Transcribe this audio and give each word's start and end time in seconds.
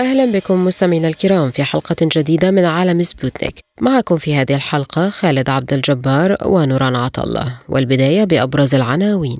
أهلا 0.00 0.32
بكم 0.32 0.64
مستمعينا 0.64 1.08
الكرام 1.08 1.50
في 1.50 1.64
حلقة 1.64 1.96
جديدة 2.02 2.50
من 2.50 2.64
عالم 2.64 3.02
سبوتنيك. 3.02 3.60
معكم 3.80 4.16
في 4.16 4.34
هذه 4.34 4.54
الحلقة 4.54 5.10
خالد 5.10 5.50
عبد 5.50 5.72
الجبار 5.72 6.36
ونوران 6.44 6.96
عطلة 6.96 7.56
والبداية 7.68 8.24
بأبرز 8.24 8.74
العناوين. 8.74 9.38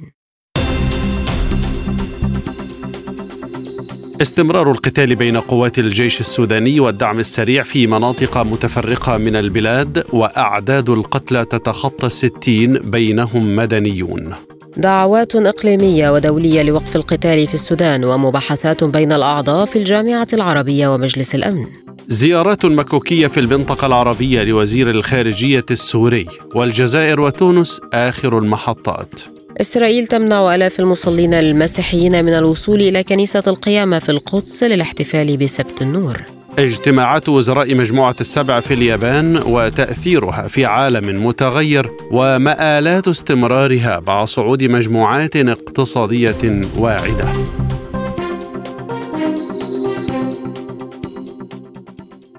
استمرار 4.22 4.70
القتال 4.70 5.14
بين 5.14 5.36
قوات 5.36 5.78
الجيش 5.78 6.20
السوداني 6.20 6.80
والدعم 6.80 7.18
السريع 7.18 7.62
في 7.62 7.86
مناطق 7.86 8.38
متفرقة 8.38 9.16
من 9.16 9.36
البلاد 9.36 10.04
وأعداد 10.12 10.90
القتلى 10.90 11.44
تتخطى 11.44 12.06
الستين 12.06 12.78
بينهم 12.78 13.56
مدنيون. 13.56 14.34
دعوات 14.76 15.36
إقليمية 15.36 16.10
ودولية 16.10 16.62
لوقف 16.62 16.96
القتال 16.96 17.46
في 17.46 17.54
السودان 17.54 18.04
ومباحثات 18.04 18.84
بين 18.84 19.12
الأعضاء 19.12 19.66
في 19.66 19.76
الجامعة 19.76 20.28
العربية 20.32 20.94
ومجلس 20.94 21.34
الأمن. 21.34 21.66
زيارات 22.08 22.66
مكوكية 22.66 23.26
في 23.26 23.40
المنطقة 23.40 23.86
العربية 23.86 24.42
لوزير 24.42 24.90
الخارجية 24.90 25.64
السوري 25.70 26.26
والجزائر 26.54 27.20
وتونس 27.20 27.80
آخر 27.92 28.38
المحطات. 28.38 29.20
إسرائيل 29.60 30.06
تمنع 30.06 30.54
آلاف 30.54 30.80
المصلين 30.80 31.34
المسيحيين 31.34 32.24
من 32.24 32.32
الوصول 32.32 32.80
إلى 32.80 33.02
كنيسة 33.02 33.42
القيامة 33.46 33.98
في 33.98 34.08
القدس 34.08 34.62
للاحتفال 34.62 35.36
بسبت 35.36 35.82
النور. 35.82 36.39
اجتماعات 36.58 37.28
وزراء 37.28 37.74
مجموعة 37.74 38.16
السبع 38.20 38.60
في 38.60 38.74
اليابان 38.74 39.42
وتأثيرها 39.46 40.48
في 40.48 40.64
عالم 40.64 41.26
متغير 41.26 41.90
ومآلات 42.12 43.08
استمرارها 43.08 44.00
مع 44.08 44.24
صعود 44.24 44.64
مجموعات 44.64 45.36
اقتصادية 45.36 46.60
واعدة. 46.78 47.32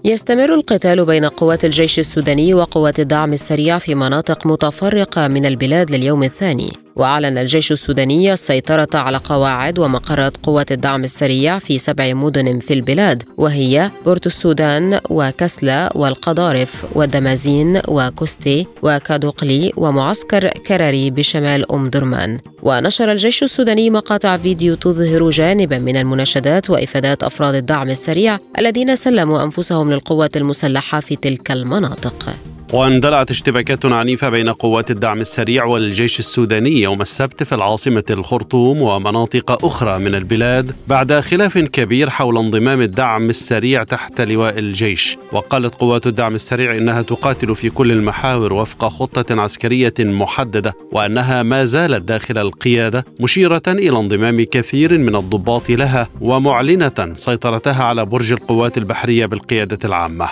يستمر 0.05 0.53
القتال 0.53 1.05
بين 1.05 1.25
قوات 1.25 1.65
الجيش 1.65 1.99
السوداني 1.99 2.53
وقوات 2.53 2.99
الدعم 2.99 3.33
السريع 3.33 3.79
في 3.79 3.95
مناطق 3.95 4.47
متفرقة 4.47 5.27
من 5.27 5.45
البلاد 5.45 5.91
لليوم 5.91 6.23
الثاني 6.23 6.71
وأعلن 6.95 7.37
الجيش 7.37 7.71
السوداني 7.71 8.33
السيطرة 8.33 8.87
على 8.93 9.17
قواعد 9.17 9.79
ومقرات 9.79 10.33
قوات 10.43 10.71
الدعم 10.71 11.03
السريع 11.03 11.59
في 11.59 11.77
سبع 11.77 12.13
مدن 12.13 12.59
في 12.59 12.73
البلاد 12.73 13.23
وهي 13.37 13.91
بورت 14.05 14.27
السودان 14.27 14.99
وكسلا 15.09 15.91
والقضارف 15.95 16.85
والدمازين 16.95 17.81
وكوستي 17.87 18.67
وكادوقلي 18.83 19.71
ومعسكر 19.77 20.47
كراري 20.47 21.11
بشمال 21.11 21.71
أم 21.71 21.89
درمان. 21.89 22.39
ونشر 22.63 23.11
الجيش 23.11 23.43
السوداني 23.43 23.89
مقاطع 23.89 24.37
فيديو 24.37 24.75
تظهر 24.75 25.29
جانبا 25.29 25.77
من 25.77 25.97
المناشدات 25.97 26.69
وإفادات 26.69 27.23
أفراد 27.23 27.55
الدعم 27.55 27.89
السريع 27.89 28.37
الذين 28.59 28.95
سلموا 28.95 29.43
أنفسهم 29.43 29.91
للقوات 29.91 30.37
المسلحة 30.37 30.99
في 30.99 31.15
تلك 31.15 31.51
المناطق. 31.51 32.35
واندلعت 32.73 33.31
اشتباكات 33.31 33.85
عنيفة 33.85 34.29
بين 34.29 34.49
قوات 34.49 34.91
الدعم 34.91 35.21
السريع 35.21 35.65
والجيش 35.65 36.19
السوداني 36.19 36.81
يوم 36.81 37.01
السبت 37.01 37.43
في 37.43 37.55
العاصمة 37.55 38.03
الخرطوم 38.09 38.81
ومناطق 38.81 39.65
أخرى 39.65 39.99
من 39.99 40.15
البلاد 40.15 40.75
بعد 40.87 41.19
خلاف 41.19 41.57
كبير 41.57 42.09
حول 42.09 42.37
انضمام 42.37 42.81
الدعم 42.81 43.29
السريع 43.29 43.83
تحت 43.83 44.21
لواء 44.21 44.59
الجيش. 44.59 45.17
وقالت 45.31 45.75
قوات 45.75 46.07
الدعم 46.07 46.35
السريع 46.35 46.77
إنها 46.77 47.01
تقاتل 47.01 47.55
في 47.55 47.69
كل 47.69 47.91
المحاور 47.91 48.53
وفق 48.53 48.87
خطة 48.87 49.41
عسكرية 49.41 49.93
محددة 49.99 50.73
وأنها 50.91 51.43
ما 51.43 51.65
زالت 51.65 52.03
داخل 52.03 52.37
القيادة 52.37 53.05
مشيرة 53.19 53.63
إلى 53.67 53.99
انضمام 53.99 54.45
كثير 54.51 54.97
من 54.97 55.15
الضباط 55.15 55.69
لها 55.69 56.07
ومعلنة 56.21 57.13
سيطرتها 57.15 57.83
على 57.83 58.05
برج 58.05 58.31
القوات 58.31 58.77
البحرية 58.77 59.25
بالقيادة 59.25 59.79
العامة. 59.85 60.29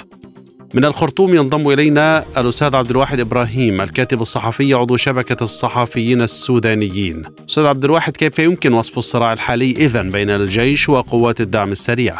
من 0.73 0.85
الخرطوم 0.85 1.33
ينضم 1.33 1.69
إلينا 1.69 2.23
الأستاذ 2.37 2.75
عبد 2.75 2.89
الواحد 2.89 3.19
إبراهيم 3.19 3.81
الكاتب 3.81 4.21
الصحفي 4.21 4.73
عضو 4.73 4.97
شبكة 4.97 5.43
الصحفيين 5.43 6.21
السودانيين. 6.21 7.25
أستاذ 7.49 7.65
عبد 7.65 7.83
الواحد 7.83 8.17
كيف 8.17 8.39
يمكن 8.39 8.73
وصف 8.73 8.97
الصراع 8.97 9.33
الحالي 9.33 9.71
اذا 9.71 10.01
بين 10.01 10.29
الجيش 10.29 10.89
وقوات 10.89 11.41
الدعم 11.41 11.71
السريع؟ 11.71 12.15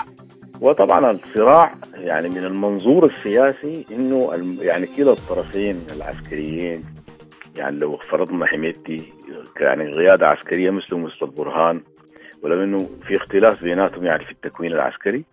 وطبعا 0.62 1.12
الصراع 1.12 1.76
يعني 1.94 2.30
من 2.30 2.46
المنظور 2.46 3.06
السياسي 3.06 3.86
إنه 3.92 4.32
يعني 4.62 4.88
كلا 4.98 5.12
الطرفين 5.12 5.80
العسكريين 5.96 6.84
يعني 7.56 7.80
لو 7.80 7.98
فرضنا 8.12 8.46
حميتي 8.46 9.04
يعني 9.60 9.92
قيادة 9.94 10.28
عسكرية 10.28 10.70
مثل 10.70 10.96
مثل 10.96 11.18
البرهان 11.22 11.82
ولو 12.44 12.64
إنه 12.64 12.90
في 13.08 13.18
اختلاف 13.18 13.64
بيناتهم 13.64 14.06
يعني 14.06 14.26
في 14.26 14.32
التكوين 14.32 14.72
العسكري 14.72 15.24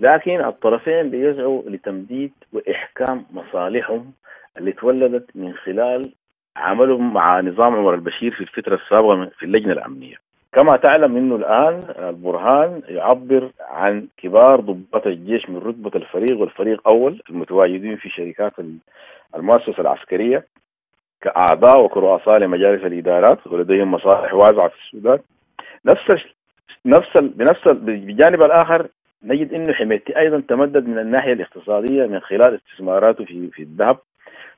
لكن 0.00 0.44
الطرفين 0.44 1.10
بيسعوا 1.10 1.62
لتمديد 1.66 2.32
وإحكام 2.52 3.24
مصالحهم 3.30 4.12
اللي 4.58 4.72
تولدت 4.72 5.26
من 5.34 5.54
خلال 5.54 6.12
عملهم 6.56 7.14
مع 7.14 7.40
نظام 7.40 7.74
عمر 7.76 7.94
البشير 7.94 8.34
في 8.34 8.40
الفترة 8.40 8.74
السابقة 8.74 9.30
في 9.38 9.42
اللجنة 9.42 9.72
الأمنية. 9.72 10.16
كما 10.52 10.76
تعلم 10.76 11.16
انه 11.16 11.36
الآن 11.36 11.82
البرهان 12.08 12.82
يعبر 12.88 13.50
عن 13.60 14.08
كبار 14.16 14.60
ضباط 14.60 15.06
الجيش 15.06 15.50
من 15.50 15.56
رتبة 15.58 15.90
الفريق 15.94 16.38
والفريق 16.40 16.88
أول 16.88 17.22
المتواجدين 17.30 17.96
في 17.96 18.08
شركات 18.08 18.52
المؤسسة 19.36 19.80
العسكرية 19.80 20.46
كأعضاء 21.20 21.80
وكرؤساء 21.80 22.38
لمجالس 22.38 22.84
الإدارات 22.84 23.46
ولديهم 23.46 23.90
مصالح 23.90 24.34
واسعه 24.34 24.68
في 24.68 24.74
السودان. 24.84 25.18
نفس 25.84 26.24
نفس 26.86 27.16
بنفس 27.16 27.68
بالجانب 27.68 28.42
الآخر 28.42 28.88
نجد 29.22 29.54
انه 29.54 29.72
حميتي 29.72 30.18
أيضا 30.18 30.42
تمدد 30.48 30.86
من 30.88 30.98
الناحية 30.98 31.32
الاقتصادية 31.32 32.06
من 32.06 32.20
خلال 32.20 32.54
استثماراته 32.54 33.24
في 33.24 33.50
في 33.50 33.62
الذهب 33.62 33.98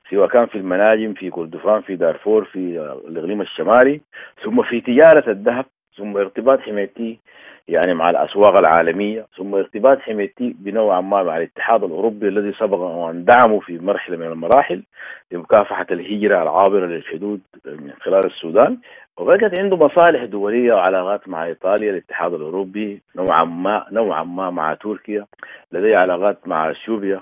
سواء 0.09 0.27
كان 0.27 0.45
في 0.45 0.57
المناجم 0.57 1.13
في 1.13 1.29
كردفان 1.29 1.81
في 1.81 1.95
دارفور 1.95 2.45
في 2.45 2.59
الإقليم 3.07 3.41
الشمالي 3.41 4.01
ثم 4.43 4.63
في 4.63 4.81
تجارة 4.81 5.31
الذهب 5.31 5.65
ثم 5.97 6.17
ارتباط 6.17 6.59
حميتي 6.59 7.19
يعني 7.67 7.93
مع 7.93 8.09
الأسواق 8.09 8.57
العالمية 8.57 9.25
ثم 9.37 9.55
ارتباط 9.55 9.99
حميتي 9.99 10.55
بنوعا 10.59 11.01
ما 11.01 11.23
مع 11.23 11.37
الاتحاد 11.37 11.83
الأوروبي 11.83 12.27
الذي 12.27 12.53
سبق 12.53 12.77
وان 12.77 13.25
دعمه 13.25 13.59
في 13.59 13.79
مرحلة 13.79 14.17
من 14.17 14.25
المراحل 14.25 14.83
لمكافحة 15.31 15.85
الهجرة 15.91 16.43
العابرة 16.43 16.85
للحدود 16.85 17.41
من 17.65 17.91
خلال 18.01 18.25
السودان. 18.25 18.77
وبقت 19.17 19.59
عنده 19.59 19.77
مصالح 19.77 20.23
دولية 20.23 20.73
وعلاقات 20.73 21.27
مع 21.29 21.45
إيطاليا 21.45 21.91
الاتحاد 21.91 22.33
الأوروبي 22.33 23.01
نوعا 23.15 23.43
ما 23.43 23.85
نوعا 23.91 24.23
ما 24.23 24.49
مع 24.49 24.73
تركيا 24.73 25.25
لديه 25.71 25.97
علاقات 25.97 26.47
مع 26.47 26.71
أثيوبيا 26.71 27.19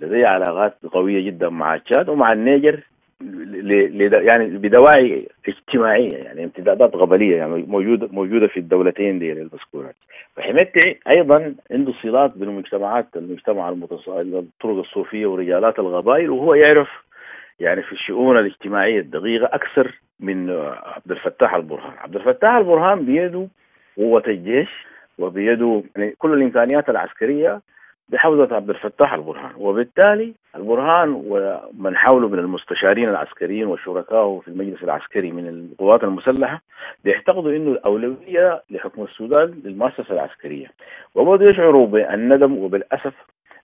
لديه 0.00 0.26
علاقات 0.26 0.76
قوية 0.92 1.26
جدا 1.26 1.48
مع 1.48 1.76
تشاد 1.76 2.08
ومع 2.08 2.32
النيجر 2.32 2.80
يعني 3.20 4.46
بدواعي 4.46 5.28
اجتماعيه 5.48 6.16
يعني 6.16 6.44
امتدادات 6.44 6.92
قبلية 6.92 7.36
يعني 7.36 7.64
موجودة 7.68 8.08
موجودة 8.12 8.46
في 8.46 8.60
الدولتين 8.60 9.18
دي 9.18 9.32
المذكورات 9.32 9.96
فحميتي 10.36 10.98
أيضا 11.08 11.54
عنده 11.70 11.92
صلات 12.02 12.32
بالمجتمعات 12.36 13.06
المجتمع 13.16 13.68
المتص... 13.68 14.08
الطرق 14.08 14.76
الصوفية 14.78 15.26
ورجالات 15.26 15.78
القبائل 15.78 16.30
وهو 16.30 16.54
يعرف 16.54 16.88
يعني 17.60 17.82
في 17.82 17.92
الشؤون 17.92 18.38
الاجتماعية 18.38 19.00
الدقيقة 19.00 19.46
أكثر 19.52 20.00
من 20.20 20.50
عبد 20.84 21.10
الفتاح 21.10 21.54
البرهان، 21.54 21.98
عبد 21.98 22.16
الفتاح 22.16 22.54
البرهان 22.54 23.04
بيده 23.04 23.48
قوة 23.96 24.22
الجيش 24.26 24.68
وبيده 25.18 25.82
يعني 25.96 26.14
كل 26.18 26.32
الإمكانيات 26.32 26.88
العسكرية 26.88 27.60
بحوزة 28.08 28.54
عبد 28.56 28.70
الفتاح 28.70 29.12
البرهان. 29.12 29.52
وبالتالي 29.56 30.34
البرهان 30.56 31.22
ومن 31.26 31.96
حوله 31.96 32.28
من 32.28 32.38
المستشارين 32.38 33.08
العسكريين 33.08 33.66
وشركائه 33.66 34.40
في 34.44 34.48
المجلس 34.48 34.82
العسكري 34.82 35.32
من 35.32 35.48
القوات 35.48 36.04
المسلحة 36.04 36.62
بيعتقدوا 37.04 37.50
إنه 37.50 37.70
الأولوية 37.70 38.62
لحكم 38.70 39.02
السودان 39.02 39.60
للمؤسسة 39.64 40.14
العسكرية. 40.14 40.66
وبدأوا 41.14 41.50
يشعروا 41.50 41.86
بالندم 41.86 42.58
وبالأسف 42.58 43.14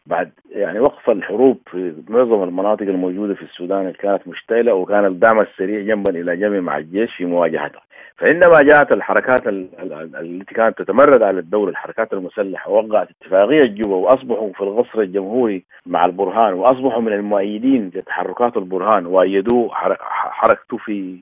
بعد 0.06 0.30
يعني 0.50 0.80
وقف 0.80 1.10
الحروب 1.10 1.58
في 1.70 1.94
معظم 2.08 2.42
المناطق 2.42 2.82
الموجودة 2.82 3.34
في 3.34 3.42
السودان 3.42 3.80
اللي 3.80 3.92
كانت 3.92 4.28
مشتعلة 4.28 4.74
وكان 4.74 5.04
الدعم 5.04 5.40
السريع 5.40 5.80
جنبا 5.80 6.20
إلى 6.20 6.36
جنب 6.36 6.52
مع 6.62 6.78
الجيش 6.78 7.14
في 7.14 7.24
مواجهتها. 7.24 7.82
فعندما 8.16 8.62
جاءت 8.62 8.92
الحركات 8.92 9.46
التي 9.46 10.54
كانت 10.54 10.78
تتمرد 10.78 11.22
على 11.22 11.38
الدولة 11.38 11.70
الحركات 11.70 12.12
المسلحة 12.12 12.70
ووقعت 12.70 13.08
اتفاقية 13.10 13.64
جوبا 13.66 13.96
وأصبحوا 13.96 14.52
في 14.52 14.60
القصر 14.60 15.00
الجمهوري 15.00 15.64
مع 15.86 16.04
البرهان 16.04 16.52
وأصبحوا 16.54 17.00
من 17.00 17.12
المؤيدين 17.12 17.90
لتحركات 17.94 18.56
البرهان 18.56 19.06
وأيدوه 19.06 19.70
حركته 20.10 20.76
في 20.76 21.16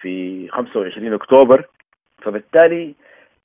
في 0.00 0.48
25 0.48 1.12
أكتوبر. 1.12 1.64
فبالتالي 2.22 2.94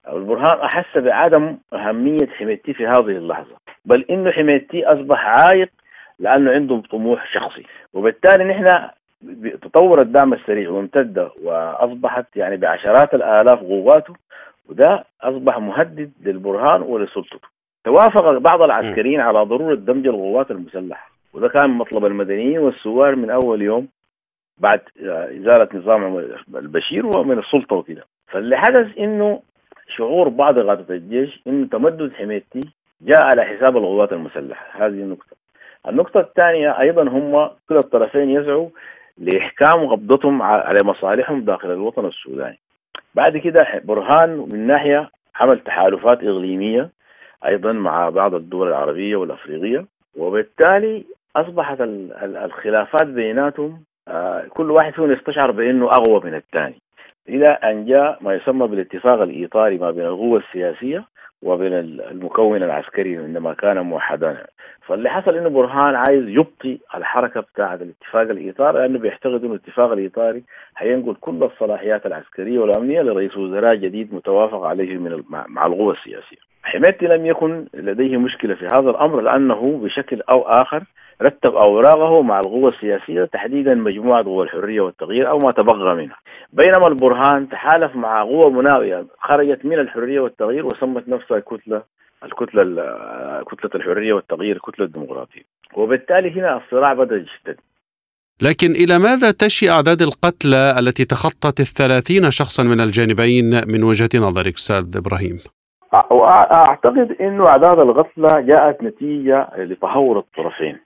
البرهان 0.07 0.59
أحس 0.59 0.97
بعدم 0.97 1.57
أهمية 1.73 2.27
حميتي 2.37 2.73
في 2.73 2.87
هذه 2.87 2.99
اللحظة 2.99 3.55
بل 3.85 4.05
إنه 4.09 4.31
حميتي 4.31 4.85
أصبح 4.85 5.25
عائق 5.25 5.69
لأنه 6.19 6.51
عنده 6.51 6.81
طموح 6.91 7.33
شخصي. 7.33 7.65
وبالتالي 7.93 8.43
نحن 8.43 8.87
تطور 9.61 10.01
الدعم 10.01 10.33
السريع 10.33 10.69
وامتد 10.69 11.29
وأصبحت 11.43 12.25
يعني 12.35 12.57
بعشرات 12.57 13.13
الآلاف 13.13 13.59
قواته 13.59 14.13
وده 14.69 15.03
أصبح 15.21 15.57
مهدد 15.57 16.11
للبرهان 16.21 16.81
ولسلطته. 16.81 17.47
توافق 17.83 18.37
بعض 18.37 18.61
العسكريين 18.61 19.19
على 19.19 19.39
ضرورة 19.39 19.75
دمج 19.75 20.07
القوات 20.07 20.51
المسلحة 20.51 21.11
وده 21.33 21.47
كان 21.47 21.69
مطلب 21.69 22.05
المدنيين 22.05 22.57
والثوار 22.59 23.15
من 23.15 23.29
أول 23.29 23.61
يوم 23.61 23.87
بعد 24.57 24.81
إزالة 25.03 25.67
نظام 25.73 26.17
البشير 26.55 27.05
ومن 27.05 27.39
السلطة 27.39 27.75
وكده. 27.75 28.03
فاللي 28.27 28.57
حدث 28.57 28.97
إنه 28.99 29.41
شعور 29.97 30.29
بعض 30.29 30.59
قاده 30.59 30.95
الجيش 30.95 31.39
انه 31.47 31.67
تمدد 31.67 32.13
حميتي 32.13 32.61
جاء 33.01 33.21
على 33.21 33.43
حساب 33.45 33.77
القوات 33.77 34.13
المسلحة. 34.13 34.85
هذه 34.85 34.87
النقطة. 34.87 35.35
النقطة 35.87 36.19
الثانية 36.19 36.79
أيضا 36.79 37.03
هم 37.03 37.49
كل 37.69 37.77
الطرفين 37.77 38.29
يسعوا 38.29 38.69
لإحكام 39.17 39.87
قبضتهم 39.87 40.41
على 40.41 40.79
مصالحهم 40.83 41.41
داخل 41.41 41.71
الوطن 41.71 42.05
السوداني. 42.05 42.59
بعد 43.15 43.37
كده 43.37 43.81
برهان 43.83 44.47
من 44.53 44.67
ناحية 44.67 45.09
عمل 45.35 45.59
تحالفات 45.59 46.17
إقليمية 46.17 46.89
أيضا 47.45 47.71
مع 47.71 48.09
بعض 48.09 48.35
الدول 48.35 48.67
العربية 48.67 49.15
والأفريقية. 49.15 49.85
وبالتالي 50.17 51.05
أصبحت 51.35 51.77
الخلافات 52.23 53.07
بيناتهم 53.07 53.83
آه، 54.07 54.45
كل 54.49 54.71
واحد 54.71 54.93
فيهم 54.93 55.11
يستشعر 55.11 55.51
بأنه 55.51 55.85
أقوى 55.85 56.21
من 56.23 56.35
الثاني. 56.35 56.81
إلى 57.31 57.47
أن 57.47 57.85
جاء 57.85 58.17
ما 58.21 58.33
يسمى 58.33 58.67
بالاتفاق 58.67 59.21
الإيطالي 59.21 59.77
ما 59.77 59.91
بين 59.91 60.05
القوة 60.05 60.39
السياسية 60.39 61.03
وبين 61.43 61.73
المكون 61.73 62.63
العسكري 62.63 63.17
عندما 63.17 63.53
كان 63.53 63.79
موحدا 63.79 64.37
فاللي 64.87 65.09
حصل 65.09 65.37
إنه 65.37 65.49
برهان 65.49 65.95
عايز 65.95 66.27
يبطي 66.27 66.79
الحركة 66.95 67.41
بتاعه 67.41 67.75
الاتفاق 67.75 68.21
الإطاري 68.21 68.79
لأنه 68.79 68.99
بيعتقد 68.99 69.43
إنه 69.43 69.53
الاتفاق 69.53 69.91
الإطاري 69.91 70.43
هينقل 70.77 71.15
كل 71.21 71.43
الصلاحيات 71.43 72.05
العسكرية 72.05 72.59
والأمنية 72.59 73.01
لرئيس 73.01 73.37
وزراء 73.37 73.75
جديد 73.75 74.13
متوافق 74.13 74.63
عليه 74.63 74.97
من 74.97 75.23
مع 75.29 75.65
القوى 75.65 75.93
السياسية. 75.93 76.37
حميتي 76.63 77.05
لم 77.07 77.25
يكن 77.25 77.65
لديه 77.73 78.17
مشكلة 78.17 78.55
في 78.55 78.65
هذا 78.65 78.89
الأمر 78.89 79.21
لأنه 79.21 79.79
بشكل 79.83 80.21
أو 80.29 80.41
آخر 80.41 80.83
رتب 81.21 81.55
أوراقه 81.55 82.21
مع 82.21 82.39
القوى 82.39 82.71
السياسية 82.71 83.23
تحديدا 83.23 83.75
مجموعة 83.75 84.23
قوى 84.23 84.43
الحرية 84.43 84.81
والتغيير 84.81 85.29
أو 85.29 85.37
ما 85.37 85.51
تبقى 85.51 85.95
منها. 85.95 86.17
بينما 86.53 86.87
البرهان 86.87 87.49
تحالف 87.49 87.95
مع 87.95 88.23
قوى 88.23 88.51
مناوية 88.51 89.05
خرجت 89.19 89.65
من 89.65 89.79
الحرية 89.79 90.19
والتغيير 90.19 90.65
وسمت 90.65 91.07
نفسها 91.07 91.39
كتله 91.39 91.83
الكتلة 92.23 92.63
كتلة 93.51 93.71
الحرية 93.75 94.13
والتغيير 94.13 94.55
الكتله 94.55 94.85
الديمقراطية 94.85 95.41
وبالتالي 95.73 96.31
هنا 96.31 96.57
الصراع 96.57 96.93
بدأ 96.93 97.15
يشتد 97.15 97.59
لكن 98.41 98.71
إلى 98.71 98.99
ماذا 98.99 99.31
تشي 99.31 99.69
أعداد 99.69 100.01
القتلى 100.01 100.75
التي 100.79 101.05
تخطت 101.05 101.59
الثلاثين 101.59 102.31
شخصا 102.31 102.63
من 102.63 102.79
الجانبين 102.79 103.61
من 103.67 103.83
وجهة 103.83 104.09
نظرك 104.15 104.53
أستاذ 104.53 104.97
إبراهيم؟ 104.97 105.39
أعتقد 106.51 107.15
أنه 107.21 107.47
أعداد 107.47 107.79
القتلى 107.79 108.43
جاءت 108.43 108.83
نتيجة 108.83 109.49
لتهور 109.57 110.19
الطرفين 110.19 110.77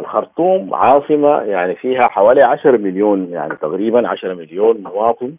الخرطوم 0.00 0.74
عاصمة 0.74 1.42
يعني 1.42 1.74
فيها 1.74 2.08
حوالي 2.08 2.42
10 2.42 2.76
مليون 2.76 3.28
يعني 3.32 3.56
تقريبا 3.56 4.08
10 4.08 4.34
مليون 4.34 4.82
مواطن 4.82 5.32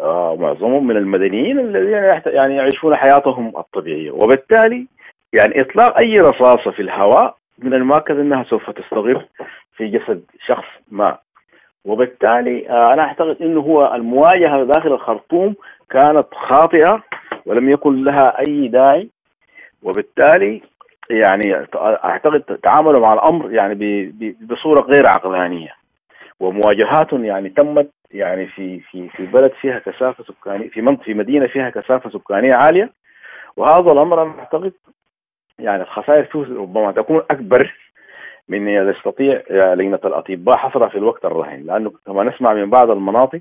آه 0.00 0.36
معظمهم 0.40 0.86
من 0.86 0.96
المدنيين 0.96 1.58
الذين 1.58 2.20
يعني 2.26 2.56
يعيشون 2.56 2.96
حياتهم 2.96 3.52
الطبيعية. 3.56 4.10
وبالتالي 4.10 4.86
يعني 5.32 5.60
إطلاق 5.60 5.98
أي 5.98 6.20
رصاصة 6.20 6.70
في 6.70 6.82
الهواء 6.82 7.36
من 7.58 7.74
المؤكد 7.74 8.18
أنها 8.18 8.44
سوف 8.44 8.70
تستغر 8.70 9.24
في 9.76 9.88
جسد 9.88 10.22
شخص 10.46 10.64
ما. 10.90 11.18
وبالتالي 11.84 12.68
آه 12.70 12.92
أنا 12.92 13.02
أعتقد 13.02 13.36
أنه 13.42 13.60
هو 13.60 13.94
المواجهة 13.94 14.64
داخل 14.64 14.92
الخرطوم 14.92 15.54
كانت 15.90 16.26
خاطئة 16.34 17.02
ولم 17.46 17.70
يكن 17.70 18.04
لها 18.04 18.38
أي 18.48 18.68
داعي. 18.68 19.08
وبالتالي 19.82 20.62
يعني 21.10 21.66
أعتقد 22.04 22.40
تعاملوا 22.40 23.00
مع 23.00 23.12
الأمر 23.12 23.52
يعني 23.52 24.14
بصورة 24.40 24.80
غير 24.80 25.06
عقلانية. 25.06 25.74
ومواجهات 26.40 27.12
يعني 27.12 27.48
تمت 27.48 27.90
يعني 28.10 28.46
في 28.46 28.80
في 28.80 29.08
في 29.08 29.26
بلد 29.26 29.52
فيها 29.60 29.78
كثافة 29.78 30.24
سكانية 30.24 30.68
في 30.68 30.82
منطقة 30.82 31.04
في 31.04 31.14
مدينة 31.14 31.46
فيها 31.46 31.70
كثافة 31.70 32.10
سكانية 32.10 32.54
عالية. 32.54 32.92
وهذا 33.56 33.92
الأمر 33.92 34.22
أنا 34.22 34.38
أعتقد 34.38 34.72
يعني 35.58 35.82
الخسائر 35.82 36.24
فيه 36.24 36.38
ربما 36.38 36.92
تكون 36.92 37.22
أكبر 37.30 37.74
من 38.48 38.68
يستطيع 38.68 39.42
لجنة 39.50 40.00
الأطباء 40.04 40.56
حصرها 40.56 40.88
في 40.88 40.98
الوقت 40.98 41.24
الراهن. 41.24 41.62
لأنه 41.66 41.92
كما 42.06 42.24
نسمع 42.24 42.54
من 42.54 42.70
بعض 42.70 42.90
المناطق 42.90 43.40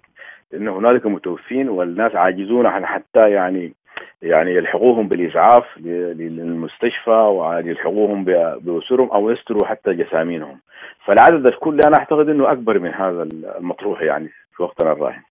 إن 0.54 0.68
هنالك 0.68 1.06
متوفين 1.06 1.70
والناس 1.70 2.16
عاجزون 2.16 2.66
عن 2.66 2.86
حتى 2.86 3.32
يعني 3.32 3.74
يعني 4.22 4.52
يلحقوهم 4.52 5.08
بالاسعاف 5.08 5.64
للمستشفى 5.78 7.10
ويلحقوهم 7.10 8.24
بأسرهم 8.60 9.12
أو 9.12 9.30
يستروا 9.30 9.66
حتى 9.66 9.94
جسامينهم. 9.94 10.60
فالعدد 11.06 11.46
الكلي 11.46 11.82
أنا 11.88 11.98
أعتقد 11.98 12.30
إنه 12.30 12.52
أكبر 12.52 12.80
من 12.80 12.94
هذا 12.94 13.24
المطروح 13.60 14.02
يعني 14.02 14.30
في 14.56 14.64
وقتنا 14.64 14.92
الراهن. 14.92 15.22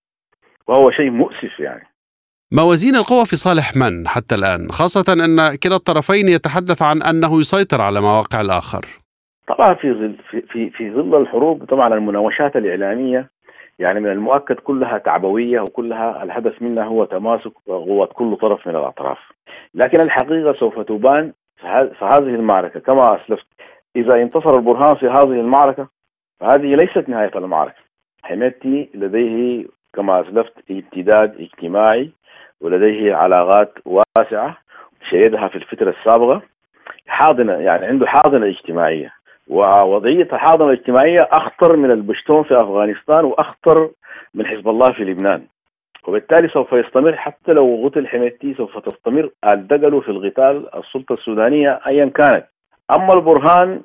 وهو 0.68 0.90
شيء 0.90 1.10
مؤسف 1.10 1.60
يعني. 1.60 1.86
موازين 2.52 2.96
القوى 2.96 3.24
في 3.24 3.36
صالح 3.36 3.76
من 3.76 4.08
حتى 4.08 4.34
الآن؟ 4.34 4.70
خاصة 4.70 5.12
أن 5.12 5.54
كلا 5.54 5.76
الطرفين 5.76 6.28
يتحدث 6.28 6.82
عن 6.82 7.02
أنه 7.02 7.40
يسيطر 7.40 7.80
على 7.80 8.00
مواقع 8.00 8.40
الآخر. 8.40 8.86
طبعا 9.48 9.74
في 9.74 9.92
ظل 9.92 10.16
في 10.52 10.70
في 10.70 10.90
ظل 10.90 11.22
الحروب 11.22 11.64
طبعا 11.64 11.94
المناوشات 11.94 12.56
الإعلامية 12.56 13.30
يعني 13.82 14.00
من 14.00 14.12
المؤكد 14.12 14.56
كلها 14.56 14.98
تعبوية 14.98 15.60
وكلها 15.60 16.22
الهدف 16.22 16.62
منها 16.62 16.84
هو 16.84 17.04
تماسك 17.04 17.52
قوة 17.66 18.06
كل 18.06 18.36
طرف 18.36 18.66
من 18.66 18.76
الأطراف. 18.76 19.18
لكن 19.74 20.00
الحقيقة 20.00 20.52
سوف 20.52 20.80
تبان 20.80 21.32
في 21.98 22.04
هذه 22.04 22.34
المعركة 22.34 22.80
كما 22.80 23.16
أسلفت 23.16 23.46
إذا 23.96 24.22
انتصر 24.22 24.56
البرهان 24.56 24.94
في 24.94 25.06
هذه 25.06 25.40
المعركة 25.40 25.88
فهذه 26.40 26.74
ليست 26.74 27.08
نهاية 27.08 27.30
المعركة. 27.36 27.82
حميتي 28.22 28.90
لديه 28.94 29.66
كما 29.94 30.20
أسلفت 30.20 30.70
امتداد 30.70 31.40
اجتماعي 31.40 32.12
ولديه 32.60 33.14
علاقات 33.14 33.72
واسعة 33.84 34.56
شهدها 35.10 35.48
في 35.48 35.56
الفترة 35.56 35.90
السابقة 35.90 36.42
حاضنة 37.06 37.52
يعني 37.52 37.86
عنده 37.86 38.06
حاضنة 38.06 38.46
اجتماعية 38.46 39.12
ووضعية 39.48 40.28
الحاضنة 40.32 40.70
الاجتماعية 40.70 41.28
أخطر 41.32 41.76
من 41.76 41.90
البشتون 41.90 42.42
في 42.42 42.54
أفغانستان 42.60 43.24
وأخطر 43.24 43.90
من 44.34 44.46
حزب 44.46 44.68
الله 44.68 44.92
في 44.92 45.04
لبنان. 45.04 45.42
وبالتالي 46.06 46.48
سوف 46.48 46.72
يستمر 46.72 47.16
حتى 47.16 47.52
لو 47.52 47.82
قتل 47.84 48.06
حميتي 48.06 48.54
سوف 48.54 48.78
تستمر 48.78 49.30
الدقل 49.46 50.02
في 50.02 50.08
القتال 50.08 50.76
السلطة 50.76 51.12
السودانية 51.12 51.80
أيا 51.90 52.06
كانت. 52.06 52.44
أما 52.90 53.12
البرهان 53.14 53.80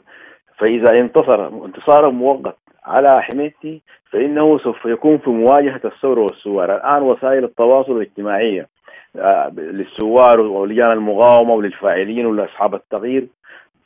فإذا 0.58 1.00
انتصر 1.00 1.48
انتصارا 1.48 2.10
مؤقت 2.10 2.58
على 2.86 3.22
حميتي 3.22 3.82
فإنه 4.12 4.58
سوف 4.58 4.86
يكون 4.86 5.18
في 5.18 5.30
مواجهة 5.30 5.82
الثورة 5.86 6.20
والثوار 6.20 6.76
الآن 6.76 7.02
وسائل 7.02 7.44
التواصل 7.44 7.92
الاجتماعية 7.92 8.68
آه، 9.16 9.50
للثوار 9.58 10.40
ولجان 10.40 10.92
المقاومة 10.92 11.54
وللفاعلين 11.54 12.26
ولأصحاب 12.26 12.76
التغيير 12.76 13.28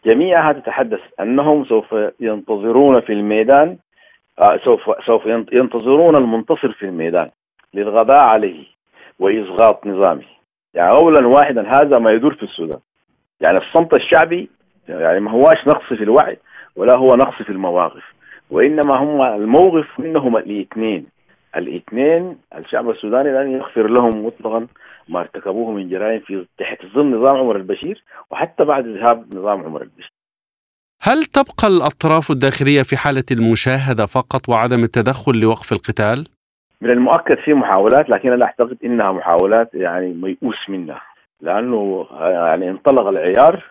جميعها 0.06 0.54
تتحدث 0.54 1.00
أنهم 1.20 1.66
سوف 1.66 1.96
ينتظرون 2.20 3.02
في 3.02 3.14
الميدان 3.14 3.78
آه، 4.40 4.60
سوف 4.66 4.82
سوف 5.06 5.26
ينتظرون 5.52 6.16
المنتصر 6.16 6.72
في 6.72 6.86
الميدان 6.86 7.30
للغضاء 7.74 8.24
عليه 8.24 8.66
واسقاط 9.20 9.88
نظامه. 9.88 10.24
يعني 10.74 10.92
اولا 10.92 11.28
واحدا 11.28 11.70
هذا 11.70 12.00
ما 12.00 12.12
يدور 12.12 12.34
في 12.36 12.44
السودان. 12.44 12.80
يعني 13.42 13.58
الصمت 13.58 13.94
الشعبي 13.94 14.50
يعني 14.90 15.20
ما 15.20 15.32
هواش 15.32 15.68
نقص 15.68 15.84
في 15.84 16.04
الوعي 16.04 16.38
ولا 16.76 16.96
هو 16.96 17.16
نقص 17.16 17.42
في 17.42 17.50
المواقف 17.50 18.04
وإنما 18.52 18.96
هم 18.96 19.22
الموقف 19.22 20.00
منهم 20.00 20.38
الاثنين 20.38 21.06
الاثنين 21.56 22.38
الشعب 22.58 22.90
السوداني 22.90 23.30
لن 23.30 23.52
يغفر 23.52 23.88
لهم 23.88 24.26
مطلقا 24.26 24.68
ما 25.10 25.20
ارتكبوه 25.20 25.72
من 25.72 25.90
جرائم 25.90 26.20
في 26.20 26.46
تحت 26.58 26.86
ظل 26.96 27.06
نظام 27.06 27.38
عمر 27.38 27.56
البشير 27.56 28.04
وحتى 28.32 28.64
بعد 28.66 28.88
ذهاب 28.88 29.36
نظام 29.36 29.64
عمر 29.64 29.82
البشير 29.82 30.12
هل 31.02 31.26
تبقى 31.26 31.68
الأطراف 31.68 32.32
الداخلية 32.32 32.82
في 32.82 32.98
حالة 32.98 33.24
المشاهدة 33.32 34.06
فقط 34.06 34.50
وعدم 34.50 34.84
التدخل 34.84 35.40
لوقف 35.40 35.72
القتال؟ 35.72 36.28
من 36.82 36.90
المؤكد 36.90 37.38
في 37.38 37.54
محاولات 37.54 38.10
لكن 38.10 38.32
أنا 38.32 38.46
أعتقد 38.46 38.78
إنها 38.84 39.12
محاولات 39.12 39.70
يعني 39.74 40.14
ميؤوس 40.14 40.70
منها 40.70 41.02
لأنه 41.42 42.08
يعني 42.22 42.70
انطلق 42.70 43.08
العيار 43.08 43.64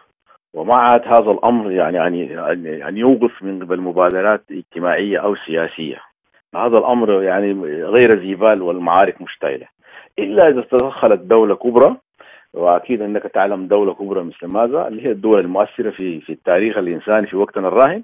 وما 0.54 0.74
عاد 0.74 1.02
هذا 1.06 1.30
الأمر 1.30 1.72
يعني 1.72 1.96
يعني 1.96 2.26
يعني 2.78 3.00
يوقف 3.00 3.42
من 3.42 3.64
قبل 3.64 3.80
مبادرات 3.80 4.44
اجتماعية 4.50 5.18
أو 5.18 5.36
سياسية 5.46 6.09
هذا 6.54 6.78
الأمر 6.78 7.22
يعني 7.22 7.52
غير 7.84 8.18
ذي 8.18 8.34
بال 8.34 8.62
والمعارك 8.62 9.22
مشتعله 9.22 9.66
إلا 10.18 10.48
إذا 10.48 10.60
تدخلت 10.60 11.20
دولة 11.20 11.54
كبرى 11.54 11.96
وأكيد 12.54 13.02
إنك 13.02 13.22
تعلم 13.22 13.66
دولة 13.66 13.94
كبرى 13.94 14.22
مثل 14.22 14.46
ماذا؟ 14.46 14.88
اللي 14.88 15.06
هي 15.06 15.10
الدول 15.10 15.40
المؤثرة 15.40 15.90
في 15.90 16.20
في 16.20 16.32
التاريخ 16.32 16.78
الإنساني 16.78 17.26
في 17.26 17.36
وقتنا 17.36 17.68
الراهن. 17.68 18.02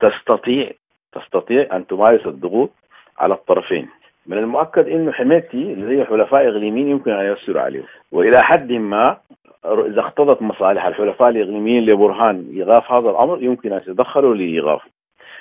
تستطيع 0.00 0.70
تستطيع 1.12 1.76
أن 1.76 1.86
تمارس 1.86 2.26
الضغوط 2.26 2.70
على 3.18 3.34
الطرفين. 3.34 3.88
من 4.26 4.38
المؤكد 4.38 4.88
إنه 4.88 5.12
حمايتي 5.12 5.74
لديه 5.74 6.04
حلفاء 6.04 6.48
إقليميين 6.48 6.88
يمكن 6.88 7.10
أن 7.10 7.24
يؤثروا 7.24 7.62
عليه 7.62 7.82
وإلى 8.12 8.42
حد 8.42 8.72
ما 8.72 9.16
إذا 9.64 10.00
اقتضت 10.00 10.42
مصالح 10.42 10.86
الحلفاء 10.86 11.28
الإقليميين 11.28 11.84
لبرهان 11.86 12.50
ايقاف 12.56 12.92
هذا 12.92 13.10
الأمر 13.10 13.42
يمكن 13.42 13.72
أن 13.72 13.76
يتدخلوا 13.76 14.34
لايقافه 14.34 14.90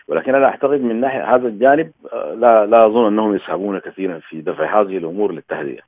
ولكن 0.07 0.35
أنا 0.35 0.45
أعتقد 0.45 0.81
من 0.81 1.01
ناحية 1.01 1.35
هذا 1.35 1.47
الجانب 1.47 1.91
آه، 2.13 2.33
لا 2.33 2.65
لا 2.65 2.85
أظن 2.85 3.07
أنهم 3.07 3.35
يسحبون 3.35 3.79
كثيرا 3.79 4.19
في 4.29 4.41
دفع 4.41 4.81
هذه 4.81 4.97
الأمور 4.97 5.31
للتهدئة. 5.31 5.81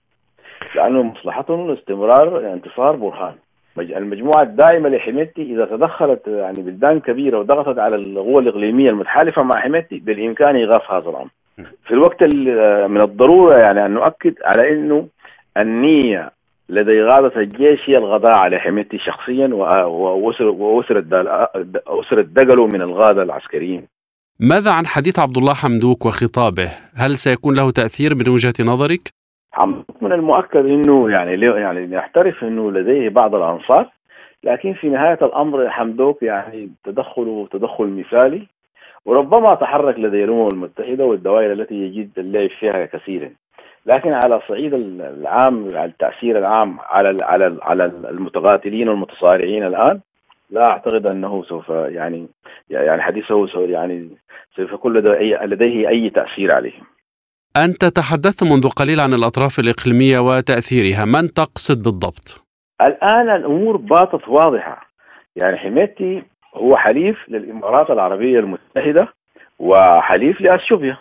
لأنه 0.76 1.04
مصلحتهم 1.04 1.72
استمرار 1.72 2.54
انتصار 2.54 2.96
برهان. 2.96 3.34
المجموعة 3.78 4.42
الدائمة 4.42 4.90
لحميتي 4.90 5.42
إذا 5.42 5.66
تدخلت 5.66 6.28
يعني 6.28 6.62
بلدان 6.62 7.00
كبيرة 7.00 7.40
وضغطت 7.40 7.80
على 7.80 7.96
القوى 7.96 8.42
الإقليمية 8.42 8.90
المتحالفة 8.90 9.44
مع 9.44 9.62
حميتي 9.62 10.00
بالإمكان 10.00 10.56
ايقاف 10.56 10.92
هذا 10.92 11.10
الأمر. 11.10 11.30
في 11.86 11.92
الوقت 11.92 12.24
من 12.90 13.02
الضرورة 13.02 13.58
يعني 13.58 13.86
أن 13.86 13.92
نؤكد 13.92 14.36
على 14.46 14.74
إنه 14.74 15.08
النية 15.58 16.32
لدى 16.70 17.04
غادة 17.04 17.32
الجيش 17.42 17.90
هي 17.90 17.98
الغضاء 17.98 18.32
على 18.32 18.60
حميتي 18.60 18.98
شخصيا 18.98 19.48
وأسرة 19.48 20.82
أسرة 21.88 22.22
دقلوا 22.22 22.68
من 22.68 22.82
الغادة 22.82 23.24
العسكريين. 23.24 23.88
ماذا 24.42 24.72
عن 24.72 24.86
حديث 24.86 25.20
عبد 25.20 25.38
الله 25.38 25.54
حمدوك 25.54 26.06
وخطابه؟ 26.06 26.72
هل 26.96 27.18
سيكون 27.18 27.56
له 27.56 27.72
تأثير 27.72 28.16
من 28.16 28.30
وجهة 28.30 28.54
نظرك؟ 28.60 29.02
من 30.02 30.12
المؤكد 30.12 30.66
إنه 30.66 31.12
يعني 31.12 31.46
يعني 31.46 31.86
نعترف 31.86 32.44
إنه 32.44 32.72
لديه 32.72 33.10
بعض 33.10 33.36
الانصار 33.36 33.90
لكن 34.44 34.74
في 34.74 34.90
نهاية 34.90 35.18
الأمر 35.22 35.70
حمدوك 35.70 36.24
يعني 36.24 36.70
تدخله 36.84 37.48
تدخل 37.52 37.86
مثالي 37.88 38.48
وربما 39.06 39.56
تحرك 39.56 40.00
لدى 40.00 40.24
الأمم 40.24 40.48
المتحدة 40.48 41.06
والدوائر 41.06 41.54
التي 41.54 41.76
يجد 41.76 42.10
اللعب 42.18 42.50
فيها 42.60 42.86
كثيرا 42.86 43.30
لكن 43.86 44.14
على 44.14 44.36
الصعيد 44.36 44.74
العام 44.74 45.66
على 45.66 45.86
التأثير 45.86 46.38
العام 46.38 46.80
على 46.80 47.18
على 47.22 47.58
على 47.62 47.86
المتقاتلين 47.86 48.90
والمتصارعين 48.90 49.64
الآن 49.64 50.00
لا 50.50 50.66
أعتقد 50.66 51.06
أنه 51.06 51.44
سوف 51.44 51.70
يعني 51.70 52.28
يعني 52.70 53.02
حديثه 53.02 53.48
يعني 53.56 54.10
سوف 54.56 54.72
يكون 54.72 54.94
لديه 55.44 55.90
أي 55.90 56.10
تأثير 56.10 56.56
عليهم 56.56 56.86
أنت 57.58 57.86
تحدثت 57.86 58.44
منذ 58.44 58.70
قليل 58.70 59.00
عن 59.00 59.14
الأطراف 59.14 59.60
الإقليمية 59.60 60.20
وتأثيرها. 60.20 61.06
من 61.06 61.34
تقصد 61.34 61.84
بالضبط؟ 61.84 62.46
الآن 62.82 63.30
الأمور 63.30 63.78
باتت 63.78 64.28
واضحة. 64.28 64.90
يعني 65.36 65.58
حميتي 65.58 66.24
هو 66.56 66.78
حليف 66.78 67.18
للإمارات 67.28 67.90
العربية 67.90 68.40
المتحدة 68.40 69.08
وحليف 69.60 70.42
لأثيوبيا 70.42 70.98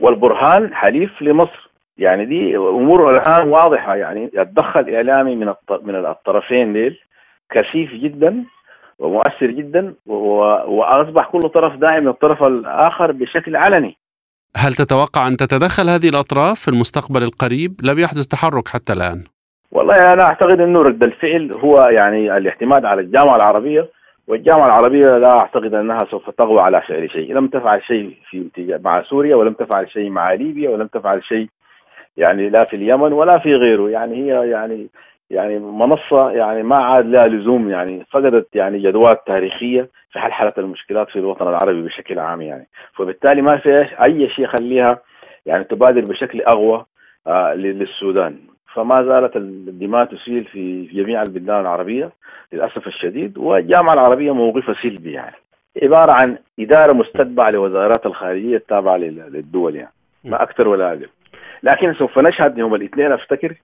والبرهان 0.00 0.74
حليف 0.74 1.22
لمصر. 1.22 1.70
يعني 1.98 2.24
دي 2.24 2.56
أمور 2.56 3.16
الآن 3.16 3.48
واضحة. 3.48 3.96
يعني 3.96 4.30
يتدخل 4.34 4.94
إعلامي 4.94 5.36
من 5.36 5.54
من 5.82 5.94
الطرفين 5.94 6.72
ديل 6.72 6.98
كثيف 7.50 7.94
جدا. 7.94 8.44
ومؤثر 8.98 9.46
جدا 9.46 9.94
وأصبح 10.06 11.30
كل 11.30 11.40
طرف 11.40 11.76
داعم 11.76 12.04
للطرف 12.04 12.42
الآخر 12.42 13.12
بشكل 13.12 13.56
علني. 13.56 13.96
هل 14.56 14.74
تتوقع 14.74 15.28
أن 15.28 15.36
تتدخل 15.36 15.88
هذه 15.88 16.08
الأطراف 16.08 16.60
في 16.60 16.68
المستقبل 16.68 17.22
القريب؟ 17.22 17.80
لم 17.84 17.98
يحدث 17.98 18.26
تحرك 18.26 18.68
حتى 18.68 18.92
الآن. 18.92 19.24
والله 19.72 20.12
أنا 20.12 20.22
أعتقد 20.22 20.60
أنه 20.60 20.82
رد 20.82 21.02
الفعل 21.02 21.52
هو 21.64 21.82
يعني 21.82 22.36
الاعتماد 22.36 22.84
على 22.84 23.00
الجامعة 23.00 23.36
العربية 23.36 23.88
والجامعة 24.28 24.66
العربية 24.66 25.18
لا 25.18 25.38
أعتقد 25.38 25.74
أنها 25.74 25.98
سوف 26.10 26.30
تغوى 26.30 26.60
على 26.60 26.82
فعل 26.88 27.10
شيء. 27.10 27.34
لم 27.34 27.46
تفعل 27.46 27.82
شيء 27.82 28.16
في 28.30 28.78
مع 28.84 29.02
سوريا 29.02 29.36
ولم 29.36 29.52
تفعل 29.52 29.90
شيء 29.90 30.10
مع 30.10 30.32
ليبيا 30.32 30.70
ولم 30.70 30.86
تفعل 30.86 31.24
شيء 31.24 31.48
يعني 32.16 32.50
لا 32.50 32.64
في 32.64 32.76
اليمن 32.76 33.12
ولا 33.12 33.38
في 33.38 33.52
غيره. 33.52 33.90
يعني 33.90 34.16
هي 34.16 34.50
يعني 34.50 34.88
يعني 35.30 35.58
منصة 35.58 36.30
يعني 36.30 36.62
ما 36.62 36.76
عاد 36.76 37.06
لها 37.06 37.26
لزوم 37.26 37.70
يعني 37.70 38.06
فقدت 38.10 38.48
يعني 38.54 38.78
جدوات 38.78 39.22
تاريخية 39.26 39.88
في 40.12 40.18
حل 40.18 40.32
حالة 40.32 40.52
المشكلات 40.58 41.08
في 41.08 41.18
الوطن 41.18 41.48
العربي 41.48 41.82
بشكل 41.82 42.18
عام 42.18 42.42
يعني. 42.42 42.68
فبالتالي 42.96 43.42
ما 43.42 43.56
في 43.56 43.88
أي 44.02 44.28
شيء 44.28 44.44
يخليها 44.44 44.98
يعني 45.46 45.64
تبادر 45.64 46.00
بشكل 46.00 46.40
أقوى 46.40 46.84
آه 47.26 47.54
للسودان. 47.54 48.38
فما 48.74 49.02
زالت 49.02 49.36
الدماء 49.36 50.04
تسيل 50.04 50.44
في 50.44 50.82
جميع 50.82 51.22
البلدان 51.22 51.60
العربية 51.60 52.10
للأسف 52.52 52.86
الشديد 52.86 53.38
والجامعة 53.38 53.92
العربية 53.92 54.34
موقفها 54.34 54.74
سلبي 54.82 55.12
يعني. 55.12 55.36
عبارة 55.82 56.12
عن 56.12 56.38
إدارة 56.60 56.92
مستتبعة 56.92 57.50
لوزارات 57.50 58.06
الخارجية 58.06 58.56
التابعة 58.56 58.96
للدول 58.96 59.76
يعني. 59.76 59.92
ما 60.24 60.42
أكثر 60.42 60.68
ولا 60.68 60.88
أقل. 60.88 61.08
لكن 61.62 61.94
سوف 61.94 62.18
نشهد 62.18 62.58
يوم 62.58 62.74
الاثنين 62.74 63.12
أفتكر 63.12 63.54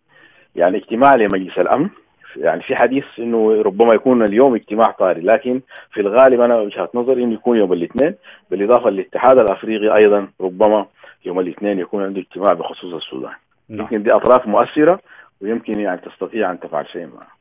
يعني 0.56 0.76
اجتماع 0.76 1.14
لمجلس 1.14 1.58
الأمن. 1.58 1.88
يعني 2.36 2.62
في 2.62 2.76
حديث 2.76 3.04
إنه 3.18 3.62
ربما 3.62 3.94
يكون 3.94 4.22
اليوم 4.22 4.54
اجتماع 4.54 4.90
طارئ 4.90 5.20
لكن 5.20 5.60
في 5.92 6.00
الغالب 6.00 6.40
أنا 6.40 6.56
وجهة 6.56 6.88
نظري 6.94 7.24
إنه 7.24 7.34
يكون 7.34 7.56
يوم 7.56 7.72
الاثنين. 7.72 8.14
بالإضافة 8.50 8.90
للاتحاد 8.90 9.38
الأفريقي 9.38 9.96
أيضا 9.96 10.28
ربما 10.40 10.86
يوم 11.24 11.40
الاثنين 11.40 11.78
يكون 11.78 12.04
عنده 12.04 12.20
اجتماع 12.20 12.52
بخصوص 12.52 12.94
السودان. 12.94 13.32
نعم. 13.68 13.80
يمكن 13.80 14.02
دي 14.02 14.12
أطراف 14.12 14.46
مؤثرة 14.46 15.00
ويمكن 15.42 15.80
يعني 15.80 16.00
تستطيع 16.00 16.50
أن 16.50 16.60
تفعل 16.60 16.86
شيء 16.86 17.06
معه 17.06 17.39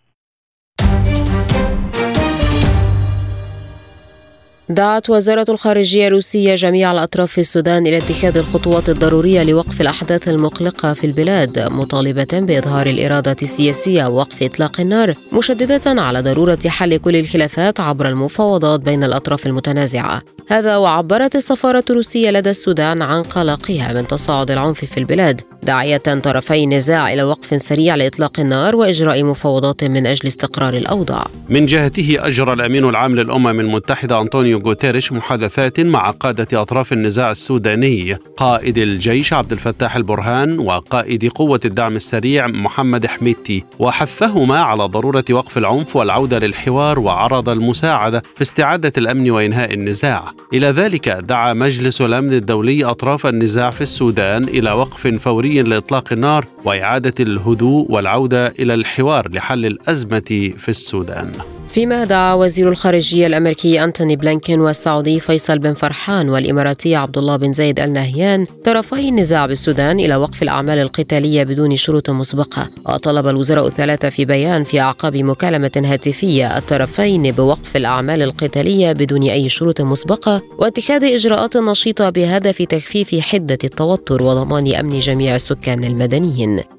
دعت 4.69 5.09
وزارة 5.09 5.45
الخارجية 5.49 6.07
الروسية 6.07 6.55
جميع 6.55 6.91
الأطراف 6.91 7.31
في 7.31 7.41
السودان 7.41 7.87
إلى 7.87 7.97
اتخاذ 7.97 8.37
الخطوات 8.37 8.89
الضرورية 8.89 9.43
لوقف 9.43 9.81
الأحداث 9.81 10.29
المقلقة 10.29 10.93
في 10.93 11.07
البلاد 11.07 11.59
مطالبة 11.71 12.27
بإظهار 12.33 12.87
الإرادة 12.87 13.35
السياسية 13.41 14.07
ووقف 14.07 14.43
إطلاق 14.43 14.79
النار 14.79 15.13
مشددة 15.33 16.01
على 16.01 16.21
ضرورة 16.21 16.59
حل 16.67 16.97
كل 16.97 17.15
الخلافات 17.15 17.79
عبر 17.79 18.09
المفاوضات 18.09 18.79
بين 18.79 19.03
الأطراف 19.03 19.47
المتنازعة. 19.47 20.21
هذا 20.49 20.77
وعبرت 20.77 21.35
السفارة 21.35 21.83
الروسية 21.89 22.31
لدى 22.31 22.49
السودان 22.49 23.01
عن 23.01 23.23
قلقها 23.23 23.93
من 23.93 24.07
تصاعد 24.07 24.51
العنف 24.51 24.85
في 24.85 24.97
البلاد 24.97 25.41
داعية 25.63 25.97
طرفي 25.97 26.63
النزاع 26.63 27.13
إلى 27.13 27.23
وقف 27.23 27.61
سريع 27.61 27.95
لإطلاق 27.95 28.39
النار 28.39 28.75
وإجراء 28.75 29.23
مفاوضات 29.23 29.83
من 29.83 30.07
أجل 30.07 30.27
استقرار 30.27 30.73
الأوضاع. 30.73 31.27
من 31.49 31.65
جهته 31.65 32.17
أجرى 32.19 32.53
الأمين 32.53 32.89
العام 32.89 33.15
للأمم 33.15 33.59
المتحدة 33.59 34.21
أنطونيو 34.21 34.58
غوتيريش 34.59 35.11
محادثات 35.11 35.79
مع 35.79 36.11
قادة 36.11 36.61
أطراف 36.61 36.93
النزاع 36.93 37.31
السوداني. 37.31 38.13
قائد 38.37 38.77
الجيش 38.77 39.33
عبد 39.33 39.51
الفتاح 39.51 39.95
البرهان 39.95 40.59
وقائد 40.59 41.27
قوة 41.27 41.59
الدعم 41.65 41.95
السريع 41.95 42.47
محمد 42.47 43.05
حميتي 43.05 43.63
وحثهما 43.79 44.59
على 44.59 44.83
ضرورة 44.83 45.25
وقف 45.31 45.57
العنف 45.57 45.95
والعودة 45.95 46.39
للحوار 46.39 46.99
وعرض 46.99 47.49
المساعدة 47.49 48.23
في 48.35 48.41
استعادة 48.41 48.93
الأمن 48.97 49.31
وإنهاء 49.31 49.73
النزاع. 49.73 50.33
إلى 50.53 50.67
ذلك 50.67 51.09
دعا 51.09 51.53
مجلس 51.53 52.01
الأمن 52.01 52.33
الدولي 52.33 52.85
أطراف 52.85 53.27
النزاع 53.27 53.69
في 53.69 53.81
السودان 53.81 54.43
إلى 54.43 54.71
وقف 54.71 55.07
فوري 55.07 55.61
لإطلاق 55.61 56.13
النار 56.13 56.45
وإعادة 56.65 57.13
الهدوء 57.19 57.91
والعودة 57.91 58.47
إلى 58.47 58.73
الحوار 58.73 59.29
لحل 59.31 59.65
الأزمة 59.65 60.53
في 60.57 60.69
السودان. 60.69 61.58
فيما 61.69 62.03
دعا 62.03 62.33
وزير 62.33 62.69
الخارجية 62.69 63.27
الأمريكي 63.27 63.83
أنتوني 63.83 64.15
بلينكين 64.15 64.61
والسعودي 64.61 65.19
فيصل 65.19 65.59
بن 65.59 65.73
فرحان 65.73 66.29
والإماراتي 66.29 66.95
عبد 66.95 67.17
الله 67.17 67.35
بن 67.35 67.53
زايد 67.53 67.79
آل 67.79 67.93
نهيان 67.93 68.45
طرفي 68.65 69.09
النزاع 69.09 69.45
بالسودان 69.45 69.99
إلى 69.99 70.15
وقف 70.15 70.43
الأعمال 70.43 70.77
القتالية 70.77 71.43
بدون 71.43 71.75
شروط 71.75 72.09
مسبقة. 72.09 72.67
وطلب 72.85 73.27
الوزراء 73.27 73.67
الثلاثة 73.67 74.09
في 74.09 74.25
بيان 74.25 74.63
في 74.63 74.79
أعقاب 74.79 75.17
مكالمة 75.17 75.71
هاتفية 75.85 76.57
الطرفين 76.57 77.31
بوقف 77.31 77.75
الأعمال 77.75 78.21
القتالية 78.21 78.91
بدون 78.91 79.23
أي 79.23 79.49
شروط 79.49 79.81
مسبقة 79.81 80.41
واتخاذ 80.57 81.03
إجراءات 81.03 81.57
نشيطة 81.57 82.09
بهدف 82.09 82.61
تخفيف 82.61 83.19
حدة 83.19 83.57
التوتر 83.63 84.23
وضمان 84.23 84.75
أمن 84.75 84.99
جميع 84.99 85.35
السكان 85.35 85.83
المدنيين. 85.83 86.78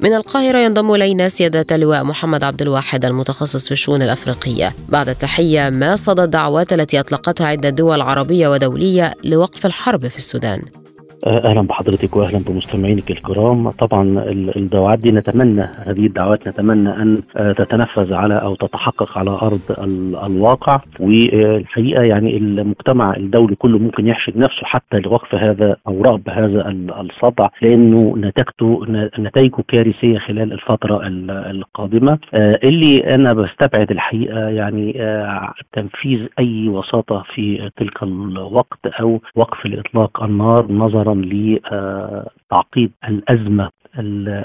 من 0.00 0.14
القاهرة 0.14 0.58
ينضم 0.58 0.94
إلينا 0.94 1.28
سيادة 1.28 1.76
اللواء 1.76 2.04
محمد 2.04 2.44
عبد 2.44 2.62
الواحد 2.62 3.04
المتخصص 3.04 3.66
في 3.66 3.72
الشؤون 3.72 4.02
الأفريقية. 4.02 4.74
بعد 4.88 5.08
التحية 5.08 5.70
ما 5.70 5.96
صدى 5.96 6.24
الدعوات 6.24 6.72
التي 6.72 7.00
أطلقتها 7.00 7.46
عدة 7.46 7.70
دول 7.70 8.00
عربية 8.00 8.48
ودولية 8.48 9.14
لوقف 9.24 9.66
الحرب 9.66 10.08
في 10.08 10.18
السودان. 10.18 10.62
أهلا 11.26 11.66
بحضرتك 11.68 12.16
واهلا 12.16 12.38
بمستمعينك 12.48 13.10
الكرام. 13.10 13.70
طبعا 13.70 14.02
الدعوات 14.56 14.98
دي 14.98 15.12
نتمنى 15.12 15.60
هذه 15.60 16.06
الدعوات 16.06 16.48
نتمنى 16.48 16.88
أن 16.88 17.22
تتنفذ 17.34 18.14
على 18.14 18.34
أو 18.34 18.54
تتحقق 18.54 19.18
على 19.18 19.30
أرض 19.30 19.60
الواقع. 20.26 20.80
والحقيقة 21.00 22.02
يعني 22.02 22.36
المجتمع 22.36 23.16
الدولي 23.16 23.54
كله 23.54 23.78
ممكن 23.78 24.06
يحشد 24.06 24.36
نفسه 24.36 24.62
حتى 24.64 24.98
لوقف 24.98 25.34
هذا 25.34 25.76
أو 25.88 26.02
رغب 26.02 26.28
هذا 26.28 26.70
الصدع 27.00 27.48
لأنه 27.62 28.14
نتيجته 28.16 28.86
نتائجه 29.18 29.62
كارثية 29.68 30.18
خلال 30.18 30.52
الفترة 30.52 31.00
القادمة. 31.50 32.18
اللي 32.34 33.14
أنا 33.14 33.32
بستبعد 33.32 33.90
الحقيقة 33.90 34.38
يعني 34.48 34.92
تنفيذ 35.72 36.26
أي 36.38 36.68
وساطة 36.68 37.24
في 37.34 37.70
تلك 37.76 38.02
الوقت 38.02 38.86
أو 39.00 39.20
وقف 39.34 39.66
لإطلاق 39.66 40.22
النار 40.22 40.72
نظرا 40.72 41.07
لتعقيد 41.14 42.92
الأزمة. 43.08 43.70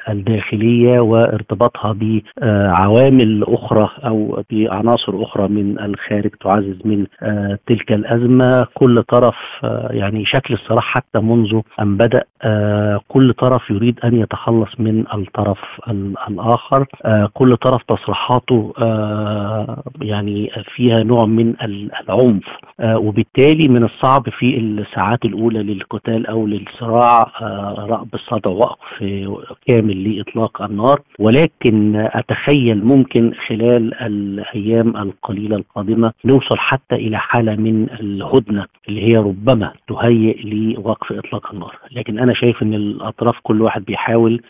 الداخلية 0.09 0.99
وارتباطها 0.99 1.95
بعوامل 2.41 3.43
أخرى 3.47 3.89
أو 4.05 4.43
بعناصر 4.51 5.23
أخرى 5.23 5.47
من 5.47 5.79
الخارج 5.79 6.29
تعزز 6.29 6.77
من 6.85 7.05
تلك 7.67 7.91
الأزمة. 7.91 8.67
كل 8.73 9.03
طرف 9.03 9.35
يعني 9.89 10.25
شكل 10.25 10.53
الصراع 10.53 10.81
حتى 10.81 11.19
منذ 11.19 11.61
أن 11.81 11.97
بدأ 11.97 12.23
كل 13.07 13.33
طرف 13.33 13.69
يريد 13.69 13.99
أن 14.03 14.15
يتخلص 14.15 14.69
من 14.79 15.03
الطرف 15.13 15.59
الآخر. 16.29 16.85
كل 17.33 17.57
طرف 17.57 17.83
تصريحاته 17.83 18.73
يعني 20.01 20.51
فيها 20.75 21.03
نوع 21.03 21.25
من 21.25 21.53
العنف. 21.63 22.43
وبالتالي 22.83 23.67
من 23.67 23.83
الصعب 23.83 24.29
في 24.29 24.57
الساعات 24.57 25.25
الأولى 25.25 25.63
للقتال 25.63 26.27
أو 26.27 26.47
للصراع 26.47 27.31
رأب 27.77 28.07
الصدع 28.13 28.51
وقف 28.51 29.03
كامل 29.67 30.17
لإطلاق 30.17 30.61
النار 30.61 31.01
ولكن 31.19 31.95
أتخيل 31.95 32.85
ممكن 32.85 33.33
خلال 33.47 33.93
الأيام 33.93 34.97
القليلة 34.97 35.55
القادمة 35.55 36.11
نوصل 36.25 36.57
حتى 36.57 36.95
إلى 36.95 37.17
حالة 37.17 37.55
من 37.55 37.87
الهدنة 37.99 38.65
اللي 38.89 39.01
هي 39.13 39.17
ربما 39.17 39.73
تهيئ 39.87 40.41
لوقف 40.43 41.11
إطلاق 41.11 41.53
النار. 41.53 41.75
لكن 41.91 42.19
أنا 42.19 42.33
شايف 42.33 42.63
إن 42.63 42.73
الأطراف 42.73 43.35
كل 43.43 43.61
واحد 43.61 43.85
بيحاول 43.85 44.41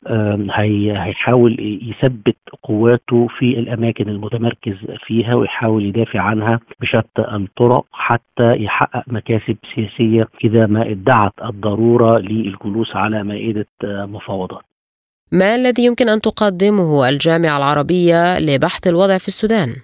هيحاول 0.52 1.80
يثبت 1.90 2.36
قواته 2.64 3.28
في 3.38 3.60
الأماكن 3.60 4.10
المتمركز 4.10 4.76
فيها 5.06 5.36
ويحاول 5.36 5.86
يدافع 5.86 6.20
عنها 6.22 6.60
بشتى 6.82 7.22
الطرق 7.36 7.86
حتى 7.92 8.56
يحقق 8.64 9.04
مكاسب 9.08 9.58
سياسية 9.76 10.28
إذا 10.44 10.66
ما 10.68 10.90
ادعت 10.92 11.34
الضرورة 11.46 12.18
للجلوس 12.20 12.96
على 12.96 13.24
مائدة 13.24 13.66
مفاوضات. 13.84 14.62
ما 15.34 15.56
الذي 15.56 15.86
يمكن 15.86 16.10
أن 16.10 16.22
تقدمه 16.22 17.10
الجامعة 17.10 17.58
العربية 17.58 18.40
لبحث 18.40 18.88
الوضع 18.88 19.18
في 19.18 19.28
السودان؟ 19.28 19.75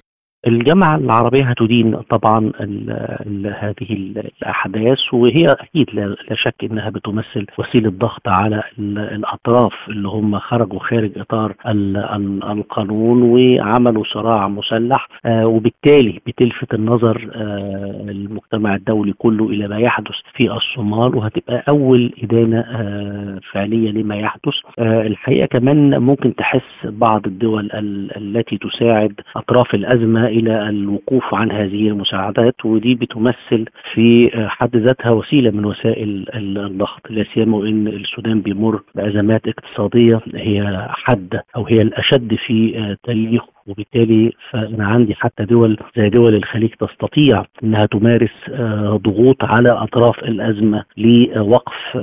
الجامعة 0.47 0.95
العربية 0.95 1.43
هتدين 1.43 1.95
طبعا 1.95 2.37
ال 2.59 2.89
ال 3.27 3.55
هذه 3.59 3.93
الأحداث 4.41 4.97
وهي 5.13 5.45
أكيد 5.51 5.85
لا 5.93 6.15
شك 6.33 6.55
أنها 6.63 6.89
بتمثل 6.89 7.45
وسيلة 7.57 7.89
ضغط 7.89 8.27
على 8.27 8.63
الأطراف 8.97 9.73
اللي 9.89 10.07
هم 10.07 10.39
خرجوا 10.39 10.79
خارج 10.79 11.11
إطار 11.17 11.53
ال 11.67 11.97
ال 11.97 12.43
القانون 12.43 13.21
وعملوا 13.21 14.03
صراع 14.13 14.47
مسلح 14.47 15.07
آه 15.25 15.47
وبالتالي 15.47 16.19
بتلفت 16.27 16.73
النظر 16.73 17.29
آه 17.35 18.05
المجتمع 18.09 18.75
الدولي 18.75 19.13
كله 19.13 19.49
إلى 19.49 19.67
ما 19.67 19.77
يحدث 19.79 20.15
في 20.33 20.51
الصومال 20.51 21.15
وهتبقى 21.15 21.63
أول 21.69 22.13
إدانة 22.23 22.59
آه 22.59 23.39
فعلية 23.51 23.91
لما 23.91 24.15
يحدث. 24.15 24.53
الحقيقة 24.79 25.45
كمان 25.45 25.97
ممكن 26.01 26.35
تحس 26.35 26.85
بعض 26.85 27.27
الدول 27.27 27.69
التي 28.17 28.57
تساعد 28.57 29.13
أطراف 29.35 29.73
الأزمة 29.75 30.28
إلى 30.29 30.69
الوقوف 30.69 31.33
عن 31.33 31.51
هذه 31.51 31.87
المساعدات 31.87 32.65
ودي 32.65 32.95
بتمثل 32.95 33.65
في 33.93 34.29
حد 34.49 34.75
ذاتها 34.77 35.11
وسيلة 35.11 35.51
من 35.51 35.65
وسائل 35.65 36.25
الضغط 36.35 37.01
لا 37.11 37.25
سيما 37.33 37.57
وان 37.57 37.87
السودان 37.87 38.41
بيمر 38.41 38.81
بأزمات 38.95 39.41
اقتصادية 39.47 40.21
هي 40.35 40.87
حادة 40.89 41.45
أو 41.55 41.65
هي 41.65 41.81
الأشد 41.81 42.35
في 42.35 42.95
تاريخه 43.03 43.47
وبالتالي 43.67 44.31
فأنا 44.51 44.85
عندي 44.87 45.15
حتى 45.15 45.45
دول 45.45 45.77
زي 45.97 46.09
دول 46.09 46.35
الخليج 46.35 46.69
تستطيع 46.69 47.43
إنها 47.63 47.85
تمارس 47.85 48.49
ضغوط 48.95 49.43
على 49.43 49.69
أطراف 49.69 50.19
الأزمة 50.19 50.83
لوقف 50.97 51.95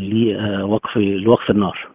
لوقف 0.00 0.96
لوقف 0.96 1.50
النار. 1.50 1.91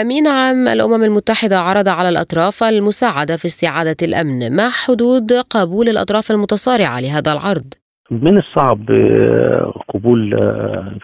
أمين 0.00 0.26
عام 0.26 0.68
الأمم 0.68 1.04
المتحدة 1.04 1.58
عرض 1.58 1.88
على 1.88 2.08
الأطراف 2.08 2.62
المساعدة 2.62 3.36
في 3.36 3.44
استعادة 3.44 3.96
الأمن 4.02 4.56
ما 4.56 4.68
حدود 4.70 5.32
قبول 5.32 5.88
الأطراف 5.88 6.30
المتصارعة 6.30 7.00
لهذا 7.00 7.32
العرض؟ 7.32 7.74
من 8.10 8.38
الصعب 8.38 8.80
قبول 9.88 10.30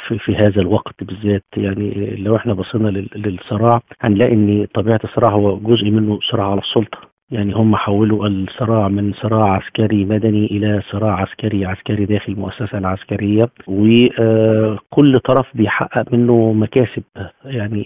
في, 0.09 0.19
في 0.19 0.37
هذا 0.37 0.61
الوقت 0.61 0.95
بالذات 1.03 1.45
يعني 1.57 2.17
لو 2.17 2.37
إحنا 2.37 2.55
بصينا 2.55 2.89
للصراع 3.17 3.81
هنلاقي 4.01 4.33
إن 4.33 4.67
طبيعة 4.75 5.01
الصراع 5.05 5.31
هو 5.31 5.59
جزء 5.59 5.85
منه 5.91 6.19
صراع 6.33 6.51
على 6.51 6.61
السلطة 6.61 6.99
يعني 7.31 7.53
هم 7.55 7.77
حولوا 7.77 8.27
الصراع 8.29 8.89
من 8.89 9.13
صراع 9.13 9.53
عسكري 9.53 10.05
مدني 10.05 10.47
إلى 10.47 10.83
صراع 10.91 11.21
عسكري 11.21 11.65
عسكري 11.67 12.05
داخل 12.05 12.33
المؤسسه 12.33 12.79
العسكرية. 12.79 13.49
وكل 13.67 15.19
طرف 15.19 15.47
بيحقق 15.55 16.13
منه 16.13 16.53
مكاسب. 16.53 17.03
يعني 17.45 17.83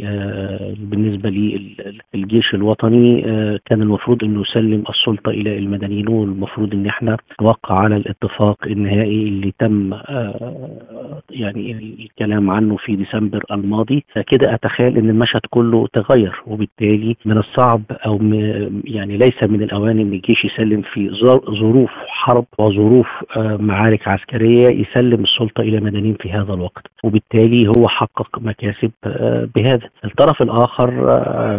بالنسبة 0.80 1.30
للجيش 2.14 2.54
الوطني 2.54 3.22
كان 3.66 3.82
المفروض 3.82 4.24
إنه 4.24 4.40
يسلم 4.40 4.84
السلطة 4.90 5.30
إلى 5.30 5.58
المدنيين 5.58 6.08
والمفروض 6.08 6.74
إن 6.74 6.86
إحنا 6.86 7.16
نوقع 7.42 7.74
على 7.78 7.96
الاتفاق 7.96 8.56
النهائي 8.66 9.22
اللي 9.28 9.52
تم 9.58 9.94
يعني 11.30 11.72
الكلام 12.04 12.50
عنه 12.50 12.76
في 12.76 12.96
ديسمبر 12.96 13.44
الماضي. 13.52 14.04
كده 14.28 14.54
أتخيل 14.54 14.96
إن 14.98 15.10
المشهد 15.10 15.40
كله 15.50 15.86
تغير 15.92 16.42
وبالتالي 16.46 17.16
من 17.24 17.38
الصعب 17.38 17.82
أو 18.06 18.18
يعني 18.84 19.16
ليس 19.16 19.31
ليس 19.32 19.50
من 19.50 19.62
الأوان 19.62 19.98
إن 19.98 20.12
الجيش 20.12 20.44
يسلم 20.44 20.82
في 20.92 21.10
ظروف 21.60 21.90
حرب 22.08 22.44
وظروف 22.58 23.06
معارك 23.60 24.08
عسكرية 24.08 24.68
يسلم 24.68 25.24
السلطة 25.24 25.60
إلى 25.60 25.80
مدنيين 25.80 26.14
في 26.20 26.32
هذا 26.32 26.54
الوقت. 26.54 26.86
وبالتالي 27.04 27.68
هو 27.76 27.88
حقق 27.88 28.38
مكاسب 28.40 28.90
بهذا. 29.54 29.88
الطرف 30.04 30.42
الآخر 30.42 30.90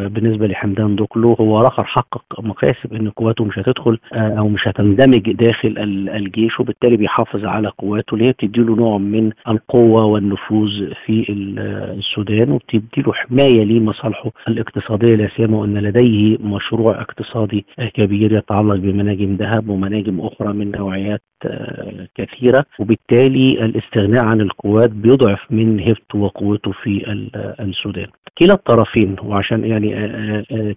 بالنسبة 0.07 0.47
لحمدان 0.47 0.95
دوكلو 0.95 1.33
هو 1.33 1.61
الآخر 1.61 1.83
حقق 1.83 2.23
مكاسب 2.39 2.93
إن 2.93 3.09
قواته 3.09 3.45
مش 3.45 3.59
هتدخل 3.59 3.99
أو 4.13 4.47
مش 4.47 4.67
هتندمج 4.67 5.31
داخل 5.31 5.75
الجيش 6.15 6.59
وبالتالي 6.59 6.97
بيحافظ 6.97 7.45
على 7.45 7.67
قواته 7.77 8.13
اللي 8.13 8.25
هي 8.25 8.31
بتديله 8.31 8.75
نوع 8.75 8.97
من 8.97 9.31
القوة 9.47 10.05
والنفوذ 10.05 10.69
في 11.05 11.25
السودان 11.97 12.51
وبتديله 12.51 13.13
حماية 13.13 13.63
لمصالحه 13.63 14.31
الاقتصادية. 14.47 15.15
لا 15.15 15.29
سيما 15.37 15.57
وان 15.57 15.77
لديه 15.77 16.37
مشروع 16.43 17.01
اقتصادي 17.01 17.62
كبير 17.93 18.33
يتعلق 18.37 18.75
بمناجم 18.75 19.35
ذهب 19.35 19.69
ومناجم 19.69 20.21
أخرى 20.21 20.53
من 20.53 20.71
نوعيات 20.71 21.21
كثيرة 22.15 22.65
وبالتالي 22.79 23.65
الاستغناء 23.65 24.25
عن 24.25 24.41
القوات 24.41 24.89
بيضعف 24.89 25.51
من 25.51 25.79
هبته 25.79 26.19
وقوته 26.19 26.71
في 26.71 27.11
السودان. 27.59 28.07
كلا 28.37 28.53
الطرفين 28.53 29.15
وعشان 29.23 29.65
يعني 29.65 29.89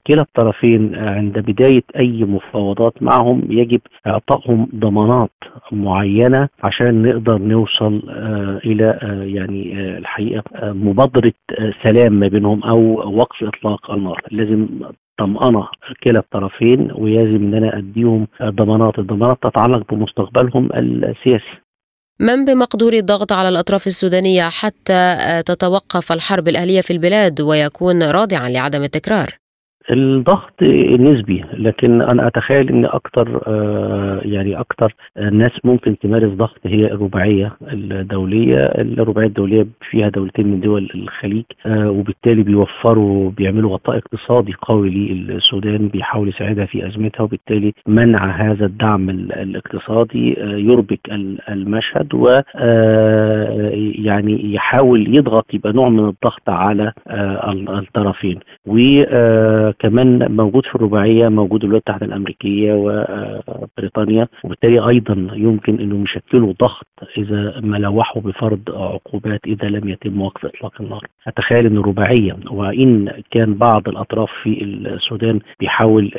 كلا 0.07 0.23
الطرفين 0.23 0.95
عند 0.95 1.39
بداية 1.39 1.83
أي 1.99 2.25
مفاوضات 2.25 3.03
معهم 3.03 3.43
يجب 3.51 3.81
إعطائهم 4.07 4.69
ضمانات 4.75 5.31
معينة 5.73 6.49
عشان 6.63 7.03
نقدر 7.03 7.39
نوصل 7.39 8.03
إلى 8.65 8.99
يعني 9.35 9.73
الحقيقة 9.99 10.43
مبادرة 10.73 11.33
سلام 11.83 12.13
ما 12.13 12.29
بينهم 12.29 12.63
أو 12.63 12.79
وقف 13.19 13.45
إطلاق 13.45 13.91
النار 13.91 14.21
لازم 14.31 14.67
طمأنة 15.19 15.69
كلا 16.05 16.19
الطرفين 16.19 16.93
ويجب 16.93 17.43
إن 17.43 17.55
أنا 17.55 17.79
أديهم 17.79 18.27
ضمانات، 18.43 18.99
الضمانات 18.99 19.39
تتعلق 19.43 19.95
بمستقبلهم 19.95 20.69
السياسي. 20.75 21.61
من 22.21 22.45
بمقدور 22.45 22.93
الضغط 22.93 23.33
على 23.33 23.49
الأطراف 23.49 23.87
السودانية 23.87 24.49
حتى 24.49 25.19
تتوقف 25.47 26.13
الحرب 26.13 26.49
الأهلية 26.49 26.81
في 26.81 26.93
البلاد 26.93 27.41
ويكون 27.41 28.03
رادعا 28.03 28.49
لعدم 28.49 28.83
التكرار؟ 28.83 29.35
الضغط 29.91 30.63
نسبي 31.01 31.45
لكن 31.53 32.03
أنا 32.03 32.27
أتخيل 32.27 32.69
إن 32.69 32.85
أكتر 32.85 33.43
آه، 33.47 34.21
يعني 34.25 34.61
أكتر 34.61 34.95
الناس 35.19 35.51
ممكن 35.65 35.99
تمارس 35.99 36.33
ضغط 36.33 36.61
هي 36.65 36.87
الرباعية 36.87 37.53
الدولية. 37.73 38.59
الرباعية 38.59 39.29
الدولية 39.29 39.67
فيها 39.91 40.09
دولتين 40.09 40.47
من 40.47 40.61
دول 40.61 40.91
الخليج 40.95 41.45
آه، 41.67 41.91
وبالتالي 41.91 42.43
بيوفروا 42.43 43.31
بيعملوا 43.31 43.73
غطاء 43.75 43.97
اقتصادي 43.97 44.53
قوي 44.63 44.91
للسودان 44.91 45.89
بيحاول 45.89 46.29
يساعدها 46.29 46.67
في 46.67 46.87
أزمتها 46.87 47.23
وبالتالي 47.25 47.73
منع 47.87 48.51
هذا 48.51 48.67
الدعم 48.67 49.11
الاقتصادي 49.11 50.43
آه، 50.43 50.57
يربك 50.57 51.01
المشهد 51.49 52.15
و 52.15 52.41
يعني 54.05 54.55
يحاول 54.55 55.17
يضغط 55.17 55.55
يبقى 55.55 55.73
نوع 55.73 55.89
من 55.89 55.99
الضغط 56.09 56.49
على 56.49 56.93
الطرفين. 57.69 58.39
وكمان 59.81 60.33
موجود 60.33 60.67
في 60.67 60.75
الرباعية 60.75 61.29
موجود 61.29 61.65
الولايات 61.65 61.87
المتحده 61.87 62.07
الأمريكية 62.07 62.73
وبريطانيا 62.75 64.29
وبالتالي 64.45 64.89
أيضا 64.89 65.29
يمكن 65.35 65.81
انه 65.81 66.05
يشكلوا 66.05 66.53
ضغط 66.61 66.87
إذا 67.19 67.61
ما 67.61 67.77
لوحوا 67.77 68.23
بفرض 68.23 68.61
عقوبات 68.69 69.41
إذا 69.47 69.69
لم 69.69 69.89
يتم 69.89 70.21
وقف 70.23 70.45
إطلاق 70.47 70.73
النار. 70.81 71.05
أتخيل 71.27 71.67
إن 71.67 71.77
الرباعية 71.77 72.37
وإن 72.51 73.11
كان 73.31 73.55
بعض 73.55 73.89
الأطراف 73.89 74.31
في 74.43 74.65
السودان 74.65 75.41
بيحاول 75.61 76.13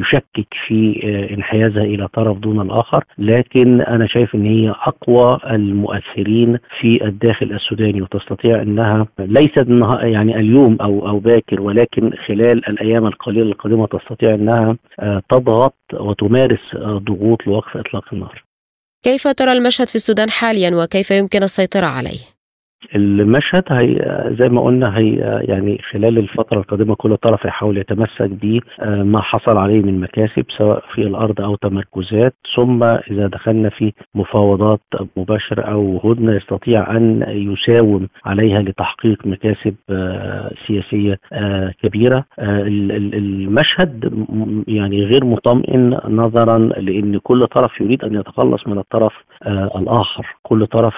يشكك 0.00 0.46
في 0.66 1.00
انحيازها 1.34 1.84
إلى 1.84 2.08
طرف 2.08 2.38
دون 2.38 2.60
الآخر 2.60 3.04
لكن 3.18 3.80
أنا 3.80 4.06
شايف 4.06 4.34
إن 4.34 4.46
هي 4.46 4.70
أقوى 4.70 5.38
المؤثرين 5.50 6.58
في 6.80 7.04
الداخل 7.04 7.52
السوداني 7.52 8.02
وتستطيع 8.02 8.62
إنها 8.62 9.06
ليست 9.18 9.66
يعني 10.02 10.36
اليوم 10.40 10.76
أو 10.80 11.08
أو 11.08 11.18
باكر 11.18 11.60
ولكن 11.60 12.10
خلال 12.26 12.68
الأيام 12.80 13.06
القليلة 13.06 13.52
القادمه 13.52 13.86
تستطيع 13.86 14.34
إنها 14.34 14.76
آه، 15.00 15.22
تضغط 15.30 15.74
وتمارس 15.92 16.74
آه، 16.74 17.02
ضغوط 17.08 17.46
لوقف 17.46 17.76
إطلاق 17.76 18.04
النار. 18.12 18.44
كيف 19.04 19.28
ترى 19.28 19.52
المشهد 19.52 19.88
في 19.88 19.94
السودان 19.94 20.30
حاليا 20.30 20.70
وكيف 20.76 21.10
يمكن 21.10 21.42
السيطرة 21.42 21.86
عليه؟ 21.86 22.39
المشهد 22.94 23.64
هي 23.70 23.96
زي 24.40 24.48
ما 24.48 24.60
قلنا 24.60 24.98
هي 24.98 25.40
يعني 25.48 25.80
خلال 25.92 26.18
الفترة 26.18 26.58
القادمة 26.58 26.94
كل 26.94 27.16
طرف 27.16 27.44
يحاول 27.44 27.78
يتمسك 27.78 28.30
بما 28.42 29.20
حصل 29.20 29.58
عليه 29.58 29.82
من 29.82 30.00
مكاسب 30.00 30.44
سواء 30.58 30.84
في 30.94 31.02
الأرض 31.02 31.40
أو 31.40 31.56
تمركزات. 31.56 32.34
ثم 32.56 32.82
إذا 32.84 33.26
دخلنا 33.26 33.68
في 33.68 33.92
مفاوضات 34.14 34.80
مباشرة 35.16 35.62
أو 35.62 36.00
هدنة 36.04 36.36
يستطيع 36.36 36.96
أن 36.96 37.24
يساوم 37.28 38.08
عليها 38.24 38.62
لتحقيق 38.62 39.26
مكاسب 39.26 39.74
آه، 39.90 40.50
سياسية 40.66 41.18
آه، 41.32 41.74
كبيرة. 41.82 42.24
آه، 42.38 42.62
المشهد 42.62 44.24
يعني 44.68 45.04
غير 45.04 45.24
مطمئن 45.24 45.98
نظرا 46.08 46.58
لأن 46.58 47.18
كل 47.18 47.46
طرف 47.46 47.80
يريد 47.80 48.04
أن 48.04 48.14
يتخلص 48.14 48.66
من 48.66 48.78
الطرف 48.78 49.12
الآخر. 49.76 50.26
كل 50.42 50.66
طرف 50.66 50.94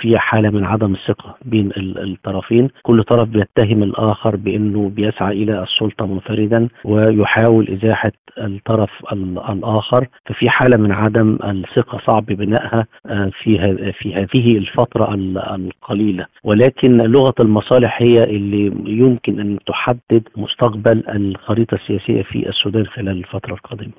في 0.00 0.18
حالة 0.18 0.50
من 0.50 0.61
عدم 0.64 0.94
الثقة 0.94 1.36
بين 1.44 1.70
الطرفين. 1.76 2.68
كل 2.82 3.02
طرف 3.04 3.28
بيتهم 3.28 3.82
الآخر 3.82 4.36
بأنه 4.36 4.88
بيسعى 4.88 5.42
إلى 5.42 5.62
السلطة 5.62 6.06
منفردا 6.06 6.68
ويحاول 6.84 7.68
إزاحة 7.68 8.12
الطرف 8.38 8.90
الآخر. 9.12 10.08
ففي 10.26 10.50
حالة 10.50 10.76
من 10.76 10.92
عدم 10.92 11.38
الثقة 11.44 12.00
صعب 12.06 12.26
بنائها 12.26 12.86
آه، 13.06 13.30
في 13.42 13.92
في 13.92 14.14
هذه 14.14 14.58
الفترة 14.58 15.14
القليلة. 15.54 16.26
ولكن 16.44 16.96
لغة 16.96 17.34
المصالح 17.40 18.02
هي 18.02 18.24
اللي 18.24 18.72
يمكن 18.86 19.40
أن 19.40 19.58
تحدد 19.66 20.22
مستقبل 20.36 21.02
الخريطة 21.08 21.74
السياسية 21.74 22.22
في 22.22 22.48
السودان 22.48 22.86
خلال 22.86 23.18
الفترة 23.18 23.54
القادمة. 23.54 23.92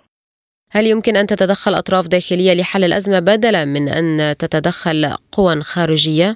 هل 0.72 0.88
يمكن 0.88 1.16
أن 1.16 1.28
تتدخل 1.28 1.74
أطراف 1.74 2.08
داخلية 2.08 2.54
لحل 2.54 2.84
الأزمة 2.84 3.20
بدلا 3.20 3.66
من 3.66 3.90
أن 3.90 4.38
تتدخل 4.38 5.06
قوى 5.32 5.62
خارجية؟ 5.62 6.36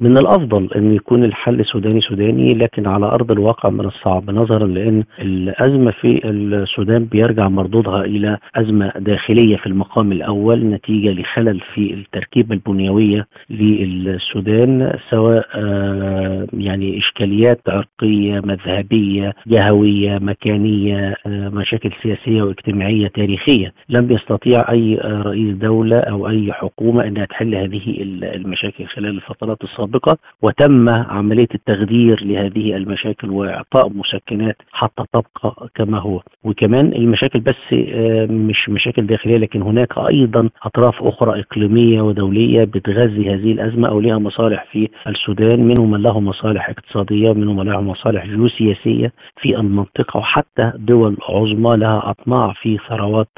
من 0.00 0.18
الأفضل 0.18 0.68
أن 0.76 0.94
يكون 0.94 1.24
الحل 1.24 1.64
سوداني 1.64 2.00
سوداني 2.00 2.54
لكن 2.54 2.86
على 2.86 3.06
أرض 3.06 3.30
الواقع 3.30 3.70
من 3.70 3.84
الصعب 3.84 4.30
نظرا 4.30 4.66
لأن 4.66 5.04
الأزمة 5.18 5.90
في 5.90 6.20
السودان 6.24 7.04
بيرجع 7.04 7.48
مردودها 7.48 8.04
إلى 8.04 8.38
أزمة 8.56 8.92
داخلية 8.98 9.56
في 9.56 9.66
المقام 9.66 10.12
الأول 10.12 10.64
نتيجة 10.66 11.20
لخلل 11.20 11.60
في 11.74 11.94
التركيبة 11.94 12.54
البنيوية 12.54 13.26
للسودان 13.50 14.98
سواء 15.10 15.46
آه، 15.54 16.46
يعني 16.52 16.98
إشكاليات 16.98 17.60
عرقية 17.68 18.40
مذهبية 18.40 19.32
جهوية 19.46 20.18
مكانية 20.18 21.14
آه، 21.26 21.48
مشاكل 21.48 21.90
سياسية 22.02 22.42
واجتماعية 22.42 23.08
تاريخية. 23.08 23.72
لم 23.88 24.12
يستطيع 24.12 24.70
أي 24.70 24.94
رئيس 25.04 25.54
دولة 25.54 25.98
أو 25.98 26.28
أي 26.28 26.52
حكومة 26.52 27.06
انها 27.06 27.24
تحل 27.24 27.54
هذه 27.54 27.82
المشاكل 28.22 28.86
خلال 28.86 29.16
الفترات 29.16 29.64
السابقه 29.86 30.16
وتم 30.42 30.88
عملية 30.88 31.48
التخدير 31.54 32.24
لهذه 32.24 32.76
المشاكل 32.76 33.30
وإعطاء 33.30 33.88
مسكنات 33.88 34.56
حتى 34.72 35.04
تبقى 35.12 35.68
كما 35.74 35.98
هو. 35.98 36.22
وكمان 36.44 36.92
المشاكل 36.92 37.40
بس 37.40 37.54
آه، 37.72 38.26
مش 38.26 38.68
مشاكل 38.68 39.06
داخلية 39.06 39.36
لكن 39.36 39.62
هناك 39.62 39.98
أيضا 39.98 40.48
أطراف 40.62 41.02
أخرى 41.02 41.40
إقليمية 41.40 42.02
ودولية 42.02 42.64
بتغذي 42.64 43.30
هذه 43.34 43.52
الأزمة 43.52 43.88
أو 43.88 44.00
لها 44.00 44.18
مصالح 44.18 44.66
في 44.72 44.88
السودان 45.06 45.60
منهم 45.64 45.90
من 45.90 46.02
له 46.02 46.20
مصالح 46.20 46.68
اقتصادية 46.70 47.32
منهم 47.32 47.56
من 47.56 47.66
له 47.66 47.80
مصالح 47.80 48.26
جيوسياسية 48.26 49.12
في 49.40 49.56
المنطقة 49.56 50.18
وحتى 50.18 50.72
دول 50.74 51.16
عظمى 51.28 51.76
لها 51.76 52.10
أطماع 52.10 52.52
في 52.62 52.78
ثروات 52.88 53.28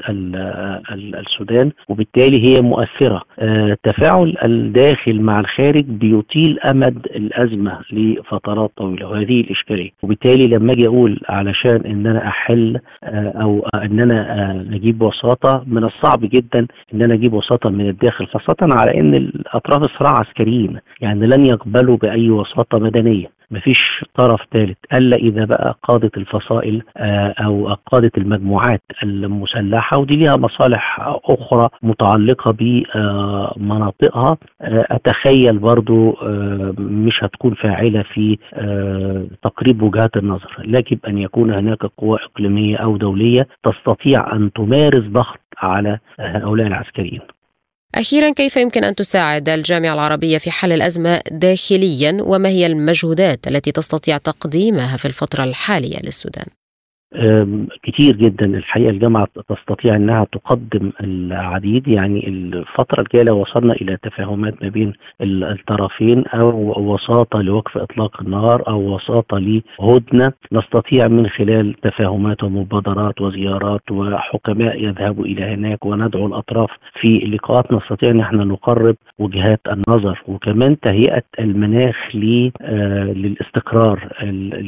السودان 1.19 1.71
وبالتالي 1.89 2.43
هي 2.47 2.61
مؤثرة. 2.61 3.21
آه، 3.39 3.77
تفاعل 3.83 4.35
الداخل 4.43 5.21
مع 5.21 5.39
الخارج 5.39 5.83
بيطيل 5.85 6.38
تطيل 6.39 6.59
أمد 6.59 7.05
الأزمة 7.05 7.79
لفترات 7.91 8.71
طويلة 8.77 9.07
وهذه 9.07 9.41
الإشكالية. 9.41 9.91
وبالتالي 10.03 10.47
لما 10.47 10.71
أجي 10.71 10.87
أقول 10.87 11.19
علشان 11.29 11.81
إن 11.85 12.07
أنا 12.07 12.27
أحل 12.27 12.79
آه، 13.03 13.33
أو 13.41 13.59
إن 13.75 13.99
أنا 13.99 14.33
آه، 14.33 14.75
أجيب 14.75 15.01
وساطة 15.01 15.63
من 15.67 15.83
الصعب 15.83 16.19
جدا 16.21 16.67
إن 16.93 17.01
أنا 17.01 17.13
أجيب 17.13 17.33
وساطة 17.33 17.69
من 17.69 17.89
الداخل 17.89 18.27
خاصة 18.27 18.57
على 18.61 18.99
إن 18.99 19.15
الأطراف 19.15 19.83
الصراع 19.83 20.19
عسكريين. 20.19 20.79
يعني 21.01 21.27
لن 21.27 21.45
يقبلوا 21.45 21.97
بأي 21.97 22.29
وساطة 22.29 22.79
مدنية. 22.79 23.38
مفيش 23.51 24.05
طرف 24.15 24.41
ثالث 24.53 24.77
ألا 24.93 25.15
إذا 25.17 25.45
بقى 25.45 25.77
قادة 25.83 26.11
الفصائل 26.17 26.83
آه، 26.97 27.33
أو 27.45 27.73
قادة 27.85 28.11
المجموعات 28.17 28.81
المسلحة 29.03 29.97
ودي 29.97 30.15
ليها 30.15 30.35
مصالح 30.37 30.99
أخرى 31.25 31.69
متعلقة 31.81 32.51
بمناطقها. 32.51 34.37
آه، 34.61 34.85
أتخيل 34.91 35.57
برضو 35.59 36.11
آه، 36.11 36.73
مش 36.79 37.23
هتكون 37.23 37.53
فاعلة 37.53 38.03
في 38.13 38.37
تقريب 39.41 39.81
وجهات 39.81 40.17
النظر 40.17 40.55
لكن 40.65 40.97
أن 41.07 41.17
يكون 41.17 41.51
هناك 41.53 41.85
قوى 41.85 42.17
إقليمية 42.25 42.77
أو 42.77 42.97
دولية 42.97 43.47
تستطيع 43.63 44.33
أن 44.35 44.51
تمارس 44.53 45.03
ضغط 45.03 45.39
على 45.57 45.99
هؤلاء 46.19 46.67
العسكريين. 46.67 47.21
أخيرا 47.95 48.33
كيف 48.33 48.57
يمكن 48.57 48.83
أن 48.83 48.95
تساعد 48.95 49.49
الجامعة 49.49 49.93
العربية 49.93 50.37
في 50.37 50.51
حل 50.51 50.71
الأزمة 50.71 51.21
داخليا 51.31 52.17
وما 52.21 52.49
هي 52.49 52.65
المجهودات 52.65 53.47
التي 53.47 53.71
تستطيع 53.71 54.17
تقديمها 54.17 54.97
في 54.97 55.05
الفترة 55.05 55.43
الحالية 55.43 55.99
للسودان؟ 56.03 56.45
كتير 57.83 58.15
جدا. 58.15 58.45
الحقيقة 58.45 58.89
الجامعة 58.89 59.27
تستطيع 59.49 59.95
إنها 59.95 60.23
تقدم 60.31 60.91
العديد 61.03 61.87
يعني 61.87 62.27
الفترة 62.27 63.01
الجاية 63.01 63.23
لو 63.23 63.41
وصلنا 63.41 63.73
إلى 63.73 63.97
تفاهمات 63.97 64.63
ما 64.63 64.69
بين 64.69 64.93
الطرفين 65.21 66.27
أو 66.27 66.73
وساطة 66.93 67.41
لوقف 67.41 67.77
إطلاق 67.77 68.21
النار 68.21 68.67
أو 68.67 68.95
وساطة 68.95 69.37
لهدنة 69.37 70.33
نستطيع 70.51 71.07
من 71.07 71.27
خلال 71.27 71.73
تفاهمات 71.73 72.43
ومبادرات 72.43 73.21
وزيارات 73.21 73.91
وحكماء 73.91 74.83
يذهبوا 74.83 75.25
إلى 75.25 75.43
هناك 75.43 75.85
وندعو 75.85 76.27
الأطراف 76.27 76.69
في 77.01 77.17
لقاءات. 77.17 77.73
نستطيع 77.73 78.09
إن 78.11 78.19
إحنا 78.19 78.43
نقرب 78.43 78.95
وجهات 79.19 79.61
النظر 79.67 80.21
وكمان 80.27 80.79
تهيئة 80.79 81.23
المناخ 81.39 81.95
آه، 82.15 83.03
للاستقرار. 83.03 84.07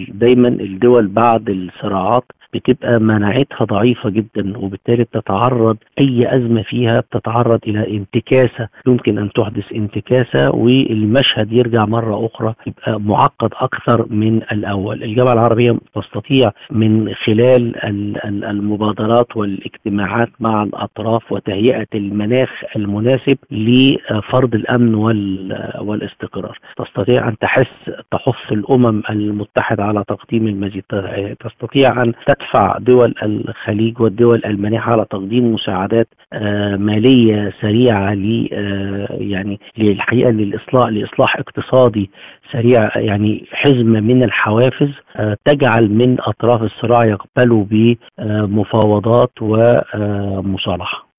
دايما 0.08 0.48
الدول 0.48 1.08
بعد 1.08 1.50
الصراعات 1.50 2.24
بتبقى 2.54 3.00
مناعتها 3.00 3.66
ضعيفة 3.66 4.10
جدا 4.10 4.58
وبالتالي 4.58 5.04
بتتعرض 5.04 5.78
أي 6.00 6.36
أزمة 6.36 6.62
فيها 6.62 7.00
بتتعرض 7.00 7.60
إلى 7.68 7.98
انتكاسة. 7.98 8.68
يمكن 8.88 9.18
أن 9.18 9.32
تحدث 9.32 9.72
انتكاسة 9.76 10.50
والمشهد 10.56 11.52
يرجع 11.54 11.86
مرة 11.86 12.26
أخرى 12.26 12.54
يبقى 12.68 13.00
معقد 13.02 13.50
أكثر 13.54 14.06
من 14.10 14.42
الأول. 14.52 15.04
الجامعة 15.04 15.34
العربية 15.34 15.78
تستطيع 15.96 16.52
من 16.72 17.14
خلال 17.14 17.76
المبادرات 18.46 19.38
والاجتماعات 19.38 20.30
مع 20.40 20.64
الأطراف 20.64 21.32
وتهيئة 21.32 21.88
المناخ 21.96 22.50
المناسب 22.76 23.38
لفرض 23.52 24.56
الأمن 24.56 24.96
والاستقرار. 25.82 26.60
تستطيع 26.78 27.28
أن 27.28 27.38
تحس 27.38 27.92
تحث 28.12 28.52
الأمم 28.52 29.02
المتحدة 29.10 29.84
على 29.84 30.04
تقديم 30.08 30.48
المزيد 30.48 30.84
تستطيع 31.40 32.02
أن 32.04 32.14
تدفع 32.42 32.78
دول 32.78 33.16
الخليج 33.24 34.02
والدول 34.02 34.42
المانحه 34.46 34.92
على 34.92 35.06
تقديم 35.10 35.54
مساعدات 35.54 36.08
آه، 36.34 36.76
مالية 36.76 37.54
سريعة 37.62 38.14
ل 38.14 38.50
آه، 38.54 39.08
يعني 39.12 39.60
للحقيقة 39.78 40.30
للإصلاح 40.30 40.90
لإصلاح 40.90 41.38
اقتصادي 41.38 42.10
سريع 42.52 42.98
يعني 42.98 43.46
حزمه 43.52 44.00
من 44.00 44.24
الحوافز 44.24 44.90
آه، 45.16 45.38
تجعل 45.46 45.90
من 45.90 46.18
أطراف 46.20 46.62
الصراع 46.62 47.06
يقبلوا 47.06 47.66
بمفاوضات 47.70 49.32
ومصالحه. 49.42 51.12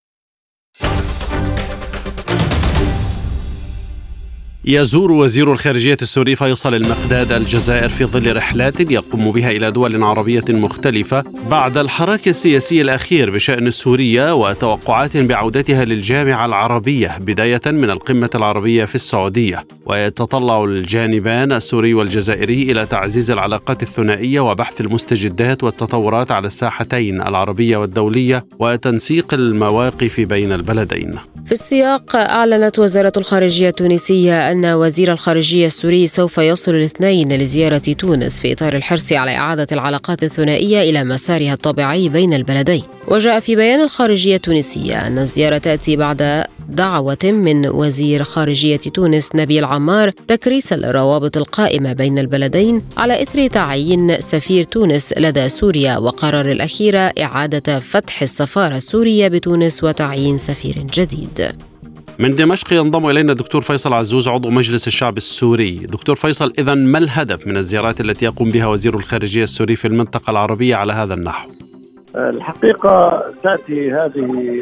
يزور 4.65 5.13
وزير 5.13 5.53
الخارجية 5.53 5.97
السوري 6.03 6.37
فيصل 6.37 6.75
المقداد 6.75 7.33
الجزائر 7.33 7.89
في 7.89 8.05
ظل 8.05 8.37
رحلات 8.37 8.81
يقوم 8.81 9.33
بها 9.33 9.51
إلى 9.51 9.71
دول 9.71 10.03
عربية 10.03 10.45
مختلفة 10.49 11.25
بعد 11.51 11.77
الحراك 11.79 12.29
السياسي 12.29 12.81
الأخير 12.81 13.31
بشأن 13.31 13.71
سوريا 13.71 14.33
وتوقعات 14.33 15.17
بعودتها 15.17 15.85
للجامعة 15.85 16.47
العربية 16.47 17.19
بداية 17.21 17.61
من 17.67 17.91
القمة 17.91 18.31
العربية 18.35 18.85
في 18.85 18.95
السعودية. 18.95 19.67
ويتطلع 19.87 20.65
الجانبان 20.65 21.53
السوري 21.53 21.95
والجزائري 21.95 22.63
إلى 22.63 22.87
تعزيز 22.87 23.31
العلاقات 23.31 23.83
الثنائية 23.83 24.41
وبحث 24.41 24.81
المستجدات 24.81 25.65
والتطورات 25.65 26.31
على 26.31 26.47
الساحتين 26.47 27.23
العربية 27.23 27.77
والدولية 27.77 28.45
وتنسيق 28.59 29.35
المواقف 29.35 30.21
بين 30.21 30.53
البلدين. 30.53 31.15
في 31.47 31.53
السياق 31.53 32.17
أعلنت 32.17 32.79
وزارة 32.79 33.13
الخارجية 33.17 33.69
التونسية 33.69 34.52
أن 34.53 34.67
وزير 34.67 35.13
الخارجية 35.13 35.67
السوري 35.67 36.07
سوف 36.07 36.39
يصل 36.39 36.75
الاثنين 36.75 37.33
لزيارة 37.33 37.79
تونس 37.79 38.41
في 38.41 38.53
إطار 38.53 38.77
الحرص 38.77 39.13
على 39.13 39.37
إعادة 39.37 39.67
العلاقات 39.73 40.23
الثنائية 40.23 40.91
إلى 40.91 41.05
مسارها 41.05 41.53
الطبيعي 41.53 42.09
بين 42.09 42.35
البلدين. 42.35 42.83
وجاء 43.09 43.41
في 43.41 43.57
بيان 43.57 43.81
الخارجية 43.81 44.37
التونسية 44.37 45.07
أن 45.07 45.19
الزيارة 45.19 45.59
تأتي 45.59 45.97
بعد 45.97 46.45
دعوة 46.69 47.19
من 47.25 47.67
وزير 47.67 48.23
خارجية 48.23 48.77
تونس 48.77 49.29
نبيل 49.35 49.65
عمار 49.65 50.11
تكريس 50.11 50.73
الروابط 50.73 51.37
القائمة 51.37 51.93
بين 51.93 52.19
البلدين 52.19 52.83
على 52.97 53.23
إثر 53.23 53.47
تعيين 53.47 54.21
سفير 54.21 54.65
تونس 54.65 55.15
لدى 55.17 55.49
سوريا 55.49 55.99
وقرار 55.99 56.51
الأخير 56.51 56.97
إعادة 56.97 57.79
فتح 57.79 58.23
السفارة 58.23 58.77
السورية 58.77 59.29
بتونس 59.29 59.85
وتعيين 59.85 60.39
سفير 60.39 60.87
جديد. 60.95 61.72
من 62.19 62.31
دمشق 62.31 62.73
ينضم 62.73 63.09
إلينا 63.09 63.33
الدكتور 63.33 63.61
فيصل 63.61 63.93
عزوز 63.93 64.29
عضو 64.29 64.51
مجلس 64.51 64.87
الشعب 64.87 65.17
السوري، 65.17 65.77
دكتور 65.77 66.17
فيصل 66.17 66.53
اذا 66.59 66.75
ما 66.75 66.99
الهدف 66.99 67.47
من 67.47 67.57
الزيارات 67.57 68.01
التي 68.01 68.25
يقوم 68.25 68.49
بها 68.49 68.67
وزير 68.67 68.95
الخارجية 68.95 69.43
السوري 69.43 69.77
في 69.77 69.89
المنطقة 69.89 70.31
العربية 70.31 70.77
على 70.77 70.93
هذا 70.93 71.15
النحو؟ 71.15 71.51
الحقيقة 72.17 73.25
تأتي 73.43 73.93
هذه 73.93 74.61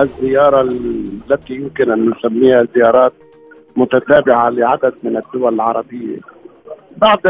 الزيارة 0.00 0.60
التي 0.60 1.54
يمكن 1.54 1.90
أن 1.90 2.10
نسميها 2.10 2.66
زيارات 2.74 3.12
متتابعة 3.76 4.50
لعدد 4.50 4.94
من 5.02 5.16
الدول 5.16 5.54
العربية 5.54 6.18
بعد 6.96 7.26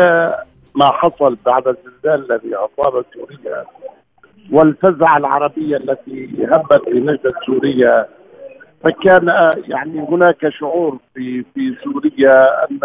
ما 0.74 0.90
حصل 0.92 1.37
بعد 1.46 1.62
الزلزال 1.68 2.33
الذي 2.33 2.55
أصاب 2.55 3.05
سوريا 3.14 3.64
والفزعة 4.53 5.16
العربية 5.16 5.76
التي 5.76 6.29
هبت 6.50 6.83
في 6.85 7.31
سوريا 7.46 8.07
فكان 8.80 9.28
يعني 9.68 10.00
هناك 10.00 10.48
شعور 10.48 10.98
في 11.14 11.44
في 11.54 11.76
سوريا 11.84 12.64
أن 12.70 12.80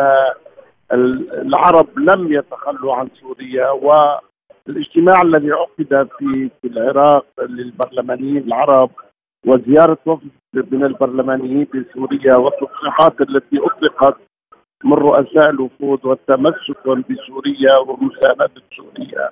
العرب 1.42 2.00
لم 2.00 2.34
يتخلوا 2.34 2.96
عن 2.96 3.10
سوريا 3.22 3.70
والاجتماع 3.70 5.22
الذي 5.22 5.52
عقد 5.52 6.08
في 6.20 6.50
في 6.62 6.68
العراق 6.68 7.26
للبرلمانيين 7.50 8.38
العرب 8.38 8.92
وزياره 9.48 9.98
وفد 10.06 10.30
من 10.54 10.84
البرلمانيين 10.84 11.66
في 11.66 11.86
سوريا 11.94 12.36
والتصريحات 12.36 13.22
التي 13.22 13.60
أطلقت 13.60 14.18
من 14.84 14.94
رؤساء 14.94 15.50
الوفود 15.50 16.06
والتمسك 16.06 16.88
بسوريا 16.88 17.78
ومساندة 17.78 18.52
سوريا. 18.78 19.30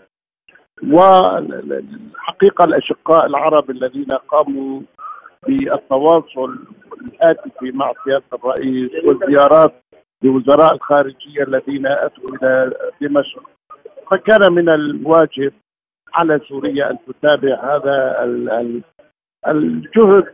والحقيقة 0.84 2.65
الأشقاء 2.65 3.26
العرب 3.26 3.69
الذين 3.69 4.08
قاموا 4.28 4.82
بالتواصل 5.48 6.60
الهاتفي 7.02 7.72
مع 7.72 7.94
سيادة 8.04 8.24
الرئيس 8.34 8.92
والزيارات 9.06 9.74
لوزراء 10.22 10.74
الخارجية 10.74 11.44
الذين 11.44 11.88
أتوا 11.88 12.30
إلى 12.36 12.74
دمشق. 13.02 13.50
فكان 14.12 14.54
من 14.54 14.70
الواجب 14.70 15.54
على 16.14 16.40
سوريا 16.50 16.92
أن 16.92 16.98
تتابع 17.08 17.76
هذا 17.76 18.24
الجهد 19.48 20.26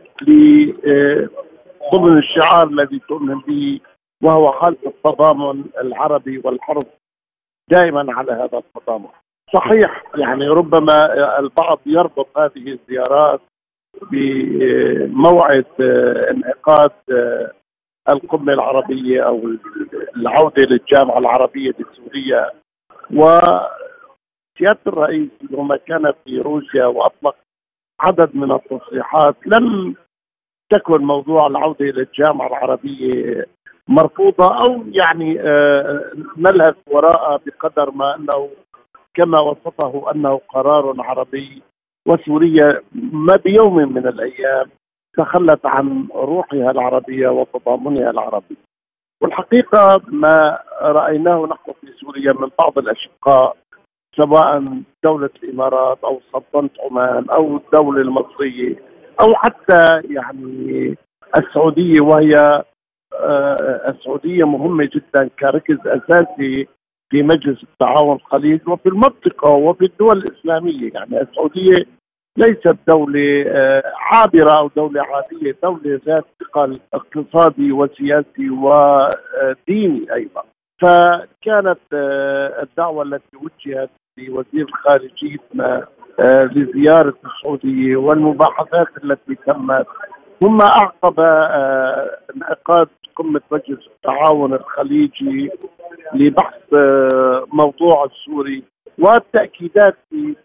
ضمن 1.92 2.18
الشعار 2.18 2.68
الذي 2.68 3.00
تؤمن 3.08 3.38
به 3.38 3.80
وهو 4.22 4.52
خلق 4.52 4.78
التضامن 4.86 5.64
العربي 5.80 6.38
والحرص 6.44 6.86
دائما 7.68 8.12
على 8.12 8.32
هذا 8.32 8.58
التضامن. 8.58 9.08
صحيح 9.54 10.04
يعني 10.14 10.48
ربما 10.48 11.14
البعض 11.38 11.78
يربط 11.86 12.38
هذه 12.38 12.72
الزيارات 12.72 13.40
بموعد 14.12 15.66
آه، 15.80 16.30
انعقاد 16.30 16.90
آه، 17.12 17.50
القمة 18.08 18.52
العربية 18.52 19.22
أو 19.22 19.42
العودة 20.16 20.62
للجامعة 20.62 21.18
العربية 21.18 21.70
بسوريا 21.72 22.50
وسيادة 23.10 24.80
الرئيس 24.86 25.28
يوم 25.50 25.76
كان 25.76 26.12
في 26.24 26.38
روسيا 26.38 26.86
وأطلق 26.86 27.36
عدد 28.00 28.36
من 28.36 28.52
التصريحات 28.52 29.36
لم 29.46 29.94
تكن 30.70 31.04
موضوع 31.04 31.46
العودة 31.46 31.84
إلى 31.84 32.02
الجامعة 32.02 32.46
العربية 32.46 33.46
مرفوضة 33.88 34.58
أو 34.64 34.84
يعني 34.88 35.40
آه، 35.40 36.12
نلهث 36.36 36.76
وراء 36.86 37.42
بقدر 37.46 37.90
ما 37.90 38.16
أنه 38.16 38.50
كما 39.14 39.40
وصفه 39.40 40.10
أنه 40.14 40.40
قرار 40.48 40.94
عربي. 40.98 41.62
وسوريا 42.06 42.80
ما 43.12 43.36
بيوم 43.36 43.76
من 43.76 44.06
الأيام 44.06 44.66
تخلت 45.16 45.66
عن 45.66 46.08
روحها 46.14 46.70
العربية 46.70 47.28
وتضامنها 47.28 48.10
العربي. 48.10 48.56
والحقيقة 49.22 50.02
ما 50.08 50.58
رأيناه 50.82 51.46
نحن 51.50 51.72
في 51.80 51.92
سوريا 52.00 52.32
من 52.32 52.50
بعض 52.58 52.78
الأشقاء 52.78 53.56
سواء 54.16 54.64
دولة 55.04 55.30
الإمارات 55.42 55.98
أو 56.04 56.20
سلطنة 56.32 56.70
عمان 56.84 57.30
أو 57.30 57.56
الدولة 57.56 58.00
المصرية 58.00 58.76
أو 59.20 59.34
حتى 59.34 60.02
يعني 60.10 60.96
السعودية 61.38 62.00
وهي 62.00 62.64
آه، 63.14 63.56
السعودية 63.88 64.44
مهمة 64.44 64.88
جدا 64.94 65.28
كركز 65.40 65.78
أساسي 65.86 66.68
في 67.10 67.22
مجلس 67.22 67.62
التعاون 67.62 68.16
الخليج 68.16 68.68
وفي 68.68 68.88
المنطقة 68.88 69.50
وفي 69.50 69.84
الدول 69.84 70.18
الإسلامية. 70.18 70.92
يعني 70.94 71.20
السعودية 71.20 71.86
ليست 72.36 72.76
دولة 72.88 73.44
آه، 73.46 73.82
عابرة 73.96 74.50
أو 74.58 74.70
دولة 74.76 75.02
عادية. 75.02 75.56
دولة 75.62 76.00
ذات 76.06 76.24
ثقل 76.40 76.78
اقتصادي 76.94 77.72
وسياسي 77.72 78.50
وديني 78.50 80.14
أيضا. 80.14 80.42
فكانت 80.78 81.78
آه، 81.92 82.62
الدعوة 82.62 83.02
التي 83.02 83.36
وجهت 83.36 83.90
لوزير 84.18 84.70
خارجيتنا 84.72 85.86
آه، 86.20 86.44
لزيارة 86.44 87.14
السعودية 87.24 87.96
والمباحثات 87.96 88.88
التي 89.04 89.34
تمت 89.46 89.86
ثم 90.40 90.60
أعقب 90.60 91.20
انعقاد 92.36 92.88
قمة 93.16 93.40
مجلس 93.50 93.86
التعاون 93.86 94.54
الخليجي 94.54 95.50
لبحث 96.14 96.74
موضوع 97.52 98.04
السوري 98.04 98.62
والتأكيدات 98.98 99.96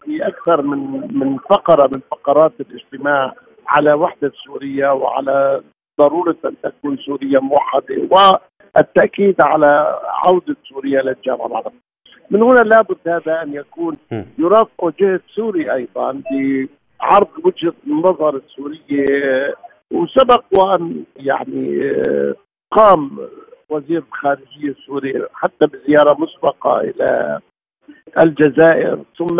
في 0.04 0.26
أكثر 0.26 0.62
من 0.62 1.08
من 1.18 1.38
فقرة 1.38 1.86
من 1.86 2.00
فقرات 2.10 2.52
الاجتماع 2.60 3.34
على 3.66 3.92
وحدة 3.92 4.32
سوريا 4.44 4.90
وعلى 4.90 5.62
ضرورة 6.00 6.36
أن 6.44 6.54
تكون 6.62 6.96
سوريا 6.96 7.40
موحدة 7.40 8.08
والتأكيد 8.10 9.40
على 9.40 10.00
عودة 10.26 10.56
سوريا 10.68 11.02
للجامعة 11.02 11.46
العربية. 11.46 11.86
من 12.30 12.42
هنا 12.42 12.60
لابد 12.60 13.08
هذا 13.08 13.42
أن 13.42 13.54
يكون 13.54 13.96
يرافق 14.38 14.92
جهد 15.00 15.20
سوري 15.34 15.72
أيضا 15.72 16.22
بعرض 17.00 17.28
وجهة 17.44 17.74
النظر 17.86 18.36
السورية 18.36 19.04
وسبق 19.92 20.44
وأن 20.58 21.04
يعني 21.16 21.92
قام 22.72 23.18
وزير 23.70 23.98
الخارجية 23.98 24.68
السوري 24.68 25.26
حتى 25.32 25.66
بزيارة 25.66 26.16
مسبقة 26.20 26.80
إلى 26.80 27.40
الجزائر 28.20 28.98
ثم 29.18 29.36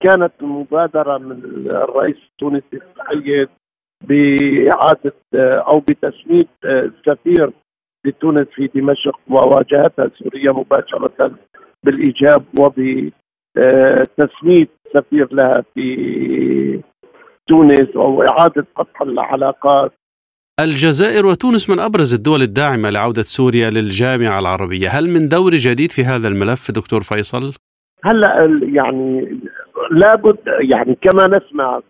كانت 0.00 0.32
المبادرة 0.42 1.18
من 1.18 1.40
الرئيس 1.70 2.16
التونسي 2.32 2.66
السعيد 2.72 3.48
بإعادة 4.08 5.12
أو 5.34 5.80
بتسميه 5.80 6.46
السفير 6.64 7.50
لتونس 8.04 8.46
في 8.48 8.66
دمشق 8.74 9.20
وواجهتها 9.30 10.10
سوريا 10.18 10.52
مباشرة 10.52 11.30
بالإيجاب 11.84 12.44
وبتسميه 13.56 14.66
سفير 14.94 15.34
لها 15.34 15.64
في 15.74 16.80
تونس 17.48 17.96
أو 17.96 18.22
اعاده 18.22 18.66
فتح 18.76 19.02
العلاقات 19.02 19.92
الجزائر 20.60 21.26
وتونس 21.26 21.70
من 21.70 21.80
أبرز 21.80 22.14
الدول 22.14 22.42
الداعمة 22.42 22.90
لعودة 22.90 23.22
سوريا 23.22 23.70
للجامعة 23.70 24.38
العربية، 24.38 24.88
هل 24.88 25.08
من 25.08 25.28
دور 25.28 25.50
جديد 25.50 25.90
في 25.90 26.04
هذا 26.04 26.28
الملف 26.28 26.70
دكتور 26.70 27.02
فيصل؟ 27.02 27.54
هلأ 28.04 28.60
يعني 28.62 29.38
لابد 29.90 30.38
يعني 30.70 30.98
كما 31.02 31.26
نسمع 31.26 31.80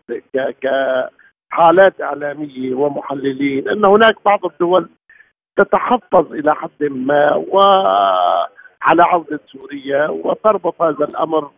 كحالات 0.62 2.00
إعلامية 2.00 2.74
ومحللين 2.74 3.68
أن 3.68 3.84
هناك 3.84 4.14
بعض 4.24 4.40
الدول 4.44 4.88
تتحفظ 5.56 6.32
إلى 6.32 6.54
حد 6.54 6.82
ما 6.90 7.34
وعلى 7.34 9.02
عودة 9.02 9.40
سوريا 9.52 10.08
وتربط 10.08 10.82
هذا 10.82 11.04
الأمر 11.04 11.50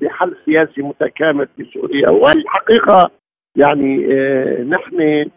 بحل 0.00 0.36
سياسي 0.44 0.82
متكامل 0.82 1.48
في 1.56 1.64
سوريا. 1.74 2.10
والحقيقة 2.10 3.10
يعني 3.56 4.06
آه، 4.12 4.62
نحن 4.62 5.30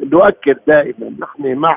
نؤكد 0.00 0.56
دائما 0.66 1.16
نحن 1.18 1.54
مع 1.54 1.76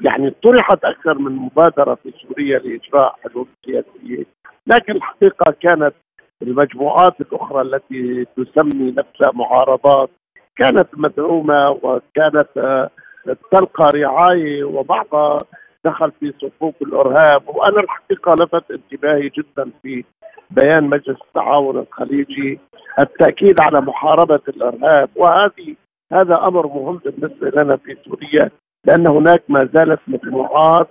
يعني 0.00 0.30
طرحت 0.30 0.84
أكثر 0.84 1.18
من 1.18 1.32
مبادرة 1.32 1.94
في 1.94 2.12
سوريا 2.22 2.58
لإجراء 2.58 3.16
حلول 3.22 3.46
سياسية. 3.66 4.24
لكن 4.66 4.92
الحقيقة 4.92 5.54
كانت 5.60 5.94
المجموعات 6.42 7.20
الأخرى 7.20 7.62
التي 7.62 8.26
تسمي 8.36 8.90
نفسها 8.90 9.30
معارضات 9.34 10.10
كانت 10.56 10.88
مدعومة 10.96 11.70
وكانت 11.70 12.48
آه، 12.56 12.90
تلقى 13.52 13.90
رعاية 13.94 14.64
وبعضها 14.64 15.38
دخل 15.84 16.12
في 16.20 16.32
صفوف 16.42 16.82
الإرهاب. 16.82 17.48
وأنا 17.48 17.80
الحقيقة 17.80 18.34
لفت 18.34 18.70
انتباهي 18.70 19.28
جدا 19.28 19.70
في 19.82 20.04
بيان 20.50 20.84
مجلس 20.84 21.18
التعاون 21.28 21.78
الخليجي 21.78 22.58
التأكيد 22.98 23.60
على 23.60 23.80
محاربة 23.80 24.40
الإرهاب. 24.48 25.08
وهذه 25.16 25.74
هذا 26.12 26.34
أمر 26.34 26.66
مهم 26.66 27.00
بالنسبة 27.04 27.62
لنا 27.62 27.76
في 27.76 27.96
سوريا 28.04 28.50
لأن 28.84 29.06
هناك 29.06 29.42
ما 29.48 29.68
زالت 29.74 30.00
مجموعات 30.08 30.88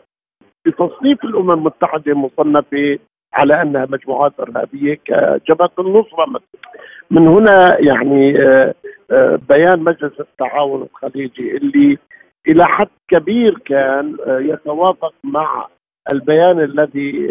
في 0.63 0.71
تصنيف 0.71 1.23
الأمم 1.23 1.51
المتحدة 1.51 2.13
مصنفة 2.13 2.99
على 3.33 3.61
أنها 3.61 3.87
مجموعات 3.89 4.33
إرهابية 4.39 4.99
كجبهة 5.05 5.71
النصره 5.79 6.41
من 7.11 7.27
هنا 7.27 7.77
يعني 7.79 8.41
آه، 8.41 8.73
آه، 9.11 9.39
بيان 9.49 9.79
مجلس 9.79 10.19
التعاون 10.19 10.81
الخليجي 10.81 11.57
اللي 11.57 11.97
إلى 12.47 12.65
حد 12.65 12.87
كبير 13.07 13.59
كان 13.65 14.17
آه، 14.27 14.39
يتوافق 14.39 15.13
مع 15.23 15.67
البيان 16.13 16.59
الذي 16.59 17.27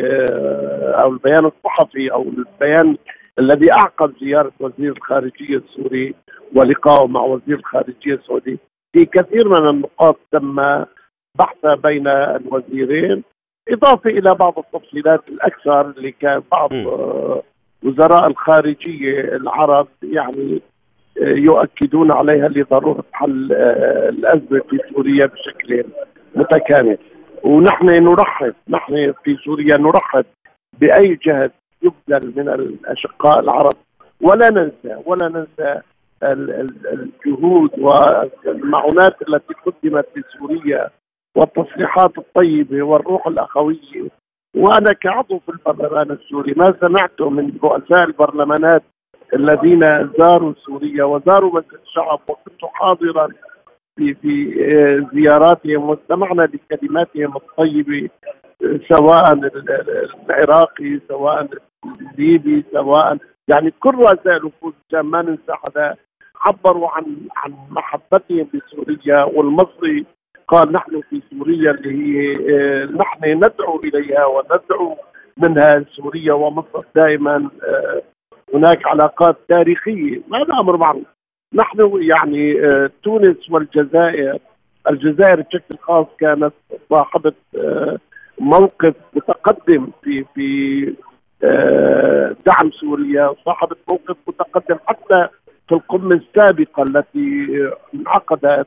أو 1.03 1.13
البيان 1.13 1.45
الصحفي 1.45 2.13
أو 2.13 2.23
البيان 2.23 2.97
الذي 3.39 3.73
أعقب 3.73 4.13
زيارة 4.21 4.53
وزير 4.61 4.93
الخارجية 4.93 5.57
السوري 5.57 6.15
ولقائه 6.55 7.07
مع 7.07 7.21
وزير 7.21 7.57
الخارجية 7.59 8.15
السعودي. 8.15 8.59
في 8.93 9.05
كثير 9.05 9.49
من 9.49 9.69
النقاط 9.69 10.19
تم 10.33 10.85
بحثها 11.35 11.75
بين 11.75 12.09
الوزيرين 12.09 13.23
إضافة 13.69 14.11
إلى 14.11 14.35
بعض 14.35 14.59
التفصيلات 14.59 15.21
الأكثر 15.29 15.91
اللي 15.91 16.13
كان 16.13 16.43
بعض 16.53 16.73
آه، 16.73 17.43
وزراء 17.85 18.27
الخارجية 18.27 19.21
العرب 19.21 19.89
يعني 20.03 20.61
آه، 21.23 21.29
يؤكدون 21.29 22.13
عليها 22.13 22.49
لضرورة 22.49 23.05
حل 23.13 23.53
آه، 23.53 24.09
الأزمة 24.09 24.61
في 24.71 24.79
سوريا 24.95 25.27
بشكل 25.27 25.85
متكامل. 26.35 26.99
ونحن 27.45 27.87
نرحب 27.87 28.55
نحن 28.69 29.15
في 29.25 29.37
سوريا 29.45 29.77
نرحب 29.77 30.25
بأي 30.81 31.19
جهد 31.27 31.51
يبذل 31.83 32.33
من 32.37 32.49
الأشقاء 32.49 33.41
العرب. 33.41 33.73
ولا 34.21 34.51
ننسى 34.51 35.03
ولا 35.07 35.29
ننسى 35.29 35.81
الجهود 36.23 37.71
والمعونات 37.79 39.17
التي 39.29 39.55
قدمت 39.67 40.07
لسوريا 40.17 40.91
والتصريحات 41.37 42.19
الطيبة 42.19 42.83
والروح 42.83 43.27
الأخوية. 43.27 44.09
وأنا 44.57 44.93
كعضو 44.93 45.39
في 45.39 45.49
البرلمان 45.49 46.11
السوري 46.11 46.55
ما 46.57 46.75
سمعته 46.81 47.31
من 47.31 47.53
رؤساء 47.63 48.05
البرلمانات 48.05 48.83
الذين 49.35 50.11
زاروا 50.19 50.53
سوريا 50.67 51.05
وزاروا 51.05 51.55
مجلس 51.55 51.83
الشعب 51.87 52.21
وكنت 52.29 52.65
حاضرا 52.73 53.29
في 53.99 54.15
في 54.15 54.65
آه، 54.65 55.15
زياراتهم 55.15 55.91
واستمعنا 55.91 56.43
لكلماتهم 56.43 57.37
الطيبة 57.37 58.09
سواء 58.89 59.33
العراقي 60.31 61.01
سواء 61.09 61.49
الليبي 62.01 62.65
سواء 62.73 63.19
يعني 63.49 63.71
كل 63.81 63.95
رؤساء 63.95 64.37
الوفود 64.37 64.75
ما 64.93 65.23
ننسى 65.23 65.53
حدا 65.53 65.95
عبروا 66.41 66.89
عن 66.91 67.17
عن 67.37 67.55
محبتهم 67.71 68.49
لسوريا 68.55 69.25
والمصري 69.25 70.07
قال 70.49 70.73
نحن 70.73 71.01
في 71.11 71.23
سوريا 71.31 71.71
اللي 71.71 71.91
هي 71.91 72.33
آه، 72.33 72.85
نحن 72.85 73.25
ندعو 73.25 73.81
إليها 73.85 74.27
وندعو 74.27 74.97
منها 75.37 75.85
سوريا 75.97 76.33
ومصر 76.33 76.85
دائما 76.95 77.51
آه، 77.65 78.03
هناك 78.55 78.87
علاقات 78.87 79.37
تاريخية 79.49 80.21
هذا 80.35 80.55
أمر 80.61 80.77
معروف. 80.77 81.07
نحن 81.55 82.03
يعني 82.03 82.67
آه، 82.67 82.91
تونس 83.03 83.51
والجزائر 83.51 84.39
الجزائر 84.91 85.41
بشكل 85.41 85.79
خاص 85.81 86.07
كانت 86.21 86.53
صاحبة 86.91 87.33
موقف 88.41 88.95
متقدم 89.15 89.87
في 90.03 90.25
في 90.35 90.95
دعم 92.47 92.71
سوريا 92.81 93.35
صاحبة 93.45 93.77
موقف 93.91 94.17
متقدم 94.29 94.77
حتى 94.87 95.29
في 95.69 95.75
القمة 95.75 96.15
السابقة 96.15 96.83
التي 96.83 97.47
انعقدت 97.95 98.67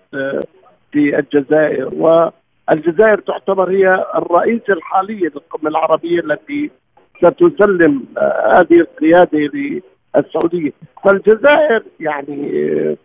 في 0.92 1.20
الجزائر. 1.20 1.90
والجزائر 1.94 3.20
تعتبر 3.20 3.70
هي 3.72 4.06
الرئيسة 4.16 4.74
الحالية 4.74 5.28
للقمة 5.30 5.70
العربية 5.70 6.20
التي 6.20 6.72
ستسلم 7.18 8.06
آه، 8.18 8.60
هذه 8.60 8.80
القيادة 8.80 9.40
للسعودية 10.16 10.72
فالجزائر 11.04 11.84
يعني 12.00 12.98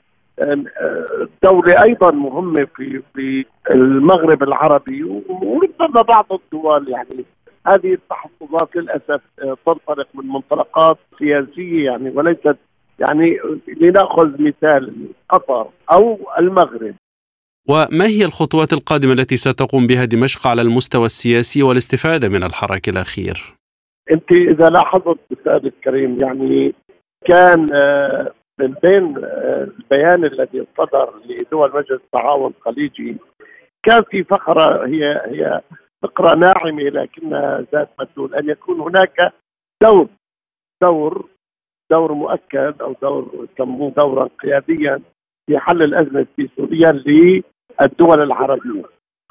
دولة 1.43 1.83
أيضا 1.83 2.11
مهمة 2.11 2.67
في 2.77 3.03
في 3.15 3.45
المغرب 3.71 4.43
العربي 4.43 5.05
وربما 5.29 6.03
بعض 6.03 6.27
الدول 6.33 6.89
يعني 6.89 7.25
هذه 7.67 7.95
التحفظات 7.95 8.77
للأسف 8.77 9.21
آه، 9.43 9.57
تنطلق 9.67 10.07
من 10.15 10.27
منطلقات 10.29 10.99
سياسية 11.19 11.85
يعني 11.85 12.11
وليست 12.11 12.57
يعني 12.99 13.39
لنأخذ 13.81 14.43
مثال 14.43 14.93
قطر 15.31 15.69
أو 15.93 16.19
المغرب 16.39 16.95
وما 17.69 18.07
هي 18.07 18.25
الخطوات 18.25 18.73
القادمة 18.73 19.13
التي 19.13 19.37
ستقوم 19.37 19.87
بها 19.87 20.05
دمشق 20.05 20.47
على 20.47 20.63
المستوى 20.63 21.07
السياسي 21.07 21.63
والاستفادة 21.63 22.29
من 22.29 22.43
الحراك 22.43 22.89
الأخير؟ 22.89 23.55
أنت 24.11 24.33
إذا 24.33 24.69
لاحظت 24.71 25.19
أستاذ 25.33 25.67
الكريم 25.67 26.19
يعني 26.23 26.75
كان 27.27 27.75
آه، 27.75 28.33
من 28.61 28.75
بين 28.83 29.25
آه، 29.25 29.69
البيان 29.79 30.25
الذي 30.25 30.67
صدر 30.79 31.15
لدول 31.25 31.71
مجلس 31.75 31.91
التعاون 31.91 32.55
الخليجي 32.59 33.17
كان 33.83 34.03
في 34.03 34.25
فقرة 34.25 34.87
هي 34.87 35.23
هي 35.27 35.61
فقرة 36.03 36.35
ناعمة 36.35 36.83
لكنها 36.83 37.65
ذات 37.73 37.89
مدلول 38.01 38.35
أن 38.35 38.51
يكون 38.51 38.81
هناك 38.81 39.33
دور 39.83 40.09
دور 40.83 41.29
دور 41.91 42.13
مؤكد 42.13 42.75
أو 42.83 42.95
دور 43.03 43.47
يسموه 43.53 43.91
دورا 43.91 44.29
قياديا 44.43 45.01
في 45.47 45.59
حل 45.59 45.83
الأزمة 45.83 46.27
في 46.37 46.49
سوريا 46.57 46.91
الدول 47.83 48.23
العربية. 48.23 48.83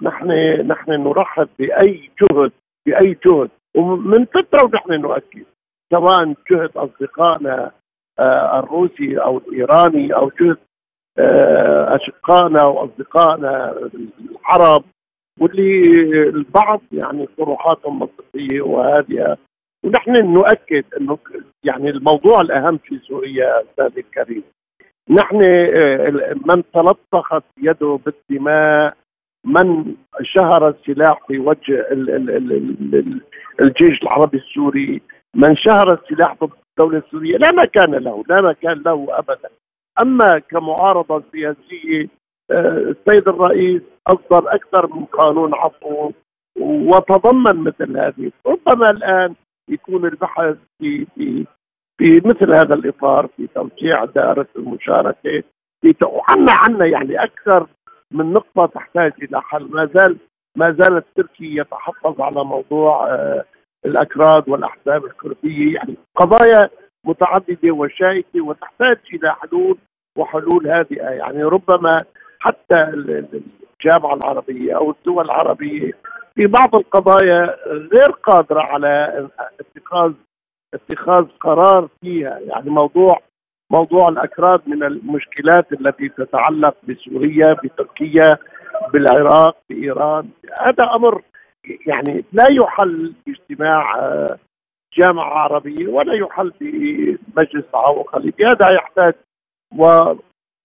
نحن 0.01 0.31
نحن 0.67 0.91
نرحب 0.91 1.49
بأي 1.59 2.11
جهد 2.21 2.51
بأي 2.85 3.17
جهد 3.25 3.49
ومن 3.75 4.25
فترة 4.25 4.63
ونحن 4.63 4.91
نؤكد 4.91 5.45
سواء 5.93 6.33
جهد 6.51 6.77
أصدقائنا 6.77 7.65
آه، 7.65 7.71
الروسي 8.19 9.17
أو 9.17 9.37
الإيراني 9.37 10.15
أو 10.15 10.31
جهد 10.41 10.57
آه، 11.17 11.95
أشقائنا 11.95 12.63
وأصدقائنا 12.63 13.75
العرب 14.31 14.83
واللي 15.39 16.29
البعض 16.29 16.81
يعني 16.91 17.27
طروحاتهم 17.37 17.99
منطقية 17.99 18.61
وهادئة 18.61 19.37
ونحن 19.83 20.11
نؤكد 20.33 20.83
إنه 20.99 21.17
يعني 21.63 21.89
الموضوع 21.89 22.41
الأهم 22.41 22.77
في 22.77 22.99
سوريا 22.99 23.61
أستاذ 23.61 23.97
الكريم. 23.97 24.43
نحن 25.09 25.41
آه، 25.43 26.35
من 26.45 26.63
تلطخت 26.73 27.43
يده 27.57 27.99
بالدماء 28.05 28.97
من 29.45 29.95
شهر 30.21 30.67
السلاح 30.67 31.19
في 31.27 31.39
وجه 31.39 31.87
الجيش 33.61 34.03
العربي 34.03 34.37
السوري 34.37 35.01
من 35.35 35.55
شهر 35.55 35.93
السلاح 35.93 36.35
ضد 36.43 36.64
الدولة 36.79 36.97
السورية 36.97 37.37
لا 37.37 37.51
مكان 37.51 37.91
له 37.91 38.23
لا 38.29 38.41
مكان 38.41 38.83
له 38.85 39.07
أبدا. 39.09 39.49
أما 40.01 40.39
كمعارضة 40.39 41.23
سياسية 41.31 42.07
آه، 42.51 42.77
السيد 42.77 43.27
الرئيس 43.27 43.81
أصدر 44.07 44.55
أكثر 44.55 44.95
من 44.95 45.05
قانون 45.05 45.55
عفو 45.55 46.11
وتضمن 46.59 47.63
مثل 47.63 47.97
هذه. 47.97 48.31
ربما 48.45 48.89
الآن 48.89 49.35
يكون 49.69 50.05
البحث 50.05 50.55
في 50.79 51.05
في 51.15 51.45
في 51.97 52.21
مثل 52.25 52.53
هذا 52.53 52.73
الإطار 52.73 53.27
في 53.37 53.47
توسيع 53.47 54.05
دائرة 54.05 54.47
المشاركة 54.55 55.43
في 55.81 55.95
وعنا 56.01 56.51
عنا 56.51 56.85
يعني 56.85 57.23
أكثر 57.23 57.67
من 58.11 58.33
نقطة 58.33 58.65
تحتاج 58.65 59.13
إلى 59.21 59.41
حل. 59.41 59.69
ما 59.71 59.89
زال 59.93 60.17
ما 60.57 60.71
زالت 60.71 61.05
تركيا 61.15 61.61
يتحفظ 61.61 62.21
على 62.21 62.43
موضوع 62.43 63.07
آه، 63.07 63.43
الأكراد 63.85 64.49
والأحزاب 64.49 65.05
الكردية. 65.05 65.75
يعني 65.75 65.95
قضايا 66.15 66.69
متعددة 67.03 67.71
وشائكة 67.71 68.41
وتحتاج 68.41 68.97
إلى 69.13 69.33
حلول 69.33 69.77
وحلول 70.17 70.67
هادئة. 70.67 71.09
يعني 71.09 71.43
ربما 71.43 71.97
حتى 72.39 72.83
الجامعة 72.83 74.13
العربية 74.13 74.77
أو 74.77 74.91
الدول 74.91 75.25
العربية 75.25 75.91
في 76.35 76.47
بعض 76.47 76.75
القضايا 76.75 77.55
غير 77.67 78.11
قادرة 78.11 78.61
على 78.61 79.27
اتخاذ 79.59 80.11
اتخاذ 80.73 81.25
قرار 81.39 81.87
فيها. 82.01 82.39
يعني 82.39 82.69
موضوع 82.69 83.21
موضوع 83.71 84.09
الأكراد 84.09 84.61
من 84.67 84.83
المشكلات 84.83 85.73
التي 85.73 86.09
تتعلق 86.09 86.75
بسوريا 86.83 87.53
بتركيا 87.53 88.37
بالعراق 88.93 89.57
بإيران. 89.69 90.29
هذا 90.61 90.83
أمر 90.95 91.21
يعني 91.87 92.23
لا 92.33 92.47
يحل 92.51 93.13
باجتماع 93.25 93.99
آه، 93.99 94.37
جامعة 94.97 95.33
عربية 95.33 95.87
ولا 95.87 96.13
يحل 96.13 96.51
بمجلس 96.61 97.65
تعاون 97.71 98.03
خليجي 98.03 98.45
هذا 98.45 98.73
يحتاج 98.73 99.13
و 99.77 100.13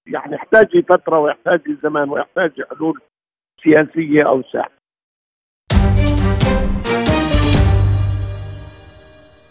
يعني 0.07 0.35
يحتاج 0.35 0.85
فتره 0.89 1.19
ويحتاج 1.19 1.61
زمان 1.83 2.09
ويحتاج 2.11 2.51
حلول 2.71 3.01
سياسية 3.63 4.29
أوسع. 4.29 4.67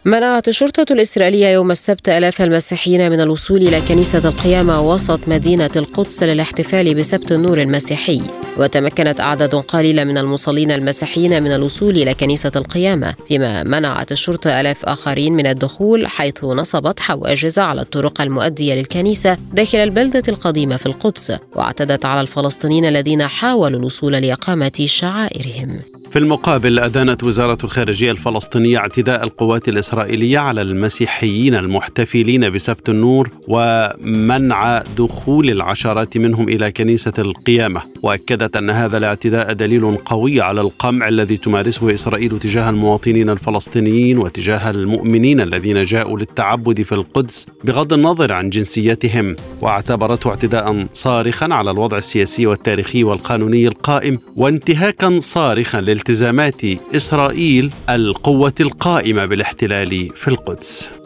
منعت 0.06 0.48
الشرطة 0.48 0.86
الإسرائيلية 0.92 1.48
يوم 1.48 1.72
السبت 1.72 2.10
آلاف 2.10 2.42
المسيحيين 2.42 3.10
من 3.10 3.20
الوصول 3.20 3.58
إلى 3.58 3.82
كنيسة 3.90 4.30
القيامة 4.30 4.82
وسط 4.82 5.30
مدينة 5.30 5.70
القدس 5.76 6.24
للاحتفال 6.24 6.96
بسبت 6.96 7.32
النور 7.32 7.58
المسيحي. 7.58 8.49
وتمكنت 8.60 9.20
أعداد 9.20 9.56
قليلة 9.56 10.04
من 10.04 10.18
المصلين 10.18 10.72
المسيحيين 10.72 11.44
من 11.44 11.52
الوصول 11.52 11.98
إلى 11.98 12.14
كنيسة 12.14 12.52
القيامة 12.56 13.14
فيما 13.28 13.64
منعت 13.64 14.12
الشرطة 14.12 14.62
آلاف 14.62 14.86
آخرين 14.86 15.34
من 15.34 15.48
الدخول 15.48 16.08
حيث 16.08 16.44
نصبت 16.44 17.00
حواجز 17.00 17.60
على 17.60 17.82
الطرق 17.82 18.22
المؤدية 18.22 18.76
للكنيسة 18.76 19.38
داخل 19.54 19.78
البلدة 19.78 20.24
القديمة 20.28 20.78
في 20.78 20.86
القدس 20.86 21.32
واعتدت 21.56 22.06
على 22.06 22.22
الفلسطينيين 22.22 22.86
الذين 22.86 23.28
حاولوا 23.28 23.80
الوصول 23.80 24.14
لإقامة 24.14 24.72
شعائرهم. 24.86 25.80
في 26.12 26.20
المقابل 26.20 26.80
أدانت 26.80 27.24
وزارة 27.24 27.58
الخارجية 27.64 28.12
الفلسطينية 28.12 28.78
اعتداء 28.78 29.24
القوات 29.24 29.70
الإسرائيلية 29.70 30.40
على 30.40 30.62
المسيحيين 30.62 31.56
المحتفلين 31.56 32.50
بسبت 32.50 32.90
النور 32.90 33.30
ومنع 33.48 34.84
دخول 34.98 35.50
العشرات 35.50 36.18
منهم 36.18 36.50
إلى 36.50 36.72
كنيسة 36.72 37.14
القيامة 37.18 37.82
وأكدت 38.04 38.49
أن 38.58 38.70
هذا 38.70 38.98
الاعتداء 38.98 39.54
دليل 39.54 39.96
قوي 39.96 40.42
على 40.42 40.62
القمع 40.62 41.08
الذي 41.08 41.38
تمارسه 41.38 41.94
إسرائيل 41.94 42.40
تجاه 42.40 42.70
المواطنين 42.70 43.30
الفلسطينيين 43.30 44.18
وتجاه 44.18 44.70
المؤمنين 44.70 45.42
الذين 45.42 45.84
جاءوا 45.84 46.20
للتعبد 46.20 46.82
في 46.82 46.92
القدس 46.92 47.48
بغض 47.64 47.94
النظر 47.94 48.34
عن 48.34 48.50
جنسيتهم 48.50 49.36
واعتبرته 49.62 50.30
اعتداء 50.30 50.88
صارخا 50.94 51.54
على 51.54 51.72
الوضع 51.72 51.98
السياسي 51.98 52.48
والتاريخي 52.48 53.04
والقانوني 53.04 53.68
القائم 53.68 54.20
وانتهاكا 54.36 55.20
صارخا 55.20 55.80
التزامات 55.80 56.62
إسرائيل 56.96 57.70
القوة 57.90 58.54
القائمة 58.60 59.26
بالاحتلال 59.26 60.10
في 60.16 60.28
القدس. 60.28 60.99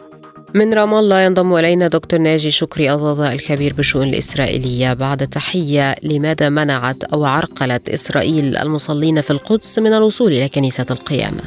من 0.56 0.74
رام 0.74 0.94
الله 0.94 1.20
ينضم 1.20 1.54
إلينا 1.54 1.88
دكتور 1.88 2.20
ناجي 2.20 2.50
شكري 2.50 2.92
الضاضاء 2.92 3.34
الخبير 3.34 3.72
بالشؤون 3.76 4.08
الإسرائيلية. 4.08 4.94
بعد 4.94 5.26
تحية 5.26 5.94
لماذا 6.02 6.48
منعت 6.48 7.04
أو 7.04 7.24
عرقلت 7.24 7.88
إسرائيل 7.88 8.56
المصلين 8.56 9.20
في 9.20 9.30
القدس 9.30 9.78
من 9.78 9.92
الوصول 9.92 10.32
إلى 10.32 10.48
كنيسة 10.48 10.86
القيامة؟ 10.90 11.42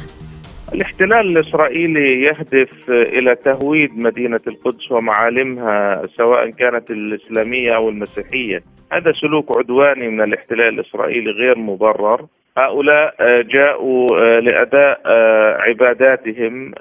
الاحتلال 0.74 1.38
الإسرائيلي 1.38 2.22
يهدف 2.22 2.90
إلى 2.90 3.34
تهويد 3.44 3.98
مدينة 3.98 4.40
القدس 4.46 4.92
ومعالمها 4.92 6.02
سواء 6.16 6.50
كانت 6.50 6.90
الإسلامية 6.90 7.76
أو 7.76 7.88
المسيحية. 7.88 8.62
هذا 8.92 9.12
سلوك 9.20 9.58
عدواني 9.58 10.08
من 10.08 10.20
الاحتلال 10.20 10.80
الإسرائيلي 10.80 11.30
غير 11.30 11.58
مبرر. 11.58 12.26
هؤلاء 12.58 13.14
آه، 13.20 13.42
جاءوا 13.42 14.06
آه، 14.12 14.40
لأداء 14.40 15.00
آه، 15.06 15.56
عباداتهم 15.68 16.72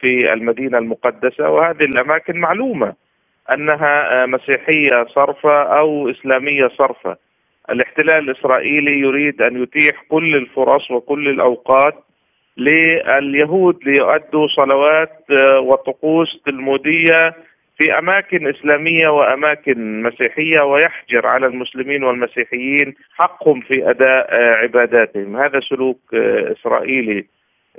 في 0.00 0.32
المدينة 0.32 0.78
المقدسة 0.78 1.50
وهذه 1.50 1.84
الأماكن 1.84 2.36
معلومة 2.36 2.94
أنها 3.50 4.26
مسيحية 4.26 5.06
صرفة 5.14 5.62
أو 5.62 6.10
إسلامية 6.10 6.68
صرفة. 6.78 7.16
الاحتلال 7.70 8.30
الإسرائيلي 8.30 9.00
يريد 9.00 9.42
أن 9.42 9.62
يتيح 9.62 10.04
كل 10.08 10.36
الفرص 10.36 10.90
وكل 10.90 11.28
الأوقات 11.28 11.94
لليهود 12.56 13.78
ليؤدوا 13.84 14.46
صلوات 14.56 15.20
وطقوس 15.58 16.42
تلمودية 16.46 17.34
في 17.82 17.98
أماكن 17.98 18.46
إسلامية 18.46 19.08
وأماكن 19.08 20.02
مسيحية 20.02 20.60
ويحجر 20.60 21.26
على 21.26 21.46
المسلمين 21.46 22.04
والمسيحيين 22.04 22.94
حقهم 23.14 23.60
في 23.60 23.90
أداء 23.90 24.28
آه، 24.30 24.56
عباداتهم، 24.56 25.36
هذا 25.36 25.60
سلوك 25.60 25.98
آه، 26.14 26.52
إسرائيلي 26.52 27.24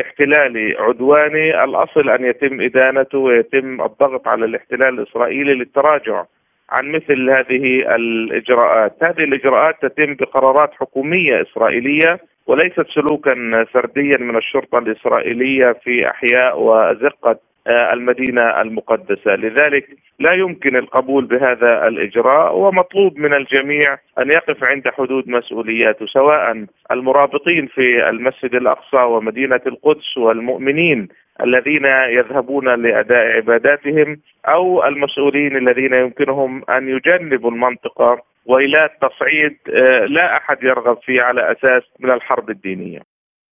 احتلالي 0.01 0.75
عدواني. 0.79 1.63
الأصل 1.63 2.09
أن 2.09 2.25
يتم 2.25 2.61
إدانته 2.61 3.17
ويتم 3.17 3.81
الضغط 3.81 4.27
على 4.27 4.45
الاحتلال 4.45 4.99
الإسرائيلي 4.99 5.53
للتراجع 5.53 6.25
عن 6.69 6.91
مثل 6.91 7.29
هذه 7.29 7.95
الإجراءات، 7.95 8.95
هذه 9.03 9.23
الإجراءات 9.23 9.75
تتم 9.81 10.13
بقرارات 10.13 10.71
حكومية 10.79 11.41
إسرائيلية 11.41 12.19
وليست 12.47 12.85
سلوكا 12.95 13.65
فرديا 13.73 14.17
من 14.17 14.37
الشرطة 14.37 14.77
الإسرائيلية 14.77 15.71
في 15.83 16.09
أحياء 16.09 16.59
وأزقة 16.59 17.39
المدينة 17.67 18.61
المقدسة، 18.61 19.35
لذلك 19.35 19.87
لا 20.19 20.33
يمكن 20.33 20.75
القبول 20.75 21.25
بهذا 21.25 21.87
الإجراء 21.87 22.57
ومطلوب 22.57 23.17
من 23.17 23.33
الجميع 23.33 23.97
أن 24.19 24.31
يقف 24.31 24.63
عند 24.63 24.83
حدود 24.87 25.29
مسؤولياته 25.29 26.05
سواء 26.05 26.65
المرابطين 26.91 27.67
في 27.67 28.09
المسجد 28.09 28.55
الأقصى 28.55 28.97
ومدينة 28.97 29.61
القدس 29.67 30.17
والمؤمنين 30.17 31.07
الذين 31.41 31.85
يذهبون 32.09 32.81
لأداء 32.81 33.25
عباداتهم 33.25 34.17
أو 34.47 34.85
المسؤولين 34.85 35.57
الذين 35.57 35.93
يمكنهم 35.93 36.63
أن 36.69 36.89
يجنبوا 36.89 37.51
المنطقة 37.51 38.21
وإلى 38.45 38.89
تصعيد 39.01 39.57
آه، 39.67 40.05
لا 40.05 40.37
أحد 40.37 40.57
يرغب 40.63 40.97
فيه 41.05 41.21
على 41.21 41.51
أساس 41.51 41.83
من 41.99 42.11
الحرب 42.11 42.49
الدينية. 42.49 42.99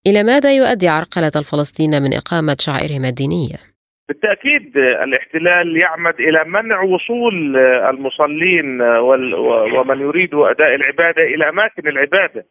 إلى 0.06 0.22
ماذا 0.22 0.52
يؤدي 0.56 0.88
عرقلة 0.88 1.32
الفلسطينيين 1.36 2.02
من 2.02 2.14
إقامة 2.14 2.56
شعائرهم 2.60 3.04
الدينية؟ 3.04 3.69
بالتأكيد 4.10 4.76
الاحتلال 4.76 5.82
يعمد 5.82 6.20
إلى 6.20 6.44
منع 6.46 6.80
وصول 6.80 7.56
المصلين 7.56 8.82
ومن 9.76 10.00
يريد 10.00 10.34
أداء 10.34 10.74
العبادة 10.74 11.22
إلى 11.22 11.48
أماكن 11.48 11.88
العبادة. 11.88 12.44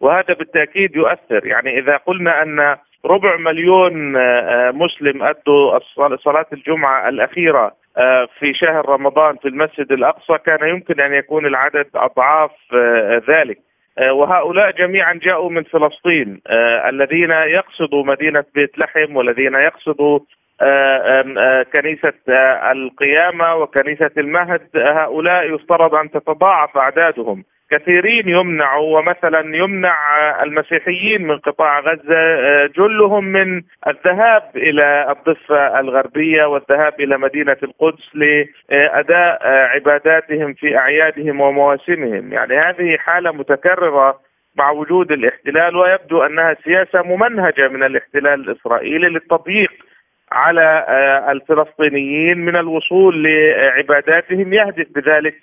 وهذا 0.00 0.34
بالتأكيد 0.34 0.96
يؤثر. 0.96 1.46
يعني 1.46 1.78
إذا 1.78 1.96
قلنا 1.96 2.42
أن 2.42 2.76
ربع 3.04 3.36
مليون 3.36 4.12
مسلم 4.72 5.22
أدوا 5.22 5.78
صلاة 6.16 6.46
الجمعة 6.52 7.08
الأخيرة 7.08 7.72
في 8.38 8.54
شهر 8.54 8.88
رمضان 8.88 9.36
في 9.36 9.48
المسجد 9.48 9.92
الأقصى 9.92 10.38
كان 10.46 10.68
يمكن 10.68 11.00
أن 11.00 11.14
يكون 11.14 11.46
العدد 11.46 11.86
أضعاف 11.94 12.50
ذلك. 13.28 13.58
وهؤلاء 14.10 14.70
جميعا 14.70 15.20
جاءوا 15.22 15.50
من 15.50 15.62
فلسطين 15.62 16.40
الذين 16.88 17.30
يقصدوا 17.30 18.04
مدينة 18.04 18.44
بيت 18.54 18.78
لحم 18.78 19.16
والذين 19.16 19.54
يقصدوا 19.54 20.18
كنيسة 21.72 22.12
القيامة 22.72 23.54
وكنيسة 23.54 24.10
المهد 24.18 24.68
هؤلاء 24.76 25.54
يفترض 25.54 25.94
أن 25.94 26.10
تتضاعف 26.10 26.76
أعدادهم. 26.76 27.44
كثيرين 27.70 28.28
يمنعوا 28.28 28.98
ومثلا 28.98 29.56
يمنع 29.56 29.96
المسيحيين 30.42 31.26
من 31.26 31.38
قطاع 31.38 31.80
غزة 31.80 32.66
جلهم 32.66 33.24
من 33.24 33.62
الذهاب 33.88 34.42
إلى 34.56 35.10
الضفة 35.10 35.80
الغربية 35.80 36.44
والذهاب 36.44 37.00
إلى 37.00 37.18
مدينة 37.18 37.56
القدس 37.62 38.10
لأداء 38.14 39.46
عباداتهم 39.46 40.54
في 40.54 40.78
أعيادهم 40.78 41.40
ومواسمهم، 41.40 42.32
يعني 42.32 42.58
هذه 42.58 42.96
حالة 42.96 43.32
متكررة 43.32 44.20
مع 44.56 44.70
وجود 44.70 45.12
الاحتلال 45.12 45.76
ويبدو 45.76 46.22
أنها 46.22 46.56
سياسة 46.64 47.02
ممنهجة 47.02 47.68
من 47.68 47.82
الاحتلال 47.82 48.50
الإسرائيلي 48.50 49.08
للتضييق 49.08 49.72
على 50.34 50.86
الفلسطينيين 51.30 52.38
من 52.38 52.56
الوصول 52.56 53.22
لعباداتهم 53.22 54.52
يهدف 54.52 54.86
بذلك 54.94 55.34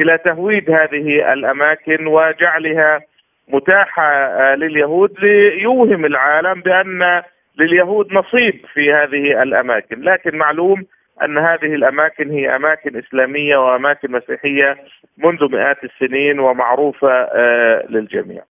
إلى 0.00 0.18
تهويد 0.18 0.70
هذه 0.70 1.32
الأماكن 1.32 2.06
وجعلها 2.06 3.00
متاحة 3.48 4.02
آه، 4.02 4.54
لليهود 4.54 5.20
ليوهم 5.20 6.04
العالم 6.04 6.60
بأن 6.60 7.22
لليهود 7.58 8.12
نصيب 8.12 8.66
في 8.74 8.92
هذه 8.92 9.42
الأماكن، 9.42 10.00
لكن 10.00 10.38
معلوم 10.38 10.84
أن 11.22 11.38
هذه 11.38 11.74
الأماكن 11.74 12.30
هي 12.30 12.56
أماكن 12.56 12.96
إسلامية 12.96 13.56
وأماكن 13.56 14.12
مسيحية 14.12 14.76
منذ 15.18 15.52
مئات 15.52 15.84
السنين 15.84 16.40
ومعروفة 16.40 17.12
آه، 17.12 17.86
للجميع. 17.88 18.42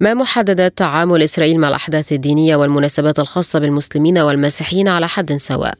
ما 0.00 0.14
محددات 0.14 0.72
تعامل 0.72 1.22
إسرائيل 1.22 1.60
مع 1.60 1.68
الأحداث 1.68 2.12
الدينية 2.12 2.56
والمناسبات 2.56 3.18
الخاصة 3.18 3.60
بالمسلمين 3.60 4.18
والمسيحيين 4.18 4.88
على 4.88 5.06
حد 5.06 5.30
سواء؟ 5.30 5.74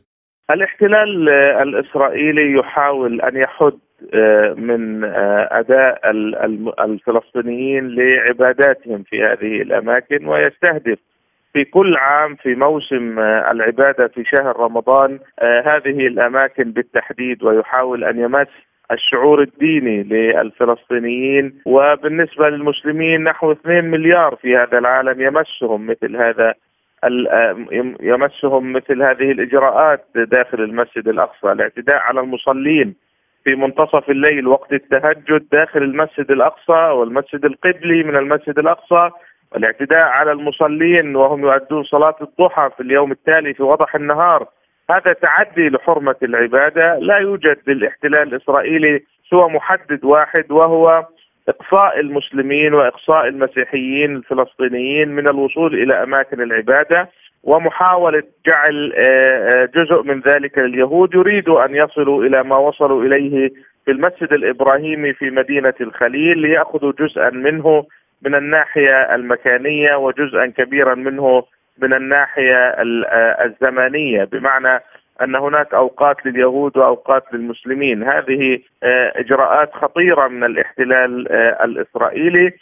الاحتلال 0.51 1.29
الإسرائيلي 1.63 2.53
يحاول 2.59 3.21
أن 3.21 3.37
يحد 3.37 3.73
آه، 4.15 4.55
من 4.59 5.05
آه، 5.05 5.49
أداء 5.53 6.01
الفلسطينيين 6.85 7.89
لعباداتهم 7.89 9.03
في 9.03 9.23
هذه 9.23 9.63
الأماكن 9.63 10.27
ويستهدف 10.27 10.99
في 11.53 11.65
كل 11.65 11.97
عام 11.97 12.37
في 12.37 12.55
موسم 12.55 13.19
آه، 13.19 13.51
العبادة 13.51 14.09
في 14.09 14.25
شهر 14.25 14.57
رمضان 14.57 15.19
هذه 15.43 16.07
الأماكن 16.07 16.73
بالتحديد 16.73 17.43
ويحاول 17.43 18.05
أن 18.05 18.19
يمس 18.19 18.49
الشعور 18.93 19.43
الديني 19.43 20.03
للفلسطينيين 20.03 21.61
وبالنسبة 21.67 22.49
للمسلمين 22.49 23.23
نحو 23.25 23.53
2 23.53 23.85
مليار 23.85 24.37
في 24.43 24.57
هذا 24.57 24.79
العالم 24.79 25.21
يمسهم 25.21 25.87
مثل 25.87 26.17
هذا 26.17 26.55
يمسهم 28.01 28.73
مثل 28.73 29.03
هذه 29.03 29.33
الإجراءات 29.33 30.05
داخل 30.15 30.61
المسجد 30.61 31.09
الأقصى. 31.09 31.53
الاعتداء 31.53 31.97
على 31.97 32.21
المصلين 32.21 32.95
في 33.45 33.55
منتصف 33.55 34.11
الليل 34.11 34.47
وقت 34.47 34.73
التهجد 34.73 35.49
داخل 35.53 35.83
المسجد 35.83 36.31
الأقصى 36.31 36.73
والمسجد 36.73 37.45
القبلي 37.45 38.03
من 38.03 38.17
المسجد 38.17 38.59
الأقصى 38.59 39.11
والاعتداء 39.53 40.07
على 40.07 40.33
المصلين 40.33 41.17
وهم 41.17 41.43
يؤدون 41.43 41.83
صلاة 41.85 42.17
الضحى 42.21 42.71
في 42.77 42.83
اليوم 42.83 43.13
التالي 43.13 43.55
في 43.55 43.63
وضح 43.63 43.95
النهار. 43.95 44.49
هذا 44.91 45.13
تعدي 45.13 45.69
لحرمة 45.69 46.17
العبادة 46.23 46.99
لا 46.99 47.17
يوجد 47.17 47.57
للاحتلال 47.67 48.35
الإسرائيلي 48.35 49.03
سوى 49.31 49.49
محدد 49.51 50.05
واحد 50.05 50.53
وهو 50.53 51.07
إقصاء 51.49 52.01
المسلمين 52.01 52.75
وإقصاء 52.75 53.29
المسيحيين 53.29 54.17
الفلسطينيين 54.17 55.09
من 55.09 55.29
الوصول 55.29 55.83
إلى 55.83 56.03
أماكن 56.03 56.43
العبادة 56.43 57.09
ومحاولة 57.43 58.23
جعل 58.47 58.93
آه، 58.93 59.63
آه، 59.63 59.69
جزء 59.75 60.03
من 60.03 60.21
ذلك 60.21 60.59
لليهود 60.59 61.15
يريدوا 61.15 61.65
أن 61.65 61.75
يصلوا 61.75 62.25
إلى 62.25 62.43
ما 62.43 62.57
وصلوا 62.57 63.05
إليه 63.05 63.51
في 63.85 63.91
المسجد 63.91 64.33
الإبراهيمي 64.33 65.13
في 65.13 65.31
مدينة 65.31 65.75
الخليل 65.81 66.39
ليأخذوا 66.39 66.93
جزءا 66.99 67.31
منه 67.31 67.87
من 68.23 68.35
الناحية 68.35 69.15
المكانية 69.15 69.97
وجزءا 69.97 70.47
كبيرا 70.47 70.95
منه 70.95 71.43
من 71.79 71.95
الناحية 71.95 72.57
آه، 72.57 73.45
الزمانية 73.45 74.25
بمعنى 74.25 74.81
أن 75.23 75.35
هناك 75.35 75.75
أوقات 75.75 76.27
لليهود 76.27 76.77
وأوقات 76.77 77.25
للمسلمين، 77.33 78.03
هذه 78.03 78.59
آه، 78.83 79.13
إجراءات 79.17 79.73
خطيرة 79.73 80.29
من 80.29 80.45
الاحتلال 80.45 81.33
آه، 81.33 81.65
الإسرائيلي، 81.65 82.53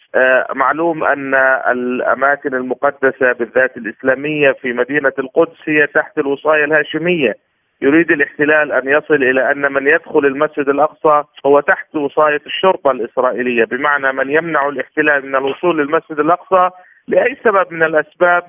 معلوم 0.55 1.05
أن 1.05 1.35
الأماكن 1.71 2.55
المقدسة 2.55 3.33
بالذات 3.33 3.77
الإسلامية 3.77 4.53
في 4.53 4.73
مدينة 4.73 5.13
القدس 5.19 5.57
هي 5.65 5.87
تحت 5.87 6.19
الوصاية 6.19 6.65
الهاشمية، 6.65 7.37
يريد 7.83 8.13
الاحتلال 8.13 8.73
أن 8.73 8.89
يصل 8.89 9.15
إلى 9.15 9.53
أن 9.53 9.73
من 9.73 9.89
يدخل 9.89 10.27
المسجد 10.27 10.69
الأقصى 10.69 11.25
هو 11.47 11.61
تحت 11.61 11.97
وصاية 11.97 12.41
الشرطة 12.47 12.91
الإسرائيلية، 12.91 13.65
بمعنى 13.65 14.13
من 14.13 14.31
يمنع 14.31 14.69
الاحتلال 14.69 15.27
من 15.27 15.37
الوصول 15.37 15.79
للمسجد 15.79 16.19
الأقصى 16.19 16.71
لأي 17.09 17.37
سبب 17.45 17.73
من 17.73 17.83
الأسباب 17.83 18.43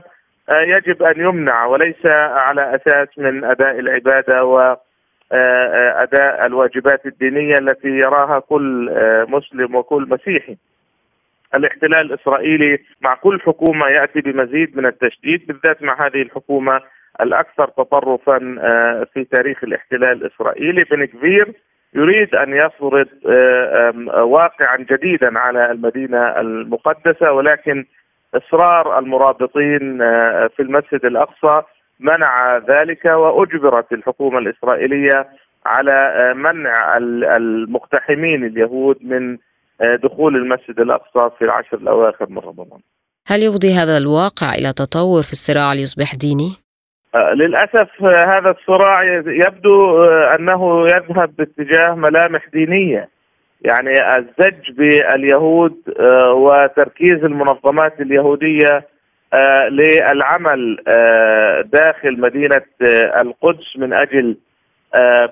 يجب 0.50 1.04
أن 1.04 1.22
يمنع 1.22 1.66
وليس 1.66 2.06
على 2.06 2.76
أساس 2.76 3.08
من 3.18 3.44
أداء 3.44 3.80
العبادة 3.80 4.46
و 4.46 4.76
آه، 5.32 5.36
آه، 5.36 6.04
أداء 6.04 6.46
الواجبات 6.46 7.06
الدينية 7.06 7.58
التي 7.58 7.88
يراها 7.88 8.40
كل 8.40 8.92
مسلم 9.28 9.76
وكل 9.76 10.08
مسيحي. 10.10 10.58
الاحتلال 11.56 12.12
الإسرائيلي 12.12 12.80
مع 13.02 13.14
كل 13.14 13.42
حكومة 13.42 13.88
يأتي 13.88 14.22
بمزيد 14.22 14.78
من 14.78 14.86
التشديد 14.86 15.48
بالذات 15.48 15.84
مع 15.84 16.06
هذه 16.06 16.22
الحكومة 16.22 16.82
الأكثر 17.22 17.68
تطرفا 17.68 18.40
في 19.14 19.24
تاريخ 19.24 19.64
الاحتلال 19.64 20.26
الإسرائيلي 20.26 20.84
بن 20.92 21.06
كفير 21.06 21.54
يريد 21.94 22.36
أن 22.36 22.54
يفرض 22.54 23.08
واقعا 24.16 24.78
جديدا 24.78 25.40
على 25.40 25.72
المدينة 25.72 26.40
المقدسة 26.40 27.32
ولكن 27.32 27.86
إصرار 28.36 29.00
المرابطين 29.00 30.02
آه، 30.02 30.50
في 30.56 30.62
المسجد 30.62 31.06
الأقصى 31.06 31.62
منع 32.00 32.58
ذلك 32.58 33.06
وأجبرت 33.06 33.92
الحكومة 33.92 34.40
الإسرائيلية 34.40 35.28
على 35.66 35.92
آه، 35.92 36.34
منع 36.34 36.98
المقتحمين 37.38 38.46
اليهود 38.46 38.98
من 39.02 39.38
آه، 39.82 39.96
دخول 40.04 40.36
المسجد 40.36 40.80
الأقصى 40.80 41.36
في 41.38 41.46
العشر 41.46 41.78
الأواخر 41.78 42.30
من 42.30 42.38
رمضان. 42.38 42.80
هل 43.28 43.44
يفضي 43.44 43.74
هذا 43.74 43.98
الواقع 43.98 44.54
إلى 44.54 44.74
تطور 44.74 45.22
في 45.22 45.32
الصراع 45.32 45.74
ليصبح 45.74 46.16
ديني؟ 46.16 46.52
للأسف 47.34 48.04
هذا 48.04 48.56
الصراع 48.60 49.04
يبدو 49.28 50.04
أنه 50.06 50.88
يذهب 50.88 51.36
باتجاه 51.36 51.96
ملامح 51.96 52.50
دينية 52.54 53.10
يعني 53.64 54.18
الزج 54.18 54.72
باليهود 54.72 55.76
آه، 56.00 56.34
وتركيز 56.34 57.24
المنظمات 57.24 58.02
اليهودية 58.02 58.88
آه، 59.34 59.68
للعمل 59.70 60.78
آه، 60.88 61.62
داخل 61.62 62.20
مدينة 62.20 62.62
القدس 63.22 63.78
من 63.78 63.94
أجل 63.94 64.38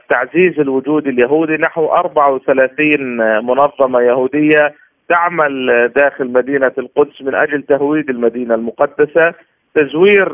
تعزيز 0.10 0.60
الوجود 0.60 1.08
اليهودي. 1.08 1.54
نحو 1.58 1.86
34 1.86 3.18
منظمة 3.46 4.02
يهودية 4.02 4.74
تعمل 5.10 5.88
داخل 5.96 6.28
مدينة 6.28 6.72
القدس 6.78 7.22
من 7.22 7.36
أجل 7.36 7.64
تهويد 7.64 8.10
المدينة 8.10 8.56
المقدسة 8.56 9.34
تزوير 9.76 10.32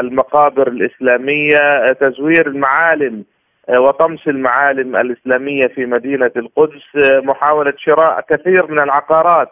المقابر 0.00 0.68
الإسلامية 0.68 1.92
تزوير 1.92 2.46
المعالم 2.46 3.24
وطمس 3.78 4.28
المعالم 4.28 4.96
الإسلامية 4.96 5.66
في 5.66 5.86
مدينة 5.86 6.30
القدس 6.36 6.82
آه، 6.96 7.20
محاولة 7.20 7.72
شراء 7.76 8.20
كثير 8.30 8.66
من 8.70 8.80
العقارات 8.80 9.48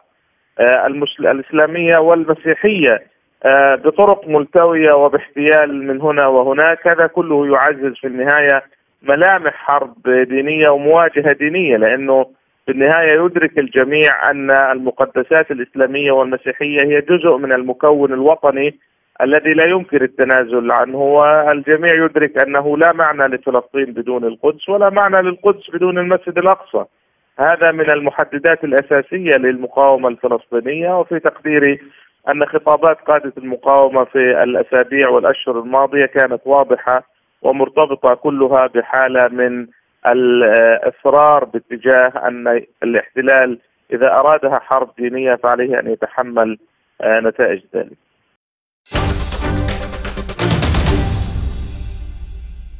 آه، 0.60 0.86
الإسلامية 1.20 1.98
والمسيحية 1.98 3.18
بطرق 3.84 4.28
ملتوية 4.28 4.92
وباحتيال 4.92 5.86
من 5.86 6.00
هنا 6.00 6.26
وهناك. 6.26 6.88
هذا 6.88 7.06
كله 7.06 7.46
يعزز 7.46 7.96
في 8.00 8.06
النهاية 8.06 8.62
ملامح 9.02 9.52
حرب 9.54 9.94
دينية 10.28 10.68
ومواجهة 10.68 11.32
دينية 11.32 11.76
لأنه 11.76 12.26
في 12.66 12.72
النهاية 12.72 13.12
يدرك 13.24 13.58
الجميع 13.58 14.30
أن 14.30 14.50
المقدسات 14.50 15.50
الإسلامية 15.50 16.12
والمسيحية 16.12 16.78
هي 16.84 17.00
جزء 17.00 17.36
من 17.36 17.52
المكون 17.52 18.12
الوطني 18.12 18.78
الذي 19.22 19.52
لا 19.52 19.64
يمكن 19.64 20.02
التنازل 20.02 20.70
عنه 20.72 20.98
والجميع 20.98 22.04
يدرك 22.04 22.38
أنه 22.38 22.76
لا 22.76 22.92
معنى 22.92 23.34
لفلسطين 23.34 23.84
بدون 23.84 24.24
القدس 24.24 24.68
ولا 24.68 24.90
معنى 24.90 25.22
للقدس 25.22 25.70
بدون 25.70 25.98
المسجد 25.98 26.38
الأقصى. 26.38 26.84
هذا 27.38 27.72
من 27.72 27.90
المحددات 27.90 28.64
الأساسية 28.64 29.36
للمقاومة 29.36 30.08
الفلسطينية 30.08 31.00
وفي 31.00 31.20
تقديري 31.20 31.78
أن 32.28 32.46
خطابات 32.46 33.00
قادة 33.00 33.32
المقاومة 33.38 34.04
في 34.04 34.42
الأسابيع 34.42 35.08
والأشهر 35.08 35.60
الماضية 35.60 36.06
كانت 36.06 36.40
واضحة 36.44 37.02
ومرتبطة 37.42 38.14
كلها 38.14 38.66
بحالة 38.66 39.28
من 39.28 39.66
الإصرار 40.06 41.44
باتجاه 41.44 42.12
أن 42.28 42.62
الاحتلال 42.82 43.58
إذا 43.92 44.12
أرادها 44.12 44.58
حرب 44.58 44.90
دينية 44.98 45.34
فعليه 45.34 45.80
أن 45.80 45.90
يتحمل 45.90 46.58
آه، 47.00 47.20
نتائج 47.20 47.60
ذلك. 47.74 48.07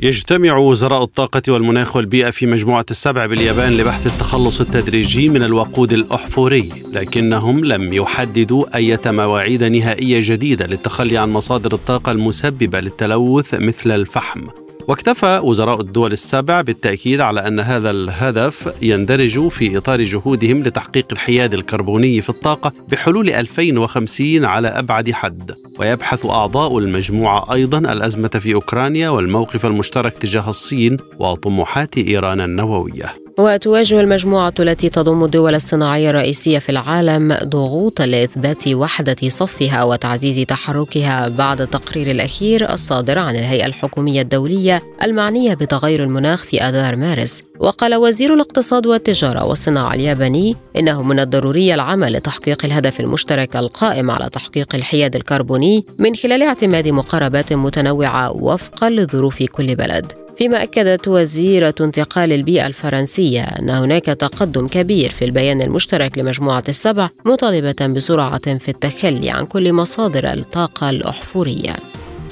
يجتمع 0.01 0.57
وزراء 0.57 1.03
الطاقة 1.03 1.43
والمناخ 1.49 1.97
والبيئة 1.97 2.31
في 2.31 2.47
مجموعة 2.47 2.87
السبع 2.91 3.27
باليابان 3.27 3.73
لبحث 3.73 4.07
التخلص 4.07 4.61
التدريجي 4.61 5.29
من 5.29 5.43
الوقود 5.43 5.93
الأحفوري، 5.93 6.69
لكنهم 6.95 7.65
لم 7.65 7.95
يحددوا 7.95 8.77
أي 8.77 8.99
مواعيد 9.07 9.65
نهائية 9.65 10.21
جديدة 10.23 10.67
للتخلي 10.67 11.19
عن 11.19 11.33
مصادر 11.33 11.73
الطاقة 11.73 12.13
المسببة 12.13 12.81
للتلوث 12.81 13.55
مثل 13.55 13.91
الفحم. 13.91 14.41
واكتفى 14.89 15.41
وزراء 15.45 15.81
الدول 15.81 16.13
السبع 16.13 16.61
بالتأكيد 16.61 17.21
على 17.21 17.47
أن 17.47 17.61
هذا 17.61 17.91
الهدف 17.91 18.73
يندرج 18.83 19.49
في 19.49 19.79
إطار 19.79 20.03
جهودهم 20.03 20.63
لتحقيق 20.63 21.07
الحياد 21.13 21.55
الكربوني 21.55 22.23
في 22.23 22.31
الطاقة 22.31 22.73
بحلول 22.89 23.31
2050 23.31 24.45
على 24.45 24.69
أبعد 24.69 25.11
حد. 25.11 25.55
ويبحث 25.79 26.27
أعضاء 26.27 26.79
المجموعة 26.79 27.53
أيضا 27.53 27.79
الأزمة 27.79 28.29
في 28.29 28.55
أوكرانيا 28.55 29.09
والموقف 29.09 29.67
المشترك 29.67 30.13
تجاه 30.13 30.49
الصين 30.49 30.97
وطموحات 31.19 31.99
إيران 31.99 32.41
النووية. 32.41 33.28
وتواجه 33.39 34.01
المجموعة 34.01 34.55
التي 34.61 34.89
تضم 34.89 35.25
الدول 35.25 35.55
الصناعية 35.55 36.11
الرئيسية 36.11 36.59
في 36.59 36.69
العالم 36.69 37.37
ضغوطا 37.45 38.07
لإثبات 38.07 38.69
وحدة 38.69 39.17
صفها 39.29 39.85
وتعزيز 39.85 40.47
تحركها 40.47 41.29
بعد 41.29 41.61
التقرير 41.61 42.11
الأخير 42.11 42.73
الصادر 42.73 43.19
عن 43.19 43.37
الهيئة 43.37 43.67
الحكومية 43.67 44.23
الدولية 44.23 44.83
المعنية 45.03 45.55
بتغير 45.55 46.03
المناخ 46.03 46.45
في 46.45 46.63
آذار 46.63 46.97
مارس. 46.97 47.43
وقال 47.61 47.95
وزير 47.95 48.35
الاقتصاد 48.35 48.87
والتجارة 48.87 49.45
والصناعة 49.45 49.95
الياباني 49.95 50.57
إنه 50.77 51.03
من 51.03 51.21
الضروري 51.21 51.75
العمل 51.75 52.13
لتحقيق 52.13 52.65
الهدف 52.65 53.01
المشترك 53.01 53.57
القائم 53.57 54.11
على 54.11 54.31
تحقيق 54.31 54.75
الحياد 54.75 55.17
الكربوني 55.17 55.85
من 55.99 56.17
خلال 56.17 56.43
اعتماد 56.43 56.89
مقاربات 56.89 57.53
متنوعة 57.53 58.33
وفقا 58.33 58.91
لظروف 58.91 59.43
كل 59.43 59.75
بلد. 59.75 60.28
فيما 60.39 60.63
أكدت 60.63 61.09
وزيرة 61.09 61.75
انتقال 61.81 62.33
البيئة 62.33 62.67
الفرنسية 62.67 63.43
أن 63.43 63.71
هناك 63.71 64.05
تقدم 64.05 64.67
كبير 64.67 65.11
في 65.11 65.25
البيان 65.25 65.63
المشترك 65.63 66.19
لمجموعة 66.19 66.63
السبع 66.69 67.09
مطالبة 67.25 67.87
بسرعة 67.87 68.59
في 68.59 68.69
التخلي 68.69 69.31
عن 69.31 69.47
كل 69.47 69.73
مصادر 69.73 70.33
الطاقة 70.33 70.91
الأحفورية 70.91 71.73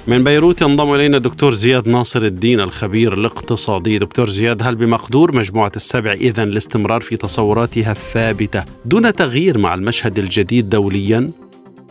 من 0.07 0.25
بيروت 0.25 0.63
ينضم 0.63 0.95
إلينا 0.95 1.19
دكتور 1.19 1.53
زياد 1.53 1.89
ناصر 1.89 2.23
الدين 2.23 2.61
الخبير 2.61 3.15
الاقتصادي، 3.15 3.99
دكتور 3.99 4.29
زياد 4.29 4.63
هل 4.63 4.75
بمقدور 4.75 5.37
مجموعة 5.37 5.73
السبع 5.77 6.13
اذا 6.13 6.43
الاستمرار 6.43 7.01
في 7.01 7.17
تصوراتها 7.17 7.93
الثابتة 7.93 8.65
دون 8.85 9.13
تغيير 9.13 9.59
مع 9.59 9.75
المشهد 9.75 10.19
الجديد 10.19 10.69
دوليا؟ 10.69 11.31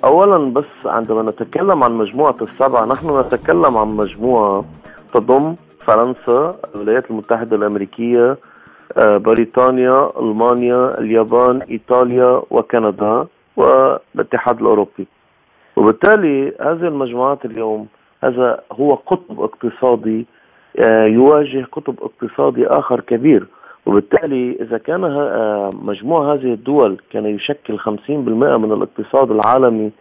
اولا 0.04 0.54
بس 0.54 0.86
عندما 0.86 1.22
نتكلم 1.22 1.84
عن 1.84 1.92
مجموعة 1.92 2.36
السبع 2.42 2.86
نحن 2.86 3.20
نتكلم 3.20 3.78
عن 3.78 3.88
مجموعة 3.88 4.66
تضم 5.14 5.56
فرنسا 5.86 6.56
الولايات 6.76 7.12
المتحدة 7.12 7.56
الأمريكية 7.56 8.38
آه، 8.98 9.18
بريطانيا 9.18 10.20
ألمانيا 10.20 11.00
اليابان 11.00 11.62
إيطاليا 11.62 12.42
وكندا 12.50 13.28
والاتحاد 13.56 14.60
الأوروبي. 14.62 15.08
وبالتالي 15.76 16.54
هذه 16.62 16.88
المجموعات 16.88 17.46
اليوم 17.46 17.88
هذا 18.24 18.62
هو 18.72 18.94
قطب 18.96 19.42
اقتصادي 19.42 20.26
آه، 20.80 21.06
يواجه 21.06 21.66
قطب 21.72 21.96
اقتصادي 22.02 22.68
آخر 22.68 23.00
كبير. 23.00 23.48
وبالتالي 23.86 24.58
إذا 24.62 24.78
كان 24.78 25.04
آه، 25.04 25.70
مجموع 25.74 26.34
هذه 26.34 26.54
الدول 26.54 26.98
كان 27.12 27.26
يشكل 27.26 27.78
50% 27.80 28.58
من 28.58 28.72
الاقتصاد 28.72 29.32
العالمي 29.32 29.92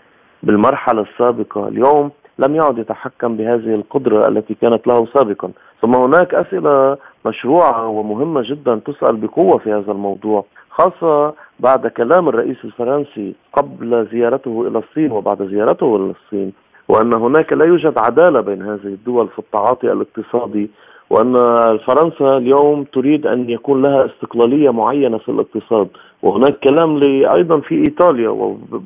بالمرحلة 0.42 1.02
السابقة 1.02 1.68
اليوم 1.68 2.10
لم 2.38 2.54
يعد 2.54 2.78
يتحكم 2.78 3.36
بهذه 3.36 3.74
القدرة 3.74 4.28
التي 4.28 4.54
كانت 4.54 4.86
له 4.86 5.06
سابقا. 5.14 5.50
ثم 5.82 5.94
هناك 5.94 6.34
أسئلة 6.34 6.96
مشروعة 7.26 7.86
ومهمة 7.88 8.42
جدا 8.42 8.80
تسأل 8.86 9.16
بقوة 9.16 9.58
في 9.58 9.72
هذا 9.72 9.92
الموضوع 9.92 10.44
خاصة 10.70 11.34
بعد 11.60 11.86
كلام 11.86 12.28
الرئيس 12.28 12.56
الفرنسي 12.64 13.34
قبل 13.52 14.08
زيارته 14.12 14.66
إلى 14.68 14.78
الصين 14.78 15.12
وبعد 15.12 15.42
زيارته 15.42 15.96
إلى 15.96 16.10
الصين 16.10 16.52
وأن 16.88 17.12
هناك 17.12 17.52
لا 17.52 17.64
يوجد 17.64 17.98
عدالة 17.98 18.40
بين 18.40 18.62
هذه 18.62 18.84
الدول 18.84 19.28
في 19.28 19.38
التعاطي 19.38 19.92
الاقتصادي 19.92 20.70
وأن 21.10 21.32
فرنسا 21.78 22.36
اليوم 22.36 22.84
تريد 22.84 23.26
أن 23.26 23.50
يكون 23.50 23.82
لها 23.82 24.06
استقلالية 24.06 24.70
معينة 24.70 25.18
في 25.18 25.28
الاقتصاد. 25.28 25.88
وهناك 26.24 26.58
كلام 26.58 27.02
أيضا 27.34 27.60
في 27.60 27.74
إيطاليا 27.74 28.28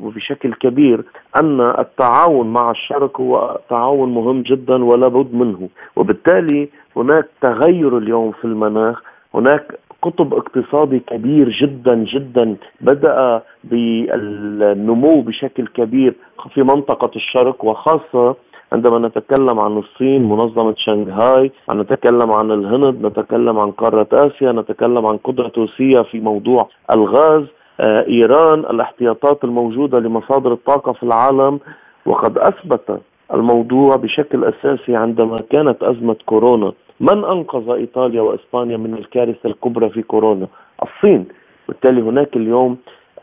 وبشكل 0.03 0.55
كبير 0.55 1.05
أن 1.37 1.61
التعاون 1.61 2.53
مع 2.53 2.71
الشرق 2.71 3.21
هو 3.21 3.61
تعاون 3.71 4.15
مهم 4.15 4.43
جدا 4.43 4.85
ولا 4.85 5.09
بد 5.09 5.35
منه. 5.35 5.69
وبالتالي 5.97 6.69
هناك 6.97 7.29
تغير 7.41 7.99
اليوم 7.99 8.33
في 8.33 8.45
المناخ. 8.45 9.03
هناك 9.35 9.79
قطب 10.03 10.35
اقتصادي 10.35 10.99
كبير 10.99 11.49
جدا 11.51 11.95
جدا 11.95 12.57
بدأ 12.81 13.43
بالنمو 13.65 15.21
بشكل 15.21 15.67
كبير 15.67 16.15
في 16.55 16.63
منطقة 16.63 17.11
الشرق 17.17 17.65
وخاصة 17.65 18.37
عندما 18.73 18.99
نتكلم 19.09 19.61
عن 19.61 19.79
الصين 19.79 20.29
منظمة 20.29 20.75
شنغهاي 20.79 21.53
نتكلم 21.71 22.33
عن 22.33 22.51
الهند 22.53 23.07
نتكلم 23.07 23.59
عن 23.59 23.71
قارة 23.71 24.09
آسيا 24.13 24.53
نتكلم 24.53 25.07
عن 25.07 25.17
قدرة 25.17 25.53
روسيا 25.57 26.03
في 26.03 26.21
موضوع 26.21 26.69
الغاز 26.93 27.45
آه، 27.81 28.05
إيران 28.09 28.59
الاحتياطات 28.59 29.45
الموجودة 29.45 29.99
لمصادر 29.99 30.53
الطاقة 30.53 30.93
في 30.93 31.03
العالم. 31.03 31.61
وقد 32.07 32.39
أثبت 32.39 33.01
الموضوع 33.35 33.97
بشكل 33.97 34.45
أساسي 34.45 34.97
عندما 34.97 35.37
كانت 35.51 35.83
أزمة 35.83 36.17
كورونا. 36.27 36.73
من 37.01 37.25
أنقذ 37.25 37.71
إيطاليا 37.71 38.23
وإسبانيا 38.23 38.77
من 38.77 38.95
الكارثة 38.95 39.47
الكبرى 39.49 39.91
في 39.91 40.03
كورونا؟ 40.03 40.47
الصين. 40.83 41.27
بالتالي 41.69 42.03
هناك 42.03 42.37
اليوم 42.37 42.77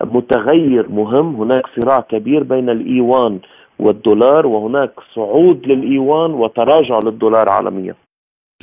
متغير 0.03 0.89
مهم. 0.89 1.35
هناك 1.35 1.63
صراع 1.79 1.99
كبير 1.99 2.43
بين 2.43 2.69
الإيوان 2.69 3.39
والدولار 3.79 4.47
وهناك 4.47 4.91
صعود 5.15 5.67
للإيوان 5.67 6.31
وتراجع 6.33 6.99
للدولار 7.03 7.49
عالميا. 7.49 7.95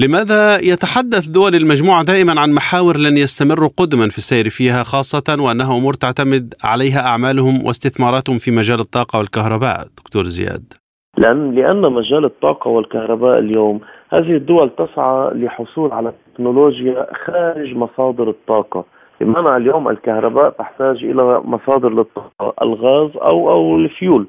لماذا 0.00 0.58
يتحدث 0.58 1.26
دول 1.26 1.54
المجموعة 1.54 2.04
دائما 2.04 2.40
عن 2.40 2.52
محاور 2.52 2.96
لن 2.96 3.16
يستمروا 3.16 3.68
قدما 3.76 4.08
في 4.08 4.18
السير 4.18 4.48
فيها 4.48 4.82
خاصة 4.82 5.36
وأنها 5.38 5.78
أمور 5.78 5.94
تعتمد 5.94 6.54
عليها 6.64 7.06
أعمالهم 7.06 7.66
واستثماراتهم 7.66 8.38
في 8.38 8.50
مجال 8.50 8.80
الطاقة 8.80 9.18
والكهرباء؟ 9.18 9.86
دكتور 9.98 10.24
زياد. 10.24 10.72
لأن 11.18 11.54
لأن 11.54 11.80
مجال 11.80 12.24
الطاقة 12.24 12.68
والكهرباء 12.68 13.38
اليوم 13.38 13.80
هذه 14.12 14.36
الدول 14.36 14.70
تسعى 14.78 15.30
لحصول 15.34 15.92
على 15.92 16.12
تكنولوجيا 16.34 17.06
خارج 17.26 17.76
مصادر 17.76 18.30
الطاقة. 18.30 18.84
بمعنى 19.20 19.56
اليوم 19.56 19.88
الكهرباء 19.88 20.50
تحتاج 20.50 20.96
إلى 21.04 21.40
مصادر 21.44 21.90
للطاقة 21.90 22.54
الغاز 22.62 23.10
أو 23.16 23.50
أو 23.50 23.76
الفيول. 23.76 24.26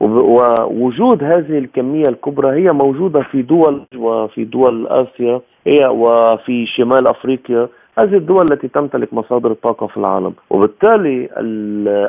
ووجود 0.00 1.24
هذه 1.24 1.58
الكمية 1.58 2.04
الكبرى 2.08 2.62
هي 2.62 2.72
موجودة 2.72 3.22
في 3.22 3.42
دول 3.42 3.86
وفي 3.96 4.44
دول 4.44 4.86
آسيا 4.86 5.40
هي 5.66 5.86
وفي 5.86 6.66
شمال 6.66 7.06
أفريقيا. 7.06 7.68
هذه 7.98 8.14
الدول 8.16 8.46
التي 8.52 8.68
تمتلك 8.68 9.14
مصادر 9.14 9.50
الطاقة 9.50 9.86
في 9.86 9.96
العالم. 9.96 10.34
وبالتالي 10.50 11.28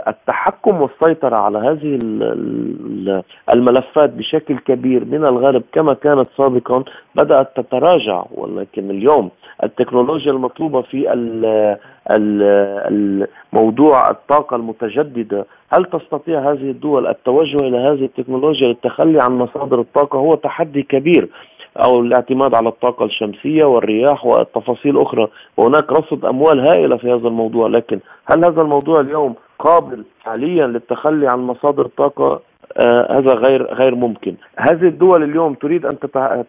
التحكم 0.07 0.81
والسيطرة 0.81 1.35
على 1.35 1.57
هذه 1.57 1.99
الملفات 3.53 4.09
بشكل 4.09 4.57
كبير 4.57 5.05
من 5.05 5.25
الغرب 5.25 5.63
كما 5.73 5.93
كانت 5.93 6.27
سابقا 6.37 6.83
بدأت 7.15 7.59
تتراجع 7.59 8.23
ولكن 8.31 8.89
اليوم 8.89 9.29
التكنولوجيا 9.63 10.31
المطلوبة 10.31 10.81
في 10.81 11.07
موضوع 13.53 14.09
الطاقة 14.09 14.55
المتجددة. 14.55 15.45
هل 15.73 15.85
تستطيع 15.85 16.51
هذه 16.51 16.71
الدول 16.71 17.07
التوجه 17.07 17.57
إلى 17.63 17.77
هذه 17.77 18.05
التكنولوجيا 18.05 18.67
للتخلي 18.67 19.21
عن 19.21 19.31
مصادر 19.37 19.79
الطاقة؟ 19.79 20.19
هو 20.19 20.35
تحدي 20.35 20.83
كبير 20.83 21.29
أو 21.77 21.99
الاعتماد 21.99 22.55
على 22.55 22.69
الطاقة 22.69 23.05
الشمسية 23.05 23.65
والرياح 23.65 24.25
والتفاصيل 24.25 25.01
أخرى. 25.01 25.27
وهناك 25.57 25.91
رصد 25.91 26.25
أموال 26.25 26.59
هائلة 26.59 26.97
في 26.97 27.07
هذا 27.07 27.27
الموضوع 27.27 27.67
لكن 27.67 27.99
هل 28.31 28.45
هذا 28.45 28.61
الموضوع 28.61 28.99
اليوم 28.99 29.35
قابل 29.59 30.03
حاليا 30.23 30.67
للتخلي 30.67 31.27
عن 31.27 31.39
مصادر 31.39 31.85
الطاقه 31.85 32.25
آه 32.25 32.39
هذا 33.09 33.33
غير 33.33 33.73
غير 33.73 33.95
ممكن. 33.95 34.35
هذه 34.57 34.87
الدول 34.87 35.23
اليوم 35.23 35.53
تريد 35.53 35.85
أن 35.85 35.99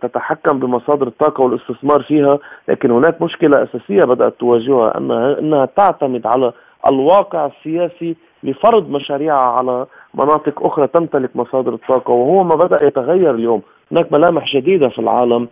تتحكم 0.01 0.59
بمصادر 0.59 1.07
الطاقة 1.07 1.43
والاستثمار 1.43 2.03
فيها 2.03 2.39
لكن 2.69 2.91
هناك 2.91 3.23
مشكلة 3.23 3.63
أساسية 3.63 4.05
بدأت 4.05 4.35
تواجهها 4.41 4.99
انها 4.99 5.39
أنها 5.39 5.67
تعتمد 5.77 6.27
على 6.27 6.53
الواقع 6.89 7.47
السياسي 7.47 8.17
لفرض 8.43 8.91
مشاريعها 8.91 9.51
على 9.59 9.87
مناطق 10.15 10.67
أخرى 10.67 10.87
تمتلك 10.87 11.31
مصادر 11.37 11.75
الطاقة 11.75 12.11
وهو 12.13 12.45
ما 12.45 12.55
بدأ 12.55 12.87
يتغير 12.87 13.35
اليوم. 13.35 13.63
هناك 13.93 14.13
ملامح 14.13 14.57
جديده 14.57 14.89
في 14.89 14.99
العالم 14.99 15.49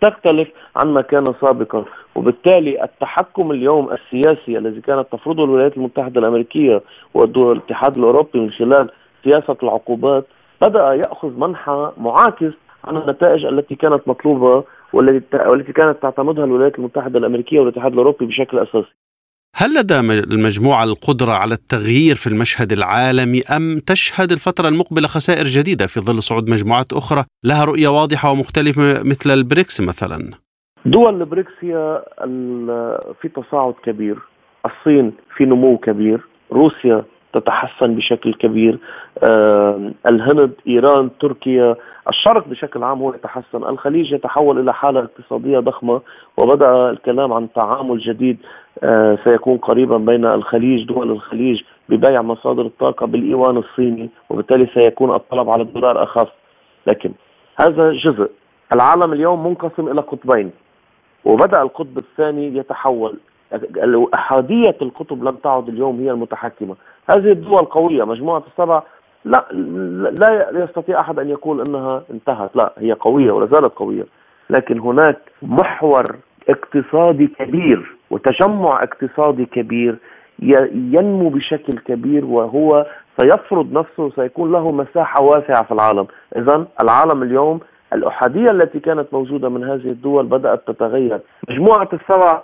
تختلف 0.00 0.48
عن 0.76 0.88
ما 0.88 1.00
كان 1.00 1.24
سابقا 1.40 1.84
وبالتالي 2.14 2.84
التحكم 2.84 3.50
اليوم 3.50 3.90
السياسي 3.90 4.58
الذي 4.58 4.80
كانت 4.80 5.06
تفرضه 5.12 5.44
الولايات 5.44 5.76
المتحدة 5.76 6.20
الأمريكية 6.20 6.82
والدول 7.14 7.56
الاتحاد 7.56 7.98
الأوروبي 7.98 8.40
من 8.40 8.50
خلال 8.50 8.90
سياسة 9.24 9.56
العقوبات 9.62 10.26
بدأ 10.62 10.94
يأخذ 10.94 11.28
منحى 11.28 11.92
معاكس 11.96 12.52
عن 12.84 12.96
النتائج 12.96 13.44
التي 13.44 13.74
كانت 13.74 14.08
مطلوبة 14.08 14.64
والتي 14.92 15.72
كانت 15.72 16.02
تعتمدها 16.02 16.44
الولايات 16.44 16.78
المتحدة 16.78 17.18
الأمريكية 17.18 17.60
والاتحاد 17.60 17.92
الأوروبي 17.92 18.26
بشكل 18.26 18.58
أساسي 18.58 18.92
هل 19.56 19.74
لدى 19.80 20.00
المجموعة 20.34 20.84
القدرة 20.84 21.32
على 21.32 21.54
التغيير 21.54 22.14
في 22.14 22.26
المشهد 22.26 22.72
العالمي 22.72 23.42
أم 23.56 23.78
تشهد 23.78 24.32
الفترة 24.32 24.68
المقبلة 24.68 25.08
خسائر 25.08 25.44
جديدة 25.44 25.86
في 25.86 26.00
ظل 26.00 26.22
صعود 26.22 26.50
مجموعات 26.50 26.92
أخرى 26.92 27.24
لها 27.44 27.64
رؤية 27.64 27.88
واضحة 27.88 28.30
ومختلفة 28.30 29.02
مثل 29.02 29.30
البريكس 29.30 29.80
مثلا؟ 29.80 30.30
دول 30.86 31.20
البريكس 31.20 31.52
هي 31.60 32.02
في 33.20 33.28
تصاعد 33.28 33.74
كبير 33.84 34.18
الصين 34.66 35.12
في 35.36 35.44
نمو 35.44 35.78
كبير 35.78 36.20
روسيا 36.52 37.04
تتحسن 37.32 37.94
بشكل 37.94 38.34
كبير. 38.34 38.78
الهند 40.06 40.52
إيران 40.68 41.10
تركيا 41.20 41.76
الشرق 42.08 42.48
بشكل 42.48 42.82
عام 42.82 43.02
هو 43.02 43.14
يتحسن. 43.14 43.64
الخليج 43.64 44.12
يتحول 44.12 44.58
إلى 44.58 44.74
حالة 44.74 45.00
اقتصادية 45.00 45.58
ضخمة 45.58 46.00
وبدأ 46.36 46.90
الكلام 46.90 47.32
عن 47.32 47.52
تعامل 47.52 47.98
جديد 47.98 48.38
سيكون 49.24 49.58
قريبا 49.58 49.96
بين 49.96 50.24
الخليج 50.24 50.86
دول 50.86 51.10
الخليج 51.10 51.62
ببيع 51.88 52.22
مصادر 52.22 52.62
الطاقة 52.62 53.06
بالإيوان 53.06 53.56
الصيني 53.56 54.10
وبالتالي 54.30 54.66
سيكون 54.74 55.14
الطلب 55.14 55.50
على 55.50 55.62
الدولار 55.62 56.02
أخف. 56.02 56.28
لكن 56.86 57.12
هذا 57.60 57.92
جزء. 57.92 58.30
العالم 58.74 59.12
اليوم 59.12 59.46
منقسم 59.46 59.88
إلى 59.88 60.00
قطبين 60.00 60.50
وبدأ 61.24 61.62
القطب 61.62 61.96
الثاني 61.96 62.56
يتحول. 62.56 63.16
أحادية 64.14 64.76
القطب 64.82 65.24
لم 65.24 65.34
تعد 65.36 65.68
اليوم 65.68 66.00
هي 66.00 66.10
المتحكمة. 66.10 66.76
هذه 67.10 67.32
الدول 67.32 67.64
قوية 67.64 68.04
مجموعة 68.04 68.42
السبع 68.52 68.82
لا 69.24 69.46
لا 70.52 70.64
يستطيع 70.64 71.00
أحد 71.00 71.18
أن 71.18 71.28
يقول 71.28 71.64
إنها 71.68 72.02
انتهت. 72.10 72.56
لا 72.56 72.72
هي 72.78 72.92
قوية 72.92 73.32
ولا 73.32 73.46
زالت 73.46 73.72
قوية. 73.74 74.06
لكن 74.50 74.78
هناك 74.78 75.18
محور 75.42 76.04
اقتصادي 76.48 77.26
كبير 77.26 77.96
وتجمع 78.10 78.82
اقتصادي 78.82 79.44
كبير 79.44 79.96
ينمو 80.72 81.28
بشكل 81.28 81.78
كبير 81.78 82.24
وهو 82.24 82.86
سيفرض 83.20 83.72
نفسه 83.72 84.02
وسيكون 84.02 84.52
له 84.52 84.72
مساحة 84.72 85.22
واسعة 85.22 85.62
في 85.64 85.72
العالم، 85.72 86.06
اذا 86.36 86.66
العالم 86.82 87.22
اليوم 87.22 87.60
الأحادية 87.92 88.50
التي 88.50 88.80
كانت 88.80 89.06
موجودة 89.12 89.48
من 89.48 89.64
هذه 89.64 89.86
الدول 89.86 90.26
بدأت 90.26 90.62
تتغير، 90.66 91.20
مجموعة 91.48 91.88
السبع 91.92 92.42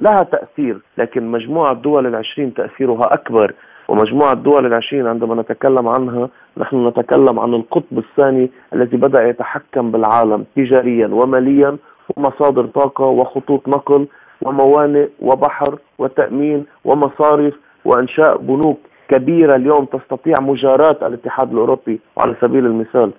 لها 0.00 0.22
تأثير، 0.22 0.78
لكن 0.98 1.30
مجموعة 1.30 1.72
دول 1.72 2.06
العشرين 2.06 2.54
تأثيرها 2.54 3.14
أكبر. 3.14 3.54
ومجموعة 3.90 4.34
دول 4.34 4.66
العشرين 4.66 5.06
عندما 5.06 5.42
نتكلم 5.42 5.88
عنها 5.88 6.28
نحن 6.58 6.88
نتكلم 6.88 7.38
عن 7.38 7.54
القطب 7.54 7.98
الثاني 7.98 8.50
الذي 8.74 8.96
بدأ 8.96 9.28
يتحكم 9.28 9.90
بالعالم 9.90 10.44
تجاريا 10.56 11.08
وماليا 11.08 11.76
ومصادر 12.16 12.66
طاقة 12.66 13.04
وخطوط 13.04 13.68
نقل 13.68 14.06
وموانئ 14.42 15.08
وبحر 15.20 15.78
وتأمين 15.98 16.66
ومصارف 16.84 17.54
وإنشاء 17.84 18.36
بنوك 18.38 18.78
كبيرة 19.08 19.56
اليوم 19.56 19.84
تستطيع 19.84 20.34
مجاراة 20.40 21.06
الاتحاد 21.06 21.52
الأوروبي 21.52 22.00
على 22.18 22.36
سبيل 22.40 22.66
المثال 22.66 23.12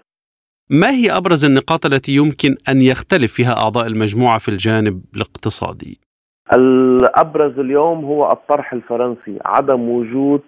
ما 0.69 0.89
هي 0.89 1.17
أبرز 1.17 1.45
النقاط 1.45 1.86
التي 1.86 2.15
يمكن 2.15 2.55
أن 2.69 2.82
يختلف 2.82 3.34
فيها 3.34 3.53
أعضاء 3.63 3.88
المجموعة 3.88 4.38
في 4.39 4.49
الجانب 4.49 5.01
الاقتصادي؟ 5.15 5.99
الأبرز 6.53 7.59
اليوم 7.59 8.05
هو 8.05 8.32
الطرح 8.32 8.74
الفرنسي 8.74 9.39
عدم 9.45 9.89
وجود 9.89 10.41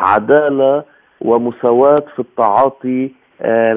عدالة 0.00 0.84
ومساواة 1.20 2.04
في 2.14 2.18
التعاطي 2.18 3.10
آه، 3.42 3.72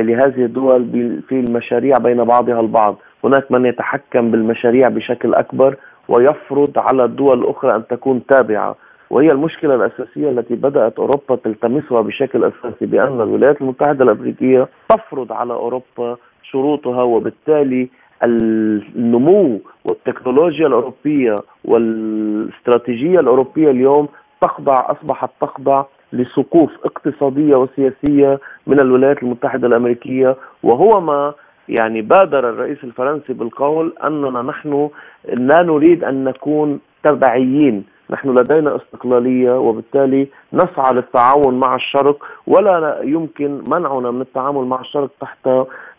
لهذه 0.00 0.44
الدول 0.44 0.82
في 1.28 1.40
المشاريع 1.40 1.98
بين 1.98 2.24
بعضها 2.24 2.60
البعض. 2.60 2.96
هناك 3.24 3.52
من 3.52 3.66
يتحكم 3.66 4.30
بالمشاريع 4.30 4.88
بشكل 4.88 5.34
أكبر 5.34 5.76
ويفرض 6.08 6.78
على 6.78 7.04
الدول 7.04 7.38
الأخرى 7.38 7.76
أن 7.76 7.86
تكون 7.86 8.26
تابعة. 8.26 8.76
وهي 9.10 9.26
المشكلة 9.32 9.74
الأساسية 9.74 10.30
التي 10.30 10.54
بدأت 10.54 10.98
أوروبا 10.98 11.36
تلتمسها 11.44 12.00
بشكل 12.00 12.44
أساسي 12.44 12.86
بأن 12.86 13.20
الولايات 13.20 13.60
المتحدة 13.60 14.04
الأمريكية 14.04 14.68
تفرض 14.88 15.32
على 15.32 15.52
أوروبا 15.52 16.16
شروطها 16.42 17.02
وبالتالي 17.02 17.88
النمو 18.24 19.60
والتكنولوجيا 19.84 20.66
الأوروبية 20.66 21.36
والاستراتيجيه 21.64 23.20
الأوروبية 23.20 23.70
اليوم 23.70 24.08
تخضع 24.40 24.90
اصبحت 24.90 25.30
تخضع 25.40 25.84
لسقوف 26.12 26.70
اقتصادية 26.84 27.56
وسياسية 27.56 28.38
من 28.66 28.80
الولايات 28.80 29.22
المتحدة 29.22 29.66
الأمريكية 29.66 30.36
وهو 30.62 31.00
ما 31.00 31.34
يعني 31.68 32.02
بادر 32.02 32.50
الرئيس 32.50 32.78
الفرنسي 32.84 33.32
بالقول 33.32 33.94
أننا 34.04 34.42
نحن 34.42 34.90
لا 35.28 35.62
نريد 35.62 36.04
أن 36.04 36.24
نكون 36.24 36.80
تبعيين 37.04 37.84
نحن 38.10 38.38
لدينا 38.38 38.76
استقلالية 38.76 39.58
وبالتالي 39.58 40.28
نسعى 40.52 40.92
للتعاون 40.92 41.60
مع 41.60 41.74
الشرق 41.74 42.24
ولا 42.46 43.00
يمكن 43.02 43.62
منعنا 43.68 44.10
من 44.10 44.20
التعامل 44.20 44.64
مع 44.64 44.80
الشرق 44.80 45.10
تحت 45.20 45.48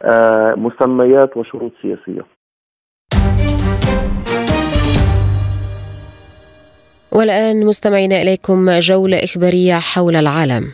آه، 0.04 0.54
مسميات 0.56 1.38
وشروط 1.38 1.72
سياسية. 1.82 2.39
والآن 7.12 7.66
مستمعين 7.66 8.14
إليكم 8.14 8.80
جولة 8.80 9.24
إخبارية 9.24 9.80
حول 9.80 10.16
العالم. 10.16 10.72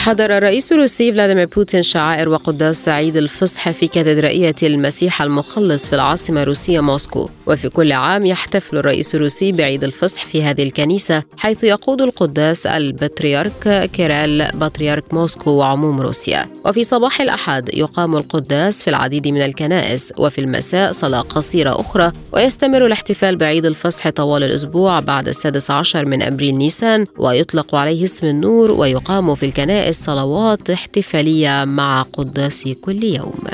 حضر 0.00 0.36
الرئيس 0.36 0.72
الروسي 0.72 1.12
فلاديمير 1.12 1.46
بوتين 1.46 1.82
شعائر 1.82 2.28
وقداس 2.28 2.88
عيد 2.88 3.16
الفصح 3.16 3.70
في 3.70 3.86
كاتدرائية 3.86 4.54
المسيح 4.62 5.22
المخلص 5.22 5.88
في 5.88 5.92
العاصمة 5.92 6.42
الروسية 6.42 6.80
موسكو. 6.80 7.28
وفي 7.46 7.68
كل 7.68 7.92
عام 7.92 8.26
يحتفل 8.26 8.76
الرئيس 8.76 9.14
الروسي 9.14 9.52
بعيد 9.52 9.84
الفصح 9.84 10.24
في 10.24 10.42
هذه 10.42 10.62
الكنيسة 10.62 11.22
حيث 11.36 11.64
يقود 11.64 12.02
القداس 12.02 12.66
البطريرك 12.66 13.90
كيريل 13.92 14.50
بطريرك 14.54 15.14
موسكو 15.14 15.50
وعموم 15.50 16.00
روسيا. 16.00 16.46
وفي 16.64 16.84
صباح 16.84 17.20
الأحد 17.20 17.70
يقام 17.74 18.16
القداس 18.16 18.82
في 18.82 18.90
العديد 18.90 19.28
من 19.28 19.42
الكنائس 19.42 20.12
وفي 20.18 20.40
المساء 20.40 20.92
صلاة 20.92 21.20
قصيرة 21.20 21.80
أخرى 21.80 22.12
ويستمر 22.32 22.86
الاحتفال 22.86 23.36
بعيد 23.36 23.64
الفصح 23.64 24.10
طوال 24.10 24.42
الأسبوع 24.42 25.00
بعد 25.00 25.28
السادس 25.28 25.70
عشر 25.70 26.06
من 26.06 26.22
أبريل 26.22 26.54
نيسان 26.54 27.06
ويطلق 27.18 27.74
عليه 27.74 28.04
اسم 28.04 28.26
النور 28.26 28.70
ويقام 28.70 29.34
في 29.34 29.46
الكنائس 29.46 29.89
الصلوات 29.90 30.70
احتفالية 30.70 31.64
مع 31.64 32.02
قداس 32.02 32.68
كل 32.80 33.04
يوم. 33.04 33.44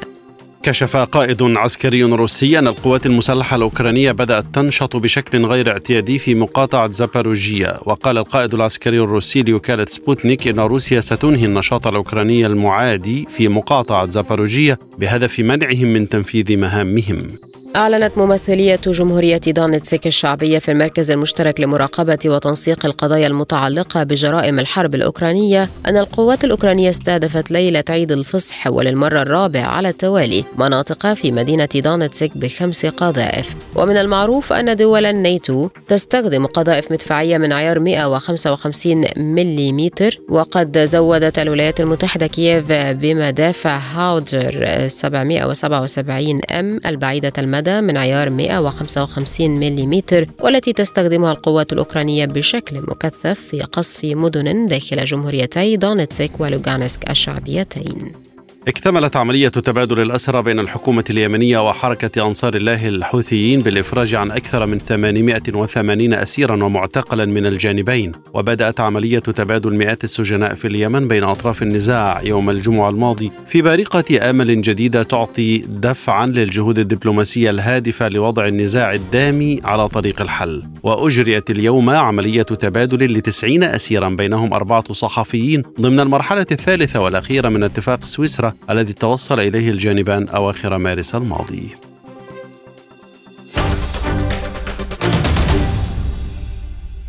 كشف 0.67 0.97
قائد 0.97 1.43
عسكري 1.43 2.03
روسي 2.03 2.59
أن 2.59 2.67
القوات 2.67 3.07
المسلحة 3.07 3.57
الأوكرانية 3.57 4.13
بدأت 4.13 4.45
تنشط 4.53 4.97
بشكل 4.97 5.47
غير 5.47 5.71
اعتيادي 5.71 6.19
في 6.19 6.35
مقاطعة 6.35 6.91
زاباروجيا 6.91 7.79
وقال 7.85 8.19
القائد 8.19 8.55
العسكري 8.55 9.01
الروسي 9.01 9.43
لوكالة 9.43 9.85
سبوتنيك 9.85 10.49
إن 10.49 10.61
روسيا 10.61 11.01
ستنهي 11.01 11.45
النشاط 11.45 11.87
الأوكراني 11.87 12.47
المعادي 12.47 13.27
في 13.37 13.49
مقاطعة 13.49 14.07
زاباروجيا 14.07 14.79
بهدف 14.99 15.41
منعهم 15.41 15.89
من 15.89 16.09
تنفيذ 16.09 16.57
مهامهم. 16.57 17.29
أعلنت 17.77 18.19
ممثلية 18.19 18.81
جمهورية 18.87 19.41
دونتسك 19.47 20.07
الشعبية 20.07 20.59
في 20.59 20.73
المركز 20.73 21.11
المشترك 21.11 21.61
لمراقبة 21.61 22.19
وتنسيق 22.27 22.87
القضايا 22.87 23.27
المتعلقة 23.27 24.03
بجرائم 24.03 24.59
الحرب 24.59 24.95
الأوكرانية 24.95 25.69
أن 25.87 25.97
القوات 25.97 26.45
الأوكرانية 26.45 26.91
استهدفت 26.91 27.51
ليلة 27.51 27.85
عيد 27.89 28.13
الفصح 28.13 28.67
وللمرة 28.67 29.23
الرابعة 29.23 29.67
على 29.67 29.89
التوالي 29.89 30.45
مناطق 30.59 31.13
في 31.15 31.33
مدينة 31.33 31.69
دونتسك 31.75 32.31
بخمس 32.37 32.87
قذائف. 32.87 33.55
ومن 33.75 33.97
المعروف 33.97 34.53
أن 34.53 34.77
دول 34.77 35.07
الناتو 35.07 35.69
تستخدم 35.87 36.47
قذائف 36.47 36.93
مدفعية 36.93 37.39
من 37.39 37.53
عيار 37.53 37.79
155 37.79 39.05
ملم 39.17 39.91
وقد 40.29 40.79
زودت 40.79 41.39
الولايات 41.39 41.81
المتحدة 41.81 42.27
كييف 42.27 42.65
بمدافع 42.73 43.77
هاوتزر 43.77 44.89
777 44.89 46.41
أم 46.51 46.81
البعيدة 46.87 47.33
المدى 47.39 47.66
المدى 47.69 47.87
من 47.87 47.97
عيار 47.97 48.31
155 48.31 49.51
ملم 49.51 50.03
والتي 50.41 50.73
تستخدمها 50.73 51.33
القوات 51.33 51.73
الأوكرانية 51.73 52.27
بشكل 52.27 52.81
مكثف 52.81 53.41
في 53.41 53.61
قصف 53.61 54.05
مدن 54.05 54.67
داخل 54.67 55.05
جمهوريتي 55.05 55.77
دونتسك 55.77 56.31
ولوغانسك 56.39 57.11
الشعبيتين. 57.11 58.26
اكتملت 58.69 59.17
عملية 59.17 59.49
تبادل 59.49 60.01
الأسرى 60.01 60.43
بين 60.43 60.59
الحكومة 60.61 61.05
اليمنية 61.11 61.69
وحركة 61.69 62.27
أنصار 62.27 62.55
الله 62.55 62.89
الحوثيين 62.89 63.61
بالإفراج 63.61 64.15
عن 64.15 64.31
أكثر 64.31 64.67
من 64.67 64.79
880 64.79 66.15
أسيرا 66.15 66.65
ومعتقلا 66.65 67.25
من 67.25 67.47
الجانبين. 67.47 68.13
وبدأت 68.35 68.81
عملية 68.81 69.19
تبادل 69.19 69.75
مئات 69.75 70.05
السجناء 70.05 70.55
في 70.55 70.69
اليمن 70.69 71.09
بين 71.09 71.25
أطراف 71.25 71.63
النزاع 71.63 72.23
يوم 72.23 72.51
الجمعة 72.51 72.89
الماضي 72.91 73.33
في 73.49 73.63
بارقة 73.63 74.31
آمل 74.31 74.63
جديدة 74.63 75.03
تعطي 75.03 75.59
دفعا 75.59 76.27
للجهود 76.27 76.79
الدبلوماسية 76.79 77.51
الهادفة 77.51 78.09
لوضع 78.09 78.47
النزاع 78.47 78.95
الدامي 78.95 79.61
على 79.65 79.89
طريق 79.89 80.23
الحل. 80.23 80.63
وأجريت 80.83 81.51
اليوم 81.51 81.91
عملية 81.91 82.43
تبادل 82.43 83.19
لتسعين 83.19 83.63
أسيرا 83.63 84.09
بينهم 84.09 84.53
أربعة 84.55 84.93
صحفيين 84.93 85.63
ضمن 85.81 86.01
المرحلة 86.01 86.47
الثالثة 86.53 87.01
والأخيرة 87.01 87.49
من 87.49 87.63
اتفاق 87.63 88.05
سويسرا 88.05 88.56
الذي 88.71 88.93
توصل 88.93 89.41
إليه 89.41 89.71
الجانبان 89.71 90.29
أواخر 90.29 90.79
مارس 90.79 91.15
الماضي. 91.15 91.77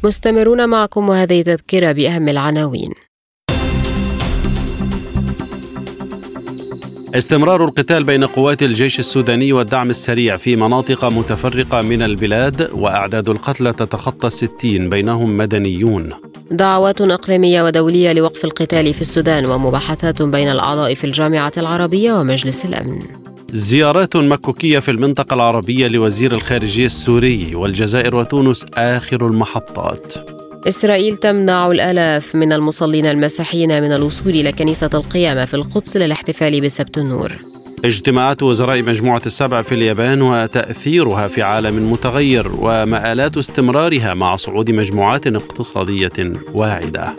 مستمرون 0.03 0.69
معكم 0.69 1.09
وهذه 1.09 1.41
تذكرة 1.41 1.91
بأهم 1.91 2.29
العناوين. 2.29 2.91
استمرار 7.15 7.65
القتال 7.65 8.03
بين 8.03 8.23
قوات 8.23 8.63
الجيش 8.63 8.99
السوداني 8.99 9.53
والدعم 9.53 9.89
السريع 9.89 10.37
في 10.37 10.55
مناطق 10.55 11.05
متفرقة 11.05 11.81
من 11.81 12.01
البلاد 12.01 12.69
وأعداد 12.73 13.29
القتلى 13.29 13.73
تتخطى 13.73 14.27
الستين 14.27 14.89
بينهم 14.89 15.37
مدنيون. 15.37 16.13
دعوات 16.51 17.01
إقليمية 17.01 17.63
ودولية 17.63 18.13
لوقف 18.13 18.45
القتال 18.45 18.93
في 18.93 19.01
السودان 19.01 19.45
ومباحثات 19.45 20.21
بين 20.21 20.51
الأعضاء 20.51 20.93
في 20.93 21.03
الجامعة 21.03 21.53
العربية 21.57 22.13
ومجلس 22.13 22.65
الأمن. 22.65 22.99
زيارات 23.53 24.15
مكوكية 24.15 24.79
في 24.79 24.91
المنطقة 24.91 25.33
العربية 25.33 25.87
لوزير 25.87 26.31
الخارجية 26.31 26.85
السوري 26.85 27.55
والجزائر 27.55 28.15
وتونس 28.15 28.65
آخر 28.73 29.27
المحطات. 29.27 30.13
إسرائيل 30.67 31.17
تمنع 31.17 31.71
الآلاف 31.71 32.35
من 32.35 32.53
المصلين 32.53 33.05
المسيحيين 33.05 33.81
من 33.81 33.91
الوصول 33.91 34.29
إلى 34.29 34.51
كنيسة 34.51 34.89
القيامة 34.93 35.45
في 35.45 35.53
القدس 35.53 35.97
للاحتفال 35.97 36.61
بسبت 36.61 36.97
النور. 36.97 37.31
اجتماعات 37.85 38.43
وزراء 38.43 38.81
مجموعة 38.83 39.21
السبع 39.25 39.61
في 39.61 39.75
اليابان 39.75 40.21
وتأثيرها 40.21 41.27
في 41.27 41.41
عالم 41.41 41.91
متغير 41.91 42.51
ومآلات 42.59 43.37
استمرارها 43.37 44.13
مع 44.13 44.35
صعود 44.35 44.71
مجموعات 44.71 45.27
اقتصادية 45.27 46.33
واعدة. 46.53 47.15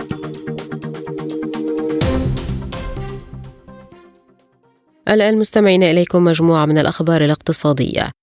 الآن 5.09 5.39
مستمعين 5.39 5.83
إليكم 5.83 6.25
مجموعة 6.25 6.67
من 6.67 6.79
الأخبار 6.79 7.25
الاقتصادية. 7.25 8.18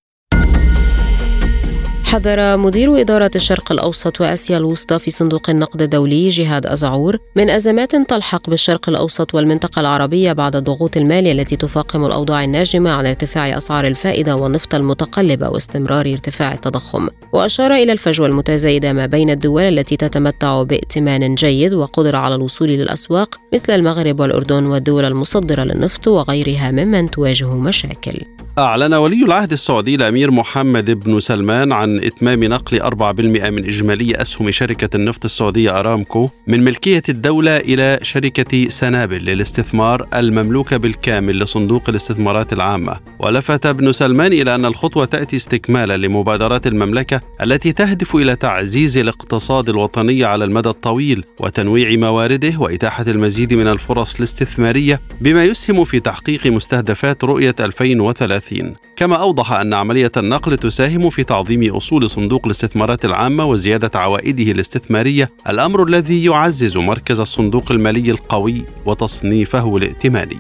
حذر 2.15 2.57
مدير 2.57 2.99
إدارة 3.01 3.31
الشرق 3.35 3.71
الأوسط 3.71 4.21
وآسيا 4.21 4.57
الوسطى 4.57 4.99
في 4.99 5.11
صندوق 5.11 5.49
النقد 5.49 5.81
الدولي 5.81 6.29
جهاد 6.29 6.65
أزعور 6.65 7.17
من 7.35 7.49
أزمات 7.49 7.95
تلحق 7.95 8.49
بالشرق 8.49 8.89
الأوسط 8.89 9.35
والمنطقة 9.35 9.79
العربية 9.79 10.33
بعد 10.33 10.55
الضغوط 10.55 10.97
المالية 10.97 11.31
التي 11.31 11.55
تفاقم 11.55 12.05
الأوضاع 12.05 12.43
الناجمة 12.43 12.91
عن 12.91 13.05
ارتفاع 13.05 13.57
أسعار 13.57 13.87
الفائدة 13.87 14.35
والنفط 14.35 14.75
المتقلبة 14.75 15.49
واستمرار 15.49 16.05
ارتفاع 16.05 16.53
التضخم. 16.53 17.07
وأشار 17.33 17.73
إلى 17.73 17.91
الفجوة 17.91 18.27
المتزايدة 18.27 18.93
ما 18.93 19.05
بين 19.05 19.29
الدول 19.29 19.61
التي 19.61 19.97
تتمتع 19.97 20.63
بائتمان 20.63 21.35
جيد 21.35 21.73
وقدرة 21.73 22.17
على 22.17 22.35
الوصول 22.35 22.69
للأسواق 22.69 23.35
مثل 23.53 23.75
المغرب 23.75 24.19
والأردن 24.19 24.65
والدول 24.65 25.05
المصدرة 25.05 25.63
للنفط 25.63 26.07
وغيرها 26.07 26.71
ممن 26.71 27.11
تواجه 27.11 27.55
مشاكل. 27.55 28.21
أعلن 28.57 28.93
ولي 28.93 29.23
العهد 29.23 29.51
السعودي 29.51 29.95
الأمير 29.95 30.31
محمد 30.31 30.91
بن 30.91 31.19
سلمان 31.19 31.71
عن 31.71 31.97
إتمام 32.05 32.43
نقل 32.43 32.81
4% 32.81 33.01
من 33.49 33.65
إجمالي 33.65 34.21
أسهم 34.21 34.51
شركة 34.51 34.95
النفط 34.95 35.25
السعودية 35.25 35.79
أرامكو 35.79 36.29
من 36.47 36.63
ملكية 36.63 37.01
الدولة 37.09 37.57
إلى 37.57 37.99
شركة 38.01 38.69
سنابل 38.69 39.25
للاستثمار 39.25 40.07
المملوكة 40.13 40.77
بالكامل 40.77 41.39
لصندوق 41.39 41.89
الاستثمارات 41.89 42.53
العامة. 42.53 42.99
ولفت 43.19 43.65
ابن 43.65 43.91
سلمان 43.91 44.33
إلى 44.33 44.55
أن 44.55 44.65
الخطوة 44.65 45.05
تأتي 45.05 45.35
استكمالا 45.35 45.97
لمبادرات 45.97 46.67
المملكة 46.67 47.21
التي 47.41 47.71
تهدف 47.71 48.15
إلى 48.15 48.35
تعزيز 48.35 48.97
الاقتصاد 48.97 49.69
الوطني 49.69 50.23
على 50.23 50.45
المدى 50.45 50.69
الطويل 50.69 51.23
وتنويع 51.39 51.97
مواردة 51.97 52.53
وإتاحة 52.59 53.05
المزيد 53.07 53.53
من 53.53 53.67
الفرص 53.67 54.15
الاستثمارية 54.15 55.01
بما 55.21 55.45
يسهم 55.45 55.85
في 55.85 55.99
تحقيق 55.99 56.47
مستهدفات 56.47 57.23
رؤية 57.23 57.55
2030 57.59 58.25
30 58.25 58.75
كما 58.95 59.15
أوضح 59.15 59.51
أن 59.51 59.73
عملية 59.73 60.11
النقل 60.17 60.57
تساهم 60.57 61.09
في 61.09 61.23
تعظيم 61.23 61.75
أصول 61.75 61.84
صندوق 61.93 62.41
الاستثمارات 62.45 63.05
العامة 63.05 63.45
وزيادة 63.45 63.99
عوائده 63.99 64.51
الاستثمارية 64.51 65.29
الأمر 65.49 65.83
الذي 65.83 66.25
يعزز 66.25 66.77
مركز 66.77 67.19
الصندوق 67.19 67.71
المالي 67.71 68.11
القوي 68.11 68.65
وتصنيفه 68.85 69.77
الائتماني. 69.77 70.37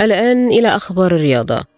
الآن 0.00 0.48
إلى 0.48 0.68
أخبار 0.68 1.16
الرياضة. 1.16 1.71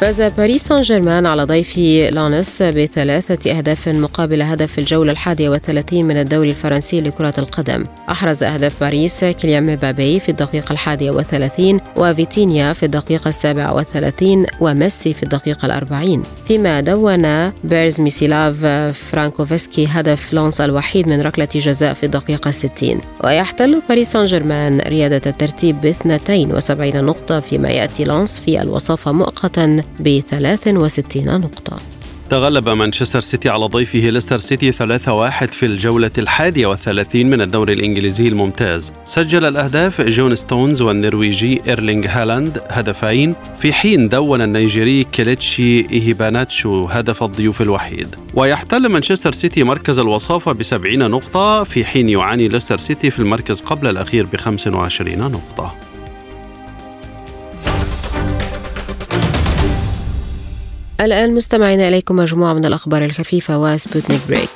فاز 0.00 0.22
باريس 0.22 0.64
سان 0.64 0.80
جيرمان 0.80 1.26
على 1.26 1.44
ضيف 1.44 1.78
لانس 2.14 2.62
بثلاثة 2.62 3.58
أهداف 3.58 3.88
مقابل 3.88 4.42
هدف 4.42 4.72
في 4.72 4.78
الجولة 4.78 5.12
الحادية 5.12 5.48
والثلاثين 5.48 6.06
من 6.06 6.16
الدوري 6.16 6.50
الفرنسي 6.50 7.00
لكرة 7.00 7.34
القدم. 7.38 7.84
أحرز 8.10 8.42
أهداف 8.42 8.80
باريس 8.80 9.24
كيليان 9.24 9.66
مبابي 9.66 10.20
في 10.20 10.28
الدقيقة 10.28 10.72
الحادية 10.72 11.10
والثلاثين 11.10 11.80
وفيتينيا 11.96 12.72
في 12.72 12.82
الدقيقة 12.82 13.28
السابعة 13.28 13.74
والثلاثين 13.74 14.46
وميسي 14.60 15.14
في 15.14 15.22
الدقيقة 15.22 15.66
الأربعين. 15.66 16.22
فيما 16.48 16.80
دون 16.80 17.50
برزيميسلاف 17.64 18.66
فرانكوفسكي 18.92 19.86
هدف 19.86 20.32
لانس 20.32 20.60
الوحيد 20.60 21.08
من 21.08 21.20
ركلة 21.20 21.48
جزاء 21.54 21.94
في 21.94 22.06
الدقيقة 22.06 22.48
الستين. 22.48 23.00
ويحتل 23.24 23.82
باريس 23.88 24.12
سان 24.12 24.24
جيرمان 24.24 24.80
ريادة 24.80 25.30
الترتيب 25.30 25.80
ب 25.80 25.86
72 25.86 27.04
نقطة 27.04 27.40
فيما 27.40 27.68
يأتي 27.68 28.04
لانس 28.04 28.40
في 28.40 28.62
الوصافة 28.62 29.12
مؤقتا 29.12 29.82
ب 30.00 30.20
63 30.20 31.40
نقطة. 31.40 31.76
تغلب 32.30 32.68
مانشستر 32.68 33.20
سيتي 33.20 33.48
على 33.48 33.66
ضيفه 33.66 33.98
ليستر 33.98 34.38
سيتي 34.38 34.72
3-1 34.72 34.76
في 35.52 35.66
الجولة 35.66 36.10
الحادية 36.18 36.66
والثلاثين 36.66 37.30
من 37.30 37.40
الدوري 37.40 37.72
الإنجليزي 37.72 38.28
الممتاز. 38.28 38.92
سجل 39.04 39.44
الأهداف 39.44 40.00
جون 40.00 40.34
ستونز 40.34 40.82
والنرويجي 40.82 41.60
إيرلينغ 41.66 42.06
هالاند 42.08 42.62
هدفين 42.70 43.34
في 43.60 43.72
حين 43.72 44.08
دون 44.08 44.42
النيجيري 44.42 45.04
كيليتشي 45.04 45.90
إيهيناتشو 45.90 46.84
هدف 46.84 47.22
الضيوف 47.22 47.62
الوحيد. 47.62 48.14
ويحتل 48.34 48.86
مانشستر 48.86 49.32
سيتي 49.32 49.64
مركز 49.64 49.98
الوصافة 49.98 50.52
ب 50.52 50.62
70 50.62 51.10
نقطة 51.10 51.64
في 51.64 51.84
حين 51.84 52.08
يعاني 52.08 52.48
ليستر 52.48 52.78
سيتي 52.78 53.10
في 53.10 53.18
المركز 53.18 53.60
قبل 53.60 53.86
الأخير 53.86 54.26
ب 54.26 54.36
25 54.36 55.18
نقطة. 55.18 55.89
الآن 61.00 61.34
مستمعين 61.34 61.80
إليكم 61.80 62.16
مجموعة 62.16 62.52
من 62.52 62.64
الأخبار 62.64 63.04
الخفيفة 63.04 63.58
وسبوتنيك 63.58 64.20
break 64.28 64.50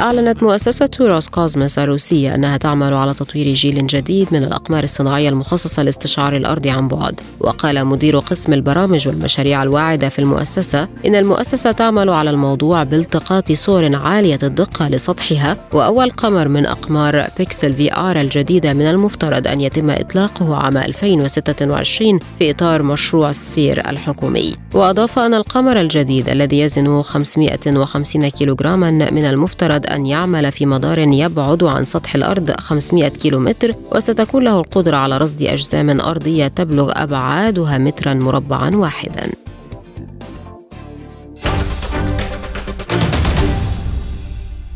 أعلنت 0.00 0.42
مؤسسة 0.42 0.90
روس 1.00 1.28
كوزموس 1.28 1.78
الروسية 1.78 2.34
أنها 2.34 2.56
تعمل 2.56 2.94
على 2.94 3.14
تطوير 3.14 3.54
جيل 3.54 3.86
جديد 3.86 4.28
من 4.32 4.44
الأقمار 4.44 4.84
الصناعية 4.84 5.28
المخصصة 5.28 5.82
لاستشعار 5.82 6.36
الأرض 6.36 6.66
عن 6.66 6.88
بعد. 6.88 7.20
وقال 7.40 7.84
مدير 7.84 8.18
قسم 8.18 8.52
البرامج 8.52 9.08
والمشاريع 9.08 9.62
الواعدة 9.62 10.08
في 10.08 10.18
المؤسسة 10.18 10.88
إن 11.06 11.14
المؤسسة 11.14 11.72
تعمل 11.72 12.08
على 12.10 12.30
الموضوع 12.30 12.82
بالتقاط 12.82 13.52
صور 13.52 13.96
عالية 13.96 14.38
الدقة 14.42 14.88
لسطحها 14.88 15.56
وأول 15.72 16.10
قمر 16.10 16.48
من 16.48 16.66
أقمار 16.66 17.26
Pixel 17.38 17.72
VR 17.72 18.20
الجديدة 18.20 18.72
من 18.72 18.86
المفترض 18.86 19.48
أن 19.48 19.60
يتم 19.60 19.90
إطلاقه 19.90 20.56
عام 20.56 20.76
2026 20.76 22.18
في 22.38 22.50
إطار 22.50 22.82
مشروع 22.82 23.32
سفيرا 23.32 23.90
الحكومي. 23.90 24.56
وأضاف 24.74 25.18
أن 25.18 25.34
القمر 25.34 25.80
الجديد 25.80 26.28
الذي 26.28 26.60
يزن 26.60 27.02
550 27.02 28.28
كيلوغراما 28.28 28.90
من 28.90 29.24
المفترض 29.24 29.89
أن 29.94 30.06
يعمل 30.06 30.52
في 30.52 30.66
مدار 30.66 30.98
يبعد 30.98 31.64
عن 31.64 31.84
سطح 31.84 32.14
الأرض 32.14 32.50
500 32.60 33.08
كيلومتر 33.08 33.72
وستكون 33.94 34.44
له 34.44 34.60
القدرة 34.60 34.96
على 34.96 35.18
رصد 35.18 35.42
أجسام 35.42 36.00
أرضية 36.00 36.48
تبلغ 36.48 36.92
أبعادها 36.94 37.78
مترا 37.78 38.14
مربعا 38.14 38.76
واحدا. 38.76 39.30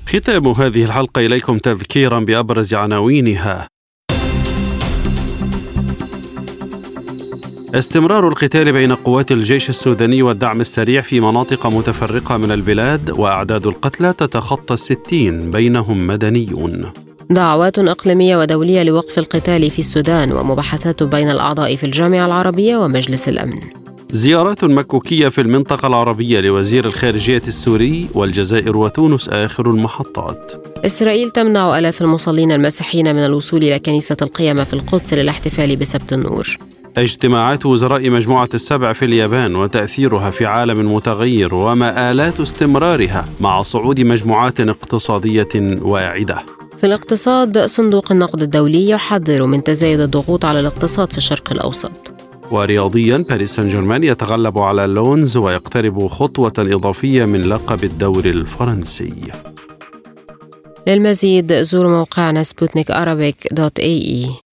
ختام 0.08 0.48
هذه 0.48 0.84
الحلقة 0.84 1.26
إليكم 1.26 1.58
تذكيرا 1.58 2.20
بأبرز 2.20 2.74
عناوينها. 2.74 3.73
استمرار 7.74 8.28
القتال 8.28 8.72
بين 8.72 8.92
قوات 8.92 9.32
الجيش 9.32 9.70
السوداني 9.70 10.22
والدعم 10.22 10.60
السريع 10.60 11.00
في 11.00 11.20
مناطق 11.20 11.66
متفرقة 11.66 12.36
من 12.36 12.52
البلاد 12.52 13.10
وأعداد 13.10 13.66
القتلى 13.66 14.12
تتخطى 14.12 14.74
الستين 14.74 15.50
بينهم 15.50 16.06
مدنيون. 16.06 16.92
دعوات 17.30 17.78
إقليمية 17.78 18.36
ودولية 18.36 18.82
لوقف 18.82 19.18
القتال 19.18 19.70
في 19.70 19.78
السودان 19.78 20.32
ومباحثات 20.32 21.02
بين 21.02 21.30
الأعضاء 21.30 21.76
في 21.76 21.84
الجامعة 21.84 22.26
العربية 22.26 22.76
ومجلس 22.76 23.28
الأمن. 23.28 23.60
زيارات 24.10 24.64
مكوكية 24.64 25.28
في 25.28 25.40
المنطقة 25.40 25.86
العربية 25.86 26.40
لوزير 26.40 26.84
الخارجية 26.84 27.42
السوري 27.46 28.08
والجزائر 28.14 28.76
وتونس 28.76 29.28
آخر 29.28 29.70
المحطات. 29.70 30.52
إسرائيل 30.86 31.30
تمنع 31.30 31.78
آلاف 31.78 32.02
المصلين 32.02 32.52
المسيحيين 32.52 33.16
من 33.16 33.24
الوصول 33.24 33.64
إلى 33.64 33.78
كنيسة 33.78 34.16
القيامة 34.22 34.64
في 34.64 34.72
القدس 34.72 35.14
للاحتفال 35.14 35.76
بسبت 35.76 36.12
النور. 36.12 36.58
اجتماعات 36.96 37.66
وزراء 37.66 38.10
مجموعة 38.10 38.48
السبع 38.54 38.92
في 38.92 39.04
اليابان 39.04 39.56
وتأثيرها 39.56 40.30
في 40.30 40.46
عالم 40.46 40.94
متغير 40.94 41.54
ومآلات 41.54 42.40
استمرارها 42.40 43.24
مع 43.40 43.62
صعود 43.62 44.00
مجموعات 44.00 44.60
اقتصادية 44.60 45.48
واعدة. 45.82 46.42
في 46.80 46.86
الاقتصاد 46.86 47.58
صندوق 47.58 48.12
النقد 48.12 48.42
الدولي 48.42 48.88
يحذر 48.90 49.46
من 49.46 49.64
تزايد 49.64 50.00
الضغوط 50.00 50.44
على 50.44 50.60
الاقتصاد 50.60 51.12
في 51.12 51.18
الشرق 51.18 51.52
الأوسط. 51.52 52.12
ورياضيا 52.50 53.24
باريس 53.28 53.54
سان 53.54 53.68
جيرمان 53.68 54.04
يتغلب 54.04 54.58
على 54.58 54.86
لونز 54.86 55.36
ويقترب 55.36 56.06
خطوة 56.06 56.52
إضافية 56.58 57.24
من 57.24 57.40
لقب 57.40 57.84
الدوري 57.84 58.30
الفرنسي. 58.30 59.14
للمزيد 60.86 61.62
زوروا 61.62 61.90
موقعنا 61.90 62.42
سبوتنيك 62.42 62.92
دوت 63.52 63.78
إي 63.78 63.98
إي 63.98 64.43